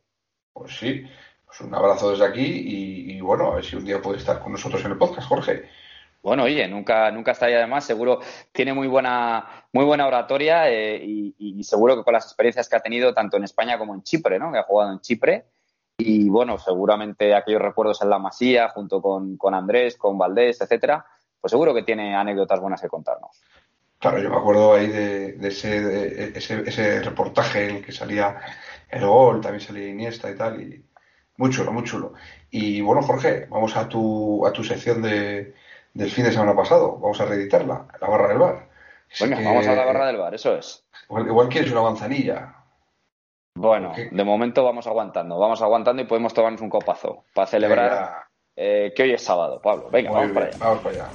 Pues 0.52 0.78
sí, 0.78 1.04
pues 1.46 1.62
un 1.62 1.74
abrazo 1.74 2.12
desde 2.12 2.26
aquí 2.26 2.46
y, 2.46 3.16
y 3.16 3.22
bueno, 3.22 3.52
a 3.52 3.56
ver 3.56 3.64
si 3.64 3.78
un 3.78 3.86
día 3.86 4.02
puede 4.02 4.18
estar 4.18 4.40
con 4.40 4.52
nosotros 4.52 4.84
en 4.84 4.92
el 4.92 4.98
podcast, 4.98 5.28
Jorge. 5.30 5.70
Bueno, 6.22 6.44
oye, 6.44 6.68
nunca, 6.68 7.12
nunca 7.12 7.32
estaría 7.32 7.60
de 7.60 7.68
más, 7.68 7.86
seguro 7.86 8.20
tiene 8.52 8.74
muy 8.74 8.88
buena, 8.88 9.66
muy 9.72 9.86
buena 9.86 10.08
oratoria 10.08 10.70
eh, 10.70 11.02
y, 11.04 11.64
seguro 11.64 11.96
que 11.96 12.04
con 12.04 12.14
las 12.14 12.26
experiencias 12.26 12.70
que 12.70 12.76
ha 12.76 12.80
tenido 12.80 13.14
tanto 13.14 13.38
en 13.38 13.44
España 13.44 13.78
como 13.78 13.94
en 13.94 14.04
Chipre, 14.04 14.40
¿no? 14.40 14.52
Que 14.52 14.60
ha 14.60 14.64
jugado 14.64 14.94
en 14.94 15.00
Chipre. 15.00 15.46
Y 15.98 16.30
bueno, 16.30 16.58
seguramente 16.58 17.34
aquellos 17.34 17.62
recuerdos 17.62 18.02
en 18.02 18.10
la 18.10 18.20
Masía, 18.20 18.70
junto 18.70 19.02
con, 19.02 19.36
con 19.38 19.54
Andrés, 19.54 19.98
con 19.98 20.18
Valdés, 20.18 20.62
etcétera, 20.62 21.06
pues 21.42 21.52
seguro 21.52 21.74
que 21.74 21.84
tiene 21.84 22.16
anécdotas 22.16 22.60
buenas 22.60 22.82
que 22.82 22.88
contarnos. 22.88 23.42
Claro, 24.00 24.20
yo 24.20 24.30
me 24.30 24.38
acuerdo 24.38 24.76
ahí 24.76 24.88
de, 24.88 25.34
de 25.34 25.48
ese, 25.48 25.82
de 25.82 26.38
ese, 26.38 26.62
ese 26.68 27.02
reportaje 27.02 27.70
en 27.70 27.76
el 27.78 27.86
que 27.86 27.92
salía 27.92 28.38
el 28.90 29.06
gol, 29.06 29.42
también 29.42 29.62
salía 29.62 29.88
Iniesta 29.88 30.30
y 30.30 30.36
tal, 30.36 30.62
y 30.62 30.86
muy 31.38 31.50
chulo, 31.50 31.72
muy 31.72 31.84
chulo. 31.84 32.14
Y 32.52 32.82
bueno, 32.82 33.02
Jorge, 33.02 33.48
vamos 33.50 33.76
a 33.76 33.88
tu, 33.88 34.46
a 34.46 34.52
tu 34.54 34.64
sección 34.64 35.02
de, 35.02 35.54
del 35.98 36.12
fin 36.12 36.24
de 36.26 36.32
semana 36.32 36.56
pasado, 36.56 36.98
vamos 37.00 37.20
a 37.20 37.26
reeditarla, 37.26 37.88
la 38.00 38.08
barra 38.08 38.28
del 38.30 38.38
bar. 38.38 38.68
Venga, 39.20 39.38
que- 39.38 39.44
vamos 39.46 39.68
a 39.68 39.74
la 39.76 39.86
barra 39.86 40.08
del 40.08 40.18
bar, 40.18 40.34
eso 40.36 40.56
es. 40.56 40.86
Igual, 41.10 41.28
igual 41.28 41.50
quieres 41.50 41.72
una 41.72 41.82
manzanilla. 41.82 42.54
Bueno, 43.56 43.92
de 44.12 44.24
momento 44.24 44.64
vamos 44.64 44.86
aguantando, 44.86 45.40
vamos 45.40 45.62
aguantando 45.64 46.02
y 46.02 46.06
podemos 46.06 46.34
tomarnos 46.34 46.62
un 46.62 46.70
copazo 46.70 47.26
para 47.34 47.48
celebrar 47.48 48.26
eh, 48.56 48.94
que 48.96 49.04
hoy 49.04 49.14
es 49.14 49.24
sábado, 49.24 49.60
Pablo. 49.62 49.90
Venga, 49.90 50.12
muy 50.12 50.20
vamos 50.20 50.34
para 50.34 50.46
allá. 50.48 50.58
vamos 50.60 50.80
para 50.84 50.96
allá. 50.96 51.10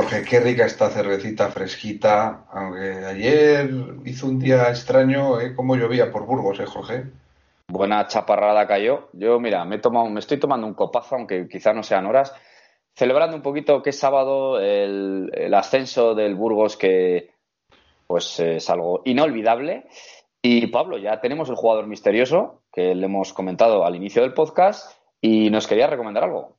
Jorge, 0.00 0.22
qué 0.22 0.40
rica 0.40 0.64
esta 0.64 0.88
cervecita 0.88 1.50
fresquita, 1.50 2.46
aunque 2.50 3.04
ayer 3.04 3.68
hizo 4.06 4.28
un 4.28 4.38
día 4.38 4.70
extraño, 4.70 5.38
¿eh? 5.38 5.54
Como 5.54 5.76
llovía 5.76 6.10
por 6.10 6.24
Burgos, 6.24 6.58
¿eh, 6.58 6.64
Jorge? 6.64 7.04
Buena 7.68 8.06
chaparrada 8.06 8.66
cayó. 8.66 9.10
Yo, 9.12 9.38
mira, 9.38 9.62
me, 9.66 9.76
he 9.76 9.78
tomado, 9.78 10.08
me 10.08 10.20
estoy 10.20 10.38
tomando 10.38 10.66
un 10.66 10.72
copazo, 10.72 11.16
aunque 11.16 11.46
quizá 11.48 11.74
no 11.74 11.82
sean 11.82 12.06
horas, 12.06 12.32
celebrando 12.94 13.36
un 13.36 13.42
poquito 13.42 13.82
que 13.82 13.90
es 13.90 13.98
sábado 13.98 14.58
el, 14.58 15.30
el 15.34 15.52
ascenso 15.52 16.14
del 16.14 16.34
Burgos, 16.34 16.78
que 16.78 17.34
pues 18.06 18.40
es 18.40 18.70
algo 18.70 19.02
inolvidable. 19.04 19.86
Y 20.40 20.68
Pablo, 20.68 20.96
ya 20.96 21.20
tenemos 21.20 21.50
el 21.50 21.56
jugador 21.56 21.86
misterioso, 21.86 22.62
que 22.72 22.94
le 22.94 23.04
hemos 23.04 23.34
comentado 23.34 23.84
al 23.84 23.96
inicio 23.96 24.22
del 24.22 24.32
podcast, 24.32 24.98
y 25.20 25.50
nos 25.50 25.66
quería 25.66 25.88
recomendar 25.88 26.24
algo. 26.24 26.56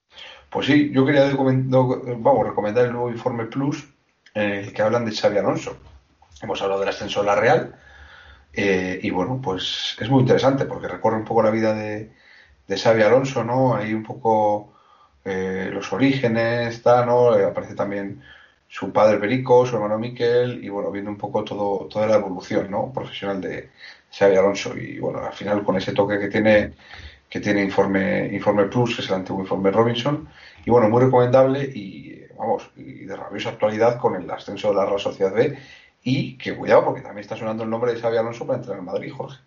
Pues 0.52 0.66
sí, 0.68 0.92
yo 0.92 1.06
quería 1.06 1.32
vamos, 1.34 2.46
recomendar 2.46 2.86
el 2.86 2.92
nuevo 2.92 3.10
informe 3.10 3.46
Plus 3.46 3.88
en 4.34 4.52
el 4.52 4.74
que 4.74 4.82
hablan 4.82 5.06
de 5.06 5.16
Xavi 5.16 5.38
Alonso. 5.38 5.78
Hemos 6.42 6.62
hablado 6.62 6.82
del 6.82 6.90
ascenso 6.90 7.22
de 7.22 7.26
la 7.28 7.36
Real 7.36 7.76
eh, 8.52 9.00
y 9.02 9.10
bueno, 9.12 9.40
pues 9.42 9.96
es 9.98 10.10
muy 10.10 10.20
interesante 10.22 10.66
porque 10.66 10.90
recorre 10.90 11.16
un 11.16 11.24
poco 11.24 11.42
la 11.42 11.52
vida 11.52 11.74
de, 11.74 12.12
de 12.68 12.78
Xavi 12.78 13.02
Alonso, 13.02 13.46
¿no? 13.46 13.76
Ahí 13.76 13.94
un 13.94 14.04
poco 14.04 14.74
eh, 15.24 15.70
los 15.72 15.94
orígenes, 15.94 16.76
está, 16.76 17.06
¿no? 17.06 17.38
Eh, 17.38 17.46
aparece 17.46 17.74
también 17.74 18.22
su 18.68 18.92
padre 18.92 19.20
Perico, 19.20 19.66
su 19.66 19.76
hermano 19.78 20.00
Miquel 20.00 20.62
y 20.62 20.68
bueno, 20.68 20.92
viendo 20.92 21.12
un 21.12 21.18
poco 21.18 21.46
todo, 21.46 21.88
toda 21.88 22.08
la 22.08 22.16
evolución, 22.16 22.70
¿no? 22.70 22.92
Profesional 22.92 23.40
de 23.40 23.70
Xavi 24.12 24.36
Alonso 24.36 24.78
y 24.78 25.00
bueno, 25.00 25.20
al 25.20 25.34
final 25.34 25.64
con 25.64 25.78
ese 25.78 25.94
toque 25.94 26.20
que 26.20 26.28
tiene 26.28 26.74
que 27.32 27.40
tiene 27.40 27.64
Informe, 27.64 28.28
Informe 28.28 28.66
Plus, 28.66 28.94
que 28.94 29.02
es 29.02 29.08
el 29.08 29.16
antiguo 29.16 29.42
Informe 29.42 29.72
Robinson. 29.72 30.28
Y 30.66 30.70
bueno, 30.70 30.90
muy 30.90 31.02
recomendable 31.02 31.64
y, 31.64 32.26
vamos, 32.38 32.70
y 32.76 33.06
de 33.06 33.16
rabiosa 33.16 33.52
actualidad 33.52 33.98
con 33.98 34.22
el 34.22 34.30
ascenso 34.30 34.68
de 34.68 34.76
la 34.76 34.86
Real 34.86 35.00
Sociedad 35.00 35.34
B. 35.34 35.58
Y 36.04 36.38
que 36.38 36.54
cuidado, 36.54 36.84
porque 36.84 37.00
también 37.00 37.22
está 37.22 37.38
sonando 37.38 37.64
el 37.64 37.70
nombre 37.70 37.94
de 37.94 38.02
Xavi 38.02 38.18
Alonso 38.18 38.46
para 38.46 38.60
entrar 38.60 38.78
en 38.78 38.84
Madrid, 38.84 39.14
Jorge. 39.16 39.38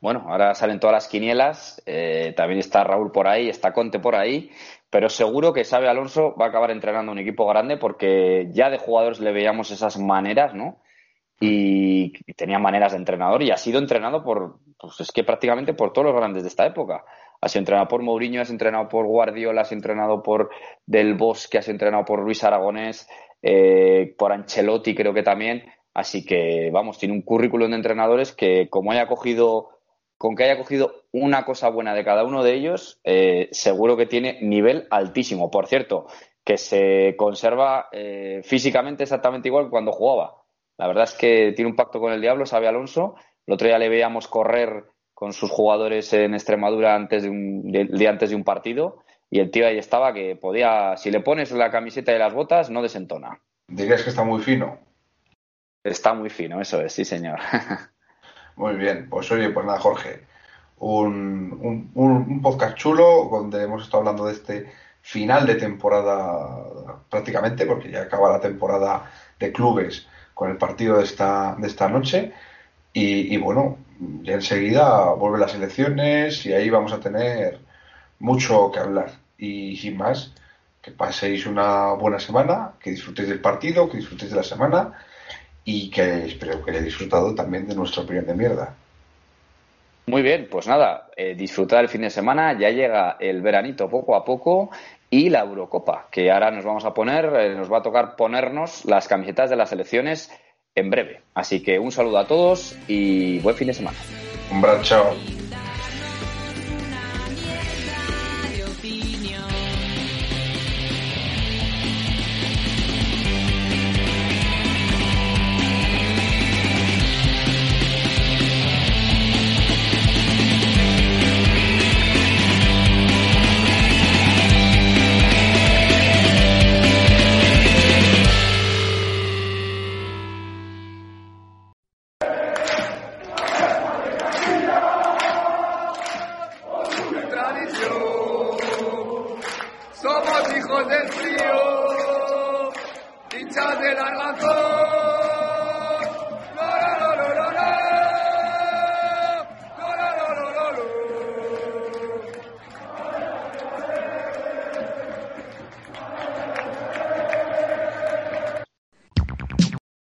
Bueno, 0.00 0.24
ahora 0.26 0.54
salen 0.54 0.80
todas 0.80 0.94
las 0.94 1.08
quinielas, 1.08 1.82
eh, 1.84 2.32
también 2.34 2.60
está 2.60 2.82
Raúl 2.82 3.12
por 3.12 3.28
ahí, 3.28 3.50
está 3.50 3.74
Conte 3.74 3.98
por 3.98 4.14
ahí, 4.14 4.50
pero 4.88 5.10
seguro 5.10 5.52
que 5.52 5.64
Xavi 5.64 5.86
Alonso 5.86 6.34
va 6.34 6.46
a 6.46 6.48
acabar 6.48 6.70
entrenando 6.70 7.12
un 7.12 7.18
equipo 7.18 7.46
grande 7.46 7.76
porque 7.76 8.48
ya 8.52 8.70
de 8.70 8.78
jugadores 8.78 9.20
le 9.20 9.32
veíamos 9.32 9.70
esas 9.70 9.98
maneras, 9.98 10.54
¿no? 10.54 10.78
Y 11.40 12.12
tenía 12.34 12.58
maneras 12.58 12.92
de 12.92 12.98
entrenador 12.98 13.42
y 13.42 13.50
ha 13.50 13.56
sido 13.56 13.78
entrenado 13.78 14.24
por, 14.24 14.58
pues 14.78 15.00
es 15.00 15.12
que 15.12 15.24
prácticamente 15.24 15.72
por 15.72 15.92
todos 15.92 16.06
los 16.06 16.16
grandes 16.16 16.42
de 16.42 16.48
esta 16.48 16.66
época. 16.66 17.04
Ha 17.40 17.48
sido 17.48 17.60
entrenado 17.60 17.86
por 17.86 18.02
Mourinho, 18.02 18.40
ha 18.40 18.44
sido 18.44 18.54
entrenado 18.54 18.88
por 18.88 19.06
Guardiola, 19.06 19.60
ha 19.60 19.64
sido 19.64 19.78
entrenado 19.78 20.22
por 20.22 20.50
Del 20.86 21.14
Bosque, 21.14 21.58
ha 21.58 21.62
sido 21.62 21.74
entrenado 21.74 22.04
por 22.04 22.20
Luis 22.20 22.42
Aragonés, 22.42 23.08
eh, 23.42 24.14
por 24.18 24.32
Ancelotti 24.32 24.94
creo 24.94 25.14
que 25.14 25.22
también. 25.22 25.64
Así 25.94 26.24
que, 26.24 26.70
vamos, 26.72 26.98
tiene 26.98 27.14
un 27.14 27.22
currículum 27.22 27.70
de 27.70 27.76
entrenadores 27.76 28.32
que 28.32 28.68
como 28.68 28.92
haya 28.92 29.06
cogido 29.06 29.68
con 30.18 30.34
que 30.34 30.44
haya 30.44 30.58
cogido 30.58 31.04
una 31.12 31.44
cosa 31.44 31.70
buena 31.70 31.94
de 31.94 32.04
cada 32.04 32.24
uno 32.24 32.42
de 32.42 32.54
ellos, 32.54 33.00
eh, 33.04 33.48
seguro 33.52 33.96
que 33.96 34.06
tiene 34.06 34.38
nivel 34.42 34.88
altísimo. 34.90 35.48
Por 35.48 35.68
cierto, 35.68 36.06
que 36.44 36.58
se 36.58 37.14
conserva 37.16 37.88
eh, 37.92 38.40
físicamente 38.42 39.04
exactamente 39.04 39.48
igual 39.48 39.66
que 39.66 39.70
cuando 39.70 39.92
jugaba. 39.92 40.34
La 40.78 40.86
verdad 40.86 41.04
es 41.04 41.14
que 41.14 41.52
tiene 41.54 41.70
un 41.70 41.76
pacto 41.76 42.00
con 42.00 42.12
el 42.12 42.20
diablo, 42.20 42.46
sabe 42.46 42.68
Alonso. 42.68 43.16
El 43.46 43.54
otro 43.54 43.66
día 43.66 43.78
le 43.78 43.88
veíamos 43.88 44.28
correr 44.28 44.84
con 45.14 45.32
sus 45.32 45.50
jugadores 45.50 46.12
en 46.12 46.34
Extremadura 46.34 46.94
antes 46.94 47.24
de 47.24 47.30
un, 47.30 47.72
de- 47.72 47.80
el 47.82 47.98
día 47.98 48.10
antes 48.10 48.30
de 48.30 48.36
un 48.36 48.44
partido 48.44 49.02
y 49.30 49.40
el 49.40 49.50
tío 49.50 49.66
ahí 49.66 49.76
estaba 49.78 50.14
que 50.14 50.36
podía, 50.36 50.96
si 50.96 51.10
le 51.10 51.20
pones 51.20 51.50
la 51.52 51.70
camiseta 51.70 52.14
y 52.14 52.18
las 52.18 52.32
botas, 52.32 52.70
no 52.70 52.80
desentona. 52.82 53.40
Dirías 53.66 54.02
que 54.02 54.10
está 54.10 54.22
muy 54.22 54.40
fino. 54.40 54.78
Está 55.84 56.14
muy 56.14 56.30
fino, 56.30 56.60
eso 56.60 56.80
es, 56.80 56.92
sí 56.92 57.04
señor. 57.04 57.38
Muy 58.56 58.74
bien, 58.74 59.08
pues 59.08 59.30
oye, 59.30 59.50
pues 59.50 59.64
nada, 59.64 59.78
Jorge, 59.78 60.24
un, 60.78 61.52
un- 61.62 61.90
un- 61.94 62.26
un 62.28 62.42
podcast 62.42 62.76
chulo 62.76 63.28
donde 63.30 63.62
hemos 63.62 63.84
estado 63.84 63.98
hablando 64.00 64.26
de 64.26 64.32
este 64.32 64.72
final 65.00 65.46
de 65.46 65.54
temporada 65.54 66.64
prácticamente, 67.08 67.66
porque 67.66 67.90
ya 67.90 68.02
acaba 68.02 68.32
la 68.32 68.40
temporada 68.40 69.10
de 69.38 69.52
clubes 69.52 70.08
con 70.38 70.52
el 70.52 70.56
partido 70.56 70.98
de 70.98 71.02
esta, 71.02 71.56
de 71.58 71.66
esta 71.66 71.88
noche. 71.88 72.32
Y, 72.92 73.34
y 73.34 73.36
bueno, 73.38 73.76
ya 74.22 74.34
enseguida 74.34 75.12
vuelven 75.14 75.40
las 75.40 75.56
elecciones 75.56 76.46
y 76.46 76.52
ahí 76.52 76.70
vamos 76.70 76.92
a 76.92 77.00
tener 77.00 77.58
mucho 78.20 78.70
que 78.70 78.78
hablar. 78.78 79.10
Y 79.36 79.76
sin 79.78 79.96
más, 79.96 80.32
que 80.80 80.92
paséis 80.92 81.44
una 81.44 81.94
buena 81.94 82.20
semana, 82.20 82.74
que 82.80 82.90
disfrutéis 82.90 83.28
del 83.28 83.40
partido, 83.40 83.90
que 83.90 83.96
disfrutéis 83.96 84.30
de 84.30 84.36
la 84.36 84.44
semana 84.44 84.92
y 85.64 85.90
que 85.90 86.26
espero 86.26 86.64
que 86.64 86.70
hayáis 86.70 86.84
disfrutado 86.84 87.34
también 87.34 87.66
de 87.66 87.74
nuestra 87.74 88.04
opinión 88.04 88.24
de 88.24 88.34
mierda. 88.34 88.76
Muy 90.06 90.22
bien, 90.22 90.46
pues 90.48 90.68
nada, 90.68 91.08
eh, 91.16 91.34
disfrutar 91.34 91.80
el 91.80 91.88
fin 91.88 92.02
de 92.02 92.10
semana, 92.10 92.56
ya 92.56 92.70
llega 92.70 93.16
el 93.18 93.42
veranito 93.42 93.90
poco 93.90 94.14
a 94.14 94.24
poco 94.24 94.70
y 95.10 95.30
la 95.30 95.40
Eurocopa, 95.40 96.08
que 96.10 96.30
ahora 96.30 96.50
nos 96.50 96.64
vamos 96.64 96.84
a 96.84 96.94
poner, 96.94 97.26
eh, 97.36 97.54
nos 97.54 97.72
va 97.72 97.78
a 97.78 97.82
tocar 97.82 98.16
ponernos 98.16 98.84
las 98.84 99.08
camisetas 99.08 99.50
de 99.50 99.56
las 99.56 99.70
selecciones 99.70 100.30
en 100.74 100.90
breve. 100.90 101.22
Así 101.34 101.62
que 101.62 101.78
un 101.78 101.92
saludo 101.92 102.18
a 102.18 102.26
todos 102.26 102.76
y 102.86 103.38
buen 103.40 103.56
fin 103.56 103.68
de 103.68 103.74
semana. 103.74 103.98
Un 104.50 104.58
abrazo. 104.58 105.14